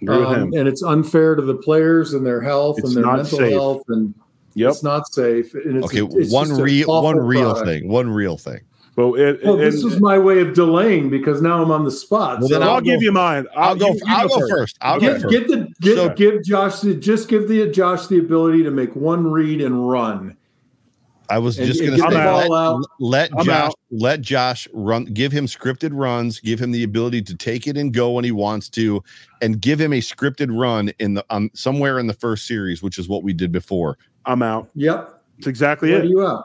Um, 0.09 0.51
and 0.53 0.67
it's 0.67 0.83
unfair 0.83 1.35
to 1.35 1.41
the 1.43 1.55
players 1.55 2.13
and 2.13 2.25
their 2.25 2.41
health 2.41 2.79
It's 2.79 2.87
and 2.95 2.97
their 3.05 3.15
mental 3.15 3.37
safe. 3.37 3.51
health, 3.53 3.83
and 3.87 4.13
Yep. 4.55 4.69
it's 4.71 4.83
not 4.83 5.07
safe. 5.13 5.53
And 5.53 5.77
it's, 5.77 5.85
Okay, 5.85 6.01
it's 6.19 6.31
one 6.33 6.51
real 6.59 6.87
one 6.89 7.17
real 7.17 7.51
product. 7.53 7.67
thing. 7.67 7.87
One 7.87 8.09
real 8.09 8.35
thing. 8.35 8.59
But 8.95 9.13
it, 9.13 9.43
Well, 9.43 9.53
and- 9.53 9.61
this 9.63 9.83
was 9.83 9.99
my 10.01 10.17
way 10.19 10.41
of 10.41 10.53
delaying 10.53 11.09
because 11.09 11.41
now 11.41 11.61
I'm 11.63 11.71
on 11.71 11.85
the 11.85 11.91
spot. 11.91 12.39
Well, 12.39 12.49
So 12.49 12.55
then 12.55 12.63
I'll, 12.63 12.75
I'll 12.75 12.81
give 12.81 12.99
go- 12.99 13.03
you 13.05 13.11
mine. 13.13 13.45
I'll 13.55 13.75
go. 13.75 13.87
you- 13.87 13.93
you 13.95 14.01
I'll 14.07 14.27
go 14.27 14.47
first. 14.49 14.77
I'll 14.81 14.99
go 14.99 15.13
get, 15.13 15.21
first. 15.21 15.31
get 15.31 15.47
the 15.47 15.67
get, 15.81 15.95
So- 15.95 16.09
give 16.09 16.43
Josh 16.43 16.81
the 16.81 16.93
just 16.95 17.29
give 17.29 17.47
the 17.47 17.69
Josh 17.71 18.07
the 18.07 18.19
ability 18.19 18.63
to 18.63 18.71
make 18.71 18.93
one 18.95 19.31
read 19.31 19.61
and 19.61 19.89
run. 19.89 20.35
I 21.29 21.37
was 21.39 21.57
And- 21.57 21.65
just 21.67 21.79
going 21.79 21.91
to 21.93 21.97
get 21.97 22.11
say 22.11 22.17
the 22.17 22.25
let, 22.25 22.47
ball 22.49 22.53
out. 22.53 22.85
let 22.99 23.31
Josh 23.31 23.47
out. 23.47 23.75
let 23.91 24.21
Josh 24.21 24.67
run. 24.73 25.05
Give 25.05 25.31
him 25.31 25.45
scripted 25.45 25.91
runs. 25.93 26.41
Give 26.41 26.59
him 26.59 26.71
the 26.71 26.83
ability 26.83 27.21
to 27.21 27.35
take 27.35 27.67
it 27.67 27.77
and 27.77 27.93
go 27.93 28.11
when 28.11 28.25
he 28.25 28.33
wants 28.33 28.67
to, 28.71 29.01
and 29.41 29.61
give 29.61 29.79
him 29.79 29.93
a 29.93 30.01
scripted 30.01 30.49
run 30.51 30.91
in 30.99 31.13
the 31.13 31.25
um, 31.29 31.49
somewhere 31.53 31.97
in 31.99 32.07
the 32.07 32.13
first 32.13 32.45
series, 32.45 32.83
which 32.83 32.97
is 32.99 33.07
what 33.07 33.23
we 33.23 33.31
did 33.31 33.53
before. 33.53 33.97
I'm 34.25 34.41
out. 34.43 34.69
Yep. 34.75 35.21
That's 35.37 35.47
exactly 35.47 35.91
What 35.93 36.01
are 36.01 36.03
it. 36.03 36.09
you 36.09 36.27
out? 36.27 36.43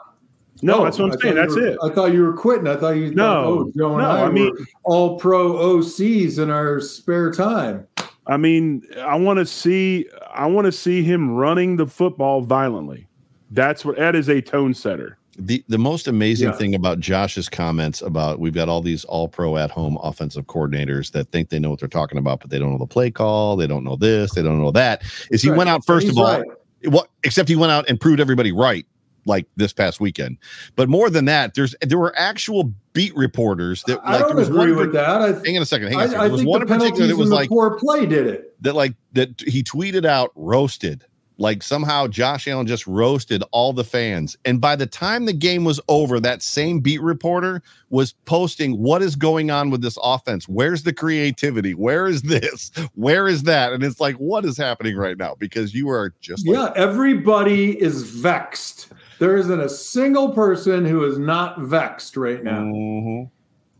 No, 0.61 0.79
Oh, 0.79 0.83
that's 0.85 0.97
what 0.99 1.11
I 1.11 1.13
I'm 1.13 1.19
saying. 1.21 1.35
That's 1.35 1.55
were- 1.55 1.65
it. 1.67 1.77
I 1.83 1.89
thought 1.89 2.13
you 2.13 2.23
were 2.23 2.33
quitting. 2.33 2.67
I 2.67 2.75
thought 2.75 2.91
you 2.91 3.13
No, 3.13 3.23
thought, 3.23 3.45
oh, 3.45 3.71
Joe 3.77 3.89
and 3.93 3.97
no, 3.99 4.09
I, 4.09 4.25
I 4.25 4.29
mean- 4.29 4.55
all 4.83 5.17
pro 5.19 5.53
OCs 5.53 6.39
in 6.41 6.49
our 6.49 6.79
spare 6.79 7.31
time. 7.31 7.85
I 8.25 8.37
mean, 8.37 8.83
I 8.99 9.15
want 9.15 9.37
to 9.39 9.45
see. 9.45 10.05
I 10.33 10.45
want 10.47 10.65
to 10.65 10.71
see 10.71 11.01
him 11.03 11.31
running 11.31 11.77
the 11.77 11.87
football 11.87 12.41
violently. 12.41 13.07
That's 13.51 13.85
what. 13.85 13.95
That 13.97 14.15
is 14.15 14.27
a 14.29 14.41
tone 14.41 14.73
setter. 14.73 15.17
The 15.39 15.63
the 15.69 15.77
most 15.77 16.07
amazing 16.07 16.49
Yeah. 16.49 16.55
thing 16.55 16.75
about 16.75 16.99
Josh's 16.99 17.47
comments 17.47 18.01
about 18.01 18.39
we've 18.39 18.53
got 18.55 18.67
all 18.69 18.81
these 18.81 19.05
all 19.05 19.27
pro 19.29 19.55
at 19.55 19.69
home 19.71 19.97
offensive 20.01 20.45
coordinators 20.47 21.11
that 21.11 21.31
think 21.31 21.49
they 21.49 21.59
know 21.59 21.69
what 21.69 21.79
they're 21.79 21.87
talking 21.87 22.17
about, 22.17 22.39
but 22.41 22.49
they 22.49 22.57
don't 22.59 22.71
know 22.71 22.77
the 22.79 22.87
play 22.87 23.11
call, 23.11 23.55
they 23.55 23.67
don't 23.67 23.83
know 23.83 23.95
this, 23.95 24.31
they 24.33 24.41
don't 24.41 24.59
know 24.59 24.71
that. 24.71 25.03
Is 25.31 25.41
he 25.43 25.49
Right. 25.49 25.57
went 25.59 25.69
out 25.69 25.85
first 25.85 26.07
He's 26.07 26.17
of 26.17 26.23
all, 26.23 26.39
right. 26.39 26.45
what 26.85 27.07
except 27.23 27.47
he 27.49 27.55
went 27.55 27.71
out 27.71 27.87
and 27.87 27.99
proved 28.01 28.19
everybody 28.19 28.51
right 28.51 28.85
like 29.27 29.45
this 29.55 29.73
past 29.73 29.99
weekend. 29.99 30.37
But 30.75 30.89
more 30.89 31.09
than 31.09 31.25
that, 31.25 31.53
there's 31.53 31.75
there 31.81 31.99
were 31.99 32.13
actual 32.17 32.73
beat 32.93 33.15
reporters 33.15 33.83
that 33.83 33.99
I 34.03 34.17
don't 34.17 34.39
agree 34.39 34.71
with 34.71 34.93
that. 34.93 35.21
I, 35.21 35.27
hang 35.45 35.57
on 35.57 35.61
a 35.61 35.65
second, 35.65 35.89
hang 35.89 35.97
on 35.97 36.03
a 36.03 36.07
second. 36.07 36.21
I, 36.21 36.23
I 36.23 36.27
There 36.27 36.31
was 36.31 36.41
think 36.41 36.49
one 36.49 36.61
in 36.63 36.67
particular 36.67 37.07
that 37.07 37.17
was 37.17 37.29
like 37.29 37.49
poor 37.49 37.77
play 37.77 38.05
did 38.07 38.25
it. 38.25 38.55
that 38.63 38.73
like 38.73 38.95
that 39.13 39.39
he 39.45 39.61
tweeted 39.61 40.05
out 40.05 40.31
roasted 40.35 41.03
like 41.39 41.61
somehow 41.61 42.07
Josh 42.07 42.47
Allen 42.47 42.65
just 42.65 42.87
roasted 42.87 43.43
all 43.51 43.71
the 43.71 43.83
fans 43.83 44.35
and 44.43 44.59
by 44.59 44.75
the 44.75 44.87
time 44.87 45.25
the 45.25 45.33
game 45.33 45.63
was 45.63 45.79
over 45.87 46.19
that 46.19 46.41
same 46.41 46.79
beat 46.79 46.99
reporter 46.99 47.61
was 47.91 48.13
posting 48.25 48.81
what 48.81 49.03
is 49.03 49.15
going 49.15 49.51
on 49.51 49.69
with 49.69 49.83
this 49.83 49.99
offense 50.01 50.49
where's 50.49 50.81
the 50.81 50.91
creativity 50.93 51.75
where 51.75 52.07
is 52.07 52.23
this 52.23 52.71
where 52.95 53.27
is 53.27 53.43
that 53.43 53.71
and 53.71 53.83
it's 53.83 53.99
like 53.99 54.15
what 54.15 54.45
is 54.45 54.57
happening 54.57 54.97
right 54.97 55.17
now 55.19 55.35
because 55.37 55.75
you 55.75 55.89
are 55.91 56.11
just 56.21 56.47
like, 56.47 56.55
Yeah, 56.57 56.73
everybody 56.75 57.79
is 57.79 58.01
vexed. 58.01 58.91
There 59.19 59.37
isn't 59.37 59.59
a 59.59 59.69
single 59.69 60.29
person 60.33 60.85
who 60.85 61.03
is 61.05 61.17
not 61.17 61.59
vexed 61.61 62.17
right 62.17 62.43
now. 62.43 62.61
Mhm. 62.61 63.29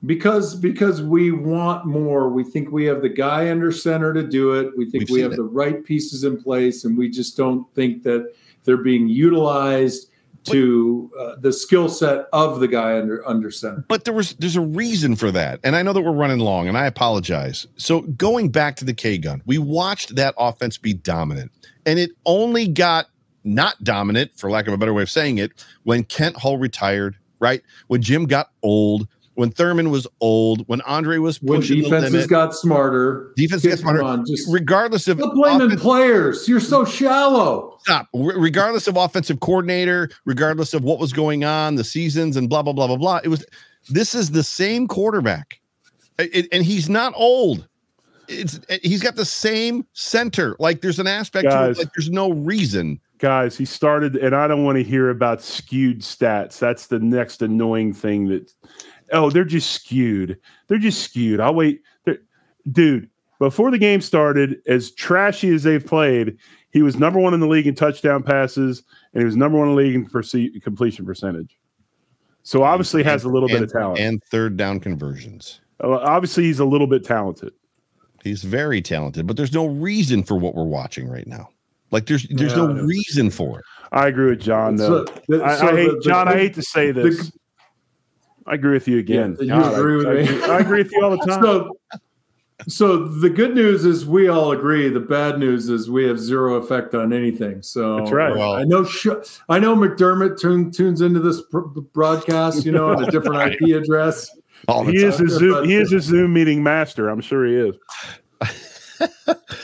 because 0.06 0.54
because 0.56 1.02
we 1.02 1.32
want 1.32 1.84
more 1.88 2.30
we 2.30 2.44
think 2.44 2.72
we 2.72 2.86
have 2.86 3.02
the 3.02 3.10
guy 3.10 3.50
under 3.50 3.72
center 3.72 4.14
to 4.14 4.22
do 4.22 4.54
it 4.54 4.72
we 4.78 4.86
think 4.88 5.06
We've 5.06 5.10
we 5.10 5.22
have 5.22 5.32
it. 5.34 5.38
the 5.38 5.44
right 5.44 5.84
pieces 5.84 6.24
in 6.24 6.40
place 6.40 6.86
and 6.86 6.96
we 6.96 7.10
just 7.10 7.36
don't 7.36 7.66
think 7.74 8.04
that 8.04 8.32
they're 8.64 8.78
being 8.78 9.08
utilized 9.08 10.12
to 10.44 11.12
uh, 11.20 11.36
the 11.42 11.52
skill 11.52 11.90
set 11.90 12.28
of 12.32 12.60
the 12.60 12.68
guy 12.68 12.96
under 13.00 13.28
under 13.28 13.50
center 13.50 13.84
but 13.88 14.06
there 14.06 14.14
was 14.14 14.34
there's 14.36 14.56
a 14.56 14.62
reason 14.62 15.16
for 15.16 15.32
that 15.32 15.60
and 15.64 15.76
i 15.76 15.82
know 15.82 15.94
that 15.94 16.02
we're 16.04 16.12
running 16.12 16.40
long 16.40 16.68
and 16.68 16.78
i 16.78 16.86
apologize 16.86 17.66
so 17.78 18.02
going 18.02 18.50
back 18.50 18.76
to 18.76 18.86
the 18.86 18.94
k 18.94 19.18
gun 19.18 19.42
we 19.48 19.58
watched 19.58 20.16
that 20.16 20.36
offense 20.38 20.78
be 20.78 20.94
dominant 20.94 21.52
and 21.88 21.98
it 21.98 22.12
only 22.28 22.68
got 22.68 23.08
not 23.48 23.82
dominant 23.84 24.32
for 24.36 24.50
lack 24.52 24.68
of 24.68 24.74
a 24.74 24.78
better 24.78 24.94
way 24.94 25.02
of 25.04 25.10
saying 25.10 25.38
it 25.38 25.66
when 25.84 26.04
kent 26.04 26.36
hull 26.36 26.58
retired 26.58 27.16
right 27.40 27.62
when 27.88 28.02
jim 28.02 28.26
got 28.26 28.52
old 28.64 29.08
when 29.36 29.50
thurman 29.52 29.90
was 29.92 30.06
old 30.22 30.64
when 30.68 30.82
andre 30.82 31.18
was 31.18 31.42
when 31.42 31.60
pushing 31.62 31.78
the 31.78 31.84
defenses 31.84 32.12
limit 32.14 32.30
got 32.30 32.54
smarter 32.56 33.32
defense 33.36 33.62
Come 33.62 33.70
got 33.72 33.80
smarter 33.80 34.04
on, 34.04 34.26
just 34.26 34.52
regardless 34.52 35.08
of 35.08 35.18
stop 35.20 35.34
blaming 35.34 35.68
offense- 35.68 35.82
players 35.82 36.48
you're 36.48 36.60
so 36.60 36.84
shallow 36.86 37.78
stop. 37.82 38.08
Regardless 38.14 38.88
of 38.88 38.98
offensive 38.98 39.40
coordinator, 39.40 40.10
regardless 40.26 40.74
of 40.74 40.84
what 40.84 41.00
was 41.00 41.14
going 41.14 41.44
on, 41.46 41.76
the 41.76 41.84
seasons 41.84 42.36
and 42.36 42.50
blah 42.50 42.62
blah 42.62 42.74
blah 42.74 42.88
blah 42.88 42.98
blah. 42.98 43.20
It 43.24 43.30
was 43.30 43.46
this 43.90 44.14
is 44.14 44.32
the 44.32 44.44
same 44.44 44.88
quarterback, 44.88 45.62
It- 46.20 46.36
it- 46.36 46.48
and 46.52 46.66
he's 46.66 46.90
not 46.90 47.14
old. 47.16 47.66
It's 48.28 48.60
he's 48.84 49.02
got 49.02 49.16
the 49.16 49.24
same 49.24 49.86
center. 49.94 50.58
Like 50.60 50.82
there's 50.82 51.00
an 51.00 51.08
aspect 51.08 51.44
to 51.50 51.50
it. 51.70 51.78
Like 51.78 51.94
there's 51.96 52.10
no 52.10 52.32
reason. 52.32 53.00
Guys, 53.20 53.58
he 53.58 53.66
started, 53.66 54.16
and 54.16 54.36
I 54.36 54.48
don't 54.48 54.64
want 54.64 54.78
to 54.78 54.84
hear 54.84 55.10
about 55.10 55.42
skewed 55.42 56.02
stats. 56.02 56.60
That's 56.60 56.88
the 56.88 57.00
next 57.00 57.42
annoying 57.42 57.94
thing 57.94 58.28
that, 58.28 58.52
oh, 59.12 59.30
they're 59.32 59.44
just 59.44 59.72
skewed. 59.72 60.40
They're 60.68 60.78
just 60.78 61.02
skewed. 61.02 61.40
I'll 61.40 61.56
wait. 61.56 61.82
They're- 62.06 62.22
Dude, 62.72 63.10
before 63.40 63.72
the 63.72 63.78
game 63.78 64.02
started, 64.02 64.58
as 64.68 64.92
trashy 64.92 65.50
as 65.50 65.64
they've 65.64 65.86
played, 65.86 66.38
he 66.72 66.82
was 66.84 66.98
number 67.00 67.20
one 67.20 67.34
in 67.34 67.40
the 67.40 67.48
league 67.48 67.66
in 67.66 67.74
touchdown 67.76 68.22
passes, 68.22 68.84
and 69.14 69.22
he 69.22 69.26
was 69.26 69.36
number 69.36 69.58
one 69.58 69.70
in 69.70 69.76
the 69.76 69.82
league 69.82 69.96
in 69.96 70.06
perce- 70.06 70.62
completion 70.62 71.06
percentage. 71.06 71.58
So 72.44 72.64
obviously 72.64 73.04
has 73.04 73.24
a 73.24 73.30
little 73.30 73.48
bit 73.50 73.64
of 73.64 73.72
talent. 73.72 74.00
and 74.00 74.24
third 74.26 74.58
down 74.58 74.80
conversions. 74.80 75.60
Obviously, 75.82 76.44
he's 76.44 76.60
a 76.60 76.66
little 76.66 76.88
bit 76.88 77.04
talented. 77.04 77.54
He's 78.24 78.44
very 78.44 78.82
talented, 78.82 79.28
but 79.28 79.38
there's 79.38 79.54
no 79.54 79.66
reason 79.68 80.24
for 80.24 80.38
what 80.38 80.56
we're 80.56 80.64
watching 80.66 81.08
right 81.10 81.28
now. 81.28 81.50
Like 81.92 82.06
there's 82.06 82.28
there's 82.30 82.52
Yeah, 82.52 82.58
no 82.68 82.74
reason 82.84 83.30
for 83.30 83.60
it. 83.60 83.66
I 83.92 84.08
agree 84.08 84.30
with 84.32 84.42
John, 84.42 84.76
though. 84.76 85.06
So- 85.06 85.14
the- 85.30 85.44
I, 85.44 85.56
so 85.56 85.68
I 85.68 85.72
hate 85.76 85.88
the- 85.90 85.96
the- 85.96 86.02
John. 86.02 86.28
I 86.28 86.34
hate 86.36 86.54
to 86.56 86.62
say 86.62 86.92
the- 86.92 87.04
this. 87.04 87.32
I 88.46 88.56
agree 88.56 88.74
with 88.74 88.88
you 88.88 88.98
again. 89.00 89.36
Yeah, 89.40 89.56
you 89.56 89.62
God, 89.62 89.74
I- 89.74 89.78
agree 89.80 89.96
with 89.98 90.08
I, 90.08 90.14
me? 90.14 90.20
agree- 90.24 90.44
I 90.44 90.60
agree 90.60 90.84
with 90.84 90.92
you 90.92 91.04
all 91.04 91.12
the 91.12 91.18
time. 91.26 91.42
So, 91.44 91.78
so 92.68 92.98
the 93.06 93.30
good 93.30 93.54
news 93.56 93.86
is 93.86 94.06
we 94.06 94.28
all 94.30 94.52
agree. 94.52 94.90
The 94.90 95.00
bad 95.00 95.38
news 95.40 95.70
is 95.70 95.90
we 95.90 96.06
have 96.06 96.20
zero 96.20 96.56
effect 96.56 96.96
on 96.96 97.14
anything. 97.14 97.62
So 97.62 97.98
That's 98.00 98.12
right. 98.12 98.36
Well- 98.36 98.54
I 98.54 98.64
know. 98.64 98.84
Sh- 98.84 99.08
I 99.50 99.60
know 99.60 99.76
McDermott 99.76 100.40
tune, 100.40 100.72
tunes 100.72 101.02
into 101.02 101.20
this 101.20 101.42
pr- 101.44 101.60
broadcast. 101.94 102.66
You 102.66 102.72
know, 102.74 102.90
on 102.90 103.04
a 103.04 103.12
different 103.12 103.54
IP 103.62 103.76
address. 103.82 104.30
All 104.68 104.84
the 104.84 104.92
he 104.92 105.04
is 105.04 105.20
a 105.22 105.28
Zoom. 105.30 105.66
He 105.66 105.76
is 105.76 105.94
a 105.94 106.00
Zoom 106.02 106.34
meeting 106.34 106.64
master. 106.64 107.10
I'm 107.10 107.22
sure 107.22 107.46
he 107.46 107.54
is. 107.56 107.76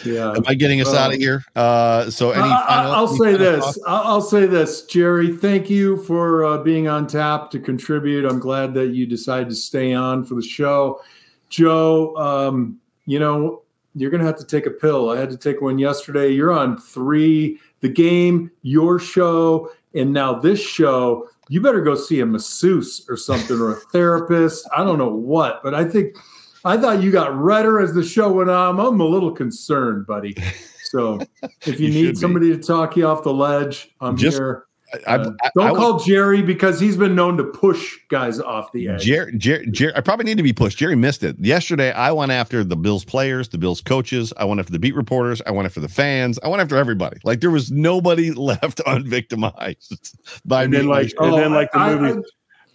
Yeah. 0.06 0.32
Am 0.32 0.44
I 0.48 0.54
getting 0.54 0.82
us 0.82 0.88
Well, 0.88 0.98
out 0.98 1.14
of 1.14 1.20
here? 1.20 1.44
Uh, 1.56 2.10
so 2.10 2.32
any 2.32 2.44
I- 2.44 2.46
I- 2.64 2.68
final, 2.68 2.92
I'll 2.92 3.10
any 3.10 3.18
say 3.18 3.38
this. 3.38 3.64
thoughts? 3.64 3.80
I'll 3.88 4.04
I'll 4.04 4.22
say 4.22 4.46
this, 4.46 4.82
Jerry. 4.84 5.36
Thank 5.36 5.70
you 5.70 5.98
for 6.04 6.44
uh, 6.46 6.58
being 6.58 6.88
on 6.88 7.08
tap 7.08 7.50
to 7.52 7.60
contribute. 7.60 8.26
I'm 8.26 8.40
glad 8.40 8.74
that 8.74 8.88
you 8.90 9.06
decided 9.06 9.50
to 9.50 9.56
stay 9.56 9.94
on 9.94 10.24
for 10.26 10.36
the 10.36 10.42
show, 10.42 11.00
Joe. 11.50 12.16
Um, 12.18 12.80
you 13.06 13.20
know 13.20 13.62
you're 13.96 14.10
gonna 14.12 14.26
have 14.26 14.38
to 14.40 14.46
take 14.46 14.66
a 14.66 14.72
pill. 14.72 15.10
I 15.10 15.18
had 15.18 15.30
to 15.30 15.38
take 15.38 15.62
one 15.62 15.78
yesterday. 15.80 16.30
You're 16.30 16.52
on 16.52 16.78
three. 16.78 17.60
The 17.82 17.90
game, 17.90 18.50
your 18.62 18.98
show, 19.00 19.70
and 19.94 20.12
now 20.14 20.34
this 20.34 20.60
show. 20.60 21.28
You 21.50 21.60
better 21.62 21.82
go 21.82 21.94
see 21.96 22.22
a 22.22 22.26
masseuse 22.26 23.06
or 23.10 23.18
something 23.18 23.60
or 23.60 23.72
a 23.74 23.76
therapist. 23.92 24.68
I 24.76 24.84
don't 24.86 24.98
know 24.98 25.14
what, 25.14 25.62
but 25.62 25.74
I 25.76 25.84
think 25.84 26.16
I 26.66 26.78
thought 26.78 27.02
you 27.04 27.12
got 27.12 27.36
redder 27.38 27.80
as 27.80 27.94
the 27.94 28.04
show 28.04 28.32
went 28.32 28.50
on. 28.50 28.80
I'm 28.80 29.00
a 29.02 29.06
little 29.06 29.32
concerned, 29.32 30.08
buddy. 30.08 30.36
So 30.86 31.20
if 31.66 31.80
you, 31.80 31.88
You 31.88 31.92
should 31.92 32.02
need 32.04 32.10
be. 32.12 32.16
somebody 32.16 32.50
to 32.56 32.58
talk 32.62 32.96
you 32.96 33.06
off 33.08 33.24
the 33.24 33.34
ledge, 33.34 33.90
I'm 34.02 34.16
Just- 34.18 34.38
here. 34.38 34.66
I, 35.08 35.16
Uh, 35.16 35.32
don't 35.56 35.66
I 35.66 35.72
would- 35.72 35.78
call 35.80 36.00
Jerry 36.00 36.44
because 36.44 36.80
he's 36.80 36.96
been 36.96 37.16
known 37.16 37.36
to 37.38 37.44
push 37.44 37.96
guys 38.12 38.40
off 38.40 38.72
the 38.74 38.90
edge. 38.90 39.02
Jerry, 39.04 39.36
Jerry, 39.40 39.66
Jerry, 39.72 39.92
I 39.96 40.02
probably 40.02 40.26
need 40.26 40.38
to 40.38 40.44
be 40.44 40.54
pushed. 40.54 40.78
Jerry 40.78 40.96
missed 40.96 41.24
it 41.24 41.36
yesterday. 41.40 41.92
I 41.94 42.12
went 42.12 42.32
after 42.32 42.64
the 42.64 42.76
Bills 42.78 43.04
players, 43.04 43.50
the 43.50 43.58
Bills 43.58 43.82
coaches. 43.82 44.32
I 44.38 44.46
went 44.46 44.60
after 44.60 44.72
the 44.72 44.78
beat 44.78 44.94
reporters. 44.94 45.42
I 45.48 45.52
went 45.52 45.66
after 45.66 45.80
the 45.80 45.88
fans. 45.90 46.38
I 46.44 46.48
went 46.48 46.62
after 46.62 46.78
everybody. 46.78 47.18
Like 47.24 47.42
there 47.42 47.50
was 47.50 47.72
nobody 47.72 48.32
left 48.34 48.78
unvictimized 48.86 50.16
by 50.46 50.64
And 50.66 50.72
me. 50.72 50.78
then 50.78 50.88
like, 50.88 51.12
and 51.20 51.34
Oh, 51.34 51.38
then 51.38 51.54
like 51.54 51.72
the 51.72 51.80
I- 51.80 51.92
I- 51.94 51.96
movie, 51.96 52.22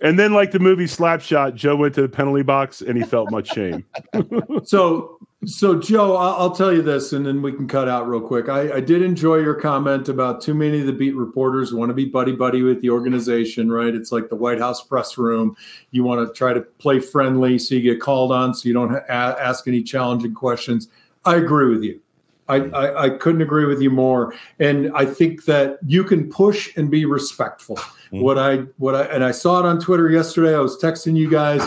and 0.01 0.19
then 0.19 0.33
like 0.33 0.53
the 0.53 0.59
movie 0.59 0.85
Slapshot. 0.85 1.55
Joe 1.55 1.77
went 1.77 1.95
to 1.95 2.03
the 2.03 2.09
penalty 2.09 2.43
box 2.43 2.81
and 2.81 2.97
he 2.97 3.05
felt 3.05 3.31
much 3.31 3.49
shame. 3.49 3.85
So, 4.65 5.19
so 5.47 5.79
Joe, 5.79 6.17
I'll, 6.17 6.35
I'll 6.35 6.55
tell 6.55 6.73
you 6.73 6.83
this, 6.83 7.13
and 7.13 7.25
then 7.25 7.43
we 7.43 7.53
can 7.53 7.69
cut 7.69 7.89
out 7.89 8.09
real 8.09 8.21
quick. 8.21 8.49
I, 8.49 8.73
I 8.75 8.81
did 8.81 9.03
enjoy 9.03 9.37
your 9.37 9.55
comment 9.55 10.09
about 10.09 10.41
too 10.43 10.53
many 10.53 10.81
of 10.81 10.87
the 10.87 10.93
beat 10.93 11.15
reporters 11.15 11.73
want 11.73 11.91
to 11.91 11.95
be 11.95 12.05
buddy 12.05 12.33
buddy 12.33 12.63
with 12.63 12.81
the 12.83 12.91
organization, 12.91 13.71
right? 13.71 13.95
It's 13.95 14.11
like 14.11 14.29
the 14.29 14.37
White 14.37 14.59
House 14.59 14.83
press 14.83 15.17
room. 15.17 15.57
You 15.93 16.03
want 16.03 16.27
to 16.27 16.35
try 16.35 16.53
to 16.53 16.61
play 16.61 16.99
friendly 16.99 17.59
so 17.59 17.77
you 17.77 17.83
get 17.83 18.01
called 18.01 18.33
on, 18.33 18.53
so 18.53 18.67
you 18.67 18.75
don't 18.75 18.91
ha- 18.91 19.05
ask 19.09 19.69
any 19.69 19.83
challenging 19.83 20.35
questions. 20.35 20.89
I 21.25 21.37
agree 21.37 21.69
with 21.73 21.85
you. 21.85 22.01
I, 22.49 22.57
I, 22.57 23.05
I 23.05 23.11
couldn't 23.11 23.43
agree 23.43 23.67
with 23.67 23.81
you 23.83 23.91
more. 23.91 24.35
And 24.59 24.91
I 24.95 25.05
think 25.05 25.45
that 25.45 25.79
you 25.87 26.03
can 26.05 26.31
push 26.31 26.75
and 26.77 26.91
be 26.91 27.05
respectful. 27.05 27.77
Mhm. 28.13 28.23
What 28.23 28.39
I 28.39 28.57
what 28.79 28.95
I 28.95 29.03
and 29.05 29.23
I 29.23 29.33
saw 29.33 29.61
it 29.61 29.67
on 29.67 29.79
Twitter 29.79 30.09
yesterday. 30.11 30.55
I 30.55 30.61
was 30.61 30.81
texting 30.83 31.15
you 31.17 31.29
guys. 31.29 31.61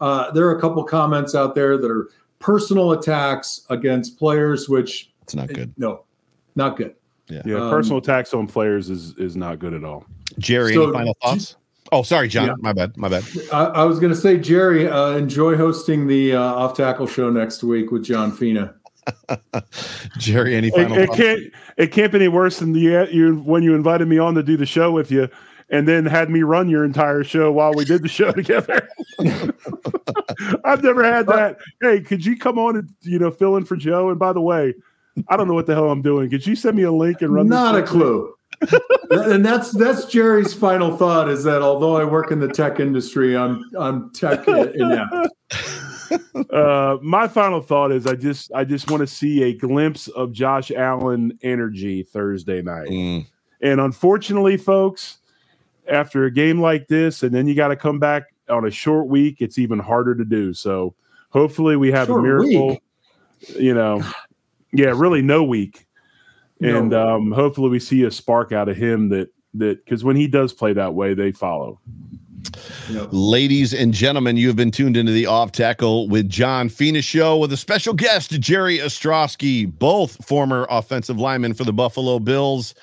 Uh, 0.00 0.30
there 0.32 0.46
are 0.48 0.56
a 0.56 0.60
couple 0.60 0.82
comments 0.84 1.34
out 1.34 1.54
there 1.54 1.78
that 1.78 1.90
are 1.90 2.08
personal 2.40 2.92
attacks 2.92 3.64
against 3.70 4.18
players, 4.18 4.68
which 4.68 5.10
It's 5.22 5.34
not 5.34 5.48
good. 5.48 5.72
No, 5.78 6.02
not 6.56 6.76
good. 6.76 6.94
Yeah, 7.28 7.40
Um, 7.54 7.70
personal 7.70 7.98
attacks 7.98 8.34
on 8.34 8.46
players 8.46 8.90
is 8.90 9.14
is 9.18 9.36
not 9.36 9.58
good 9.60 9.72
at 9.72 9.84
all. 9.84 10.04
Jerry, 10.38 10.74
So, 10.74 10.84
any 10.84 10.92
final 10.92 11.16
thoughts? 11.22 11.56
Oh, 11.92 12.02
sorry, 12.02 12.26
John. 12.28 12.48
Yeah. 12.48 12.54
My 12.58 12.72
bad. 12.72 12.96
My 12.96 13.08
bad. 13.08 13.22
I, 13.52 13.64
I 13.66 13.84
was 13.84 14.00
going 14.00 14.12
to 14.12 14.18
say, 14.18 14.36
Jerry, 14.36 14.88
uh, 14.88 15.10
enjoy 15.10 15.56
hosting 15.56 16.06
the 16.08 16.34
uh, 16.34 16.40
off 16.40 16.76
tackle 16.76 17.06
show 17.06 17.30
next 17.30 17.62
week 17.62 17.92
with 17.92 18.02
John 18.04 18.32
Fina. 18.32 18.74
Jerry, 20.18 20.54
any 20.54 20.68
It, 20.68 20.74
final 20.74 20.98
it 20.98 21.06
thoughts? 21.06 21.18
can't 21.18 21.40
it 21.76 21.92
can't 21.92 22.12
be 22.12 22.18
any 22.18 22.28
worse 22.28 22.58
than 22.58 22.72
the 22.72 23.08
you 23.12 23.36
when 23.44 23.62
you 23.62 23.74
invited 23.74 24.08
me 24.08 24.18
on 24.18 24.34
to 24.34 24.42
do 24.42 24.56
the 24.56 24.66
show 24.66 24.90
with 24.92 25.10
you, 25.10 25.28
and 25.70 25.86
then 25.88 26.06
had 26.06 26.30
me 26.30 26.42
run 26.42 26.68
your 26.68 26.84
entire 26.84 27.24
show 27.24 27.50
while 27.52 27.72
we 27.74 27.84
did 27.84 28.02
the 28.02 28.08
show 28.08 28.32
together. 28.40 28.88
I've 30.64 30.82
never 30.82 31.04
had 31.04 31.26
that. 31.26 31.58
Hey, 31.80 32.00
could 32.00 32.24
you 32.24 32.36
come 32.36 32.58
on 32.58 32.76
and 32.76 32.88
you 33.02 33.18
know 33.18 33.30
fill 33.30 33.56
in 33.56 33.64
for 33.64 33.76
Joe? 33.76 34.10
And 34.10 34.18
by 34.18 34.32
the 34.32 34.40
way, 34.40 34.74
I 35.28 35.36
don't 35.36 35.48
know 35.48 35.54
what 35.54 35.66
the 35.66 35.74
hell 35.74 35.90
I'm 35.90 36.02
doing. 36.02 36.30
Could 36.30 36.46
you 36.46 36.56
send 36.56 36.76
me 36.76 36.82
a 36.84 36.92
link 36.92 37.22
and 37.22 37.32
run? 37.32 37.46
this 37.48 37.54
Not 37.54 37.76
a 37.76 37.82
clue. 37.82 38.34
and 39.10 39.44
that's 39.44 39.72
that's 39.72 40.06
Jerry's 40.06 40.54
final 40.54 40.96
thought 40.96 41.28
is 41.28 41.44
that 41.44 41.60
although 41.60 41.96
I 41.96 42.04
work 42.04 42.30
in 42.30 42.38
the 42.40 42.48
tech 42.48 42.80
industry, 42.80 43.36
I'm 43.36 43.62
I'm 43.78 44.10
tech 44.12 44.46
inept. 44.48 45.12
Uh, 46.50 46.96
my 47.02 47.28
final 47.28 47.60
thought 47.60 47.92
is 47.92 48.06
I 48.06 48.14
just 48.14 48.52
I 48.54 48.64
just 48.64 48.90
want 48.90 49.00
to 49.00 49.06
see 49.06 49.42
a 49.44 49.54
glimpse 49.54 50.08
of 50.08 50.32
Josh 50.32 50.70
Allen 50.70 51.38
energy 51.42 52.02
Thursday 52.02 52.62
night. 52.62 52.88
Mm, 52.88 53.26
And 53.60 53.80
unfortunately, 53.80 54.56
folks, 54.56 55.18
after 55.88 56.24
a 56.24 56.30
game 56.30 56.60
like 56.60 56.88
this, 56.88 57.22
and 57.22 57.34
then 57.34 57.46
you 57.46 57.54
got 57.54 57.68
to 57.68 57.76
come 57.76 57.98
back 57.98 58.24
on 58.48 58.66
a 58.66 58.70
short 58.70 59.06
week, 59.08 59.36
it's 59.40 59.58
even 59.58 59.78
harder 59.78 60.14
to 60.14 60.24
do. 60.24 60.52
So 60.54 60.94
hopefully 61.30 61.76
we 61.76 61.90
have 61.92 62.06
Short 62.06 62.20
a 62.20 62.22
miracle. 62.22 62.68
week? 62.68 62.80
You 63.58 63.74
know, 63.74 64.02
yeah, 64.72 64.92
really 64.94 65.22
no 65.22 65.44
week. 65.44 65.86
No 66.60 66.78
And 66.78 66.94
um, 66.94 67.32
hopefully 67.32 67.68
we 67.68 67.80
see 67.80 68.04
a 68.04 68.10
spark 68.10 68.52
out 68.52 68.68
of 68.68 68.76
him 68.76 69.08
that 69.10 69.28
that 69.54 69.84
because 69.84 70.02
when 70.02 70.16
he 70.16 70.26
does 70.26 70.52
play 70.52 70.72
that 70.72 70.94
way, 70.94 71.14
they 71.14 71.32
follow. 71.32 71.80
Ladies 73.10 73.72
and 73.72 73.92
gentlemen, 73.92 74.36
you 74.36 74.46
have 74.48 74.56
been 74.56 74.70
tuned 74.70 74.96
into 74.96 75.12
the 75.12 75.26
Off 75.26 75.52
Tackle 75.52 76.08
with 76.08 76.28
John 76.28 76.68
Fina 76.68 77.02
show 77.02 77.36
with 77.38 77.52
a 77.52 77.56
special 77.56 77.94
guest, 77.94 78.30
Jerry 78.40 78.78
Ostroski, 78.78 79.70
both 79.78 80.24
former 80.24 80.66
offensive 80.70 81.18
linemen 81.18 81.54
for 81.54 81.64
the 81.64 81.72
Buffalo 81.72 82.18
Bills. 82.18 82.74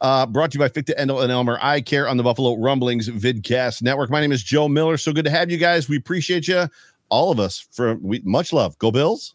Uh, 0.00 0.24
brought 0.24 0.50
to 0.50 0.56
you 0.56 0.60
by 0.60 0.68
Fichte 0.68 0.94
Endl 0.98 1.22
and 1.22 1.30
Elmer 1.30 1.58
Eye 1.60 1.82
Care 1.82 2.08
on 2.08 2.16
the 2.16 2.22
Buffalo 2.22 2.56
Rumblings 2.56 3.08
Vidcast 3.08 3.82
Network. 3.82 4.08
My 4.10 4.20
name 4.20 4.32
is 4.32 4.42
Joe 4.42 4.66
Miller. 4.66 4.96
So 4.96 5.12
good 5.12 5.26
to 5.26 5.30
have 5.30 5.50
you 5.50 5.58
guys. 5.58 5.88
We 5.88 5.96
appreciate 5.96 6.48
you, 6.48 6.68
all 7.10 7.30
of 7.30 7.38
us. 7.38 7.66
For 7.70 7.96
we, 7.96 8.20
much 8.24 8.52
love. 8.52 8.78
Go 8.78 8.90
Bills. 8.90 9.34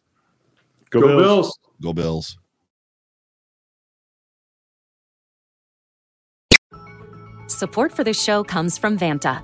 Go, 0.90 1.02
Go 1.02 1.08
Bills. 1.08 1.22
Bills. 1.22 1.60
Go 1.82 1.94
Bills. 1.94 2.38
Support 7.48 7.92
for 7.92 8.04
this 8.04 8.22
show 8.22 8.44
comes 8.44 8.78
from 8.78 8.98
Vanta. 8.98 9.44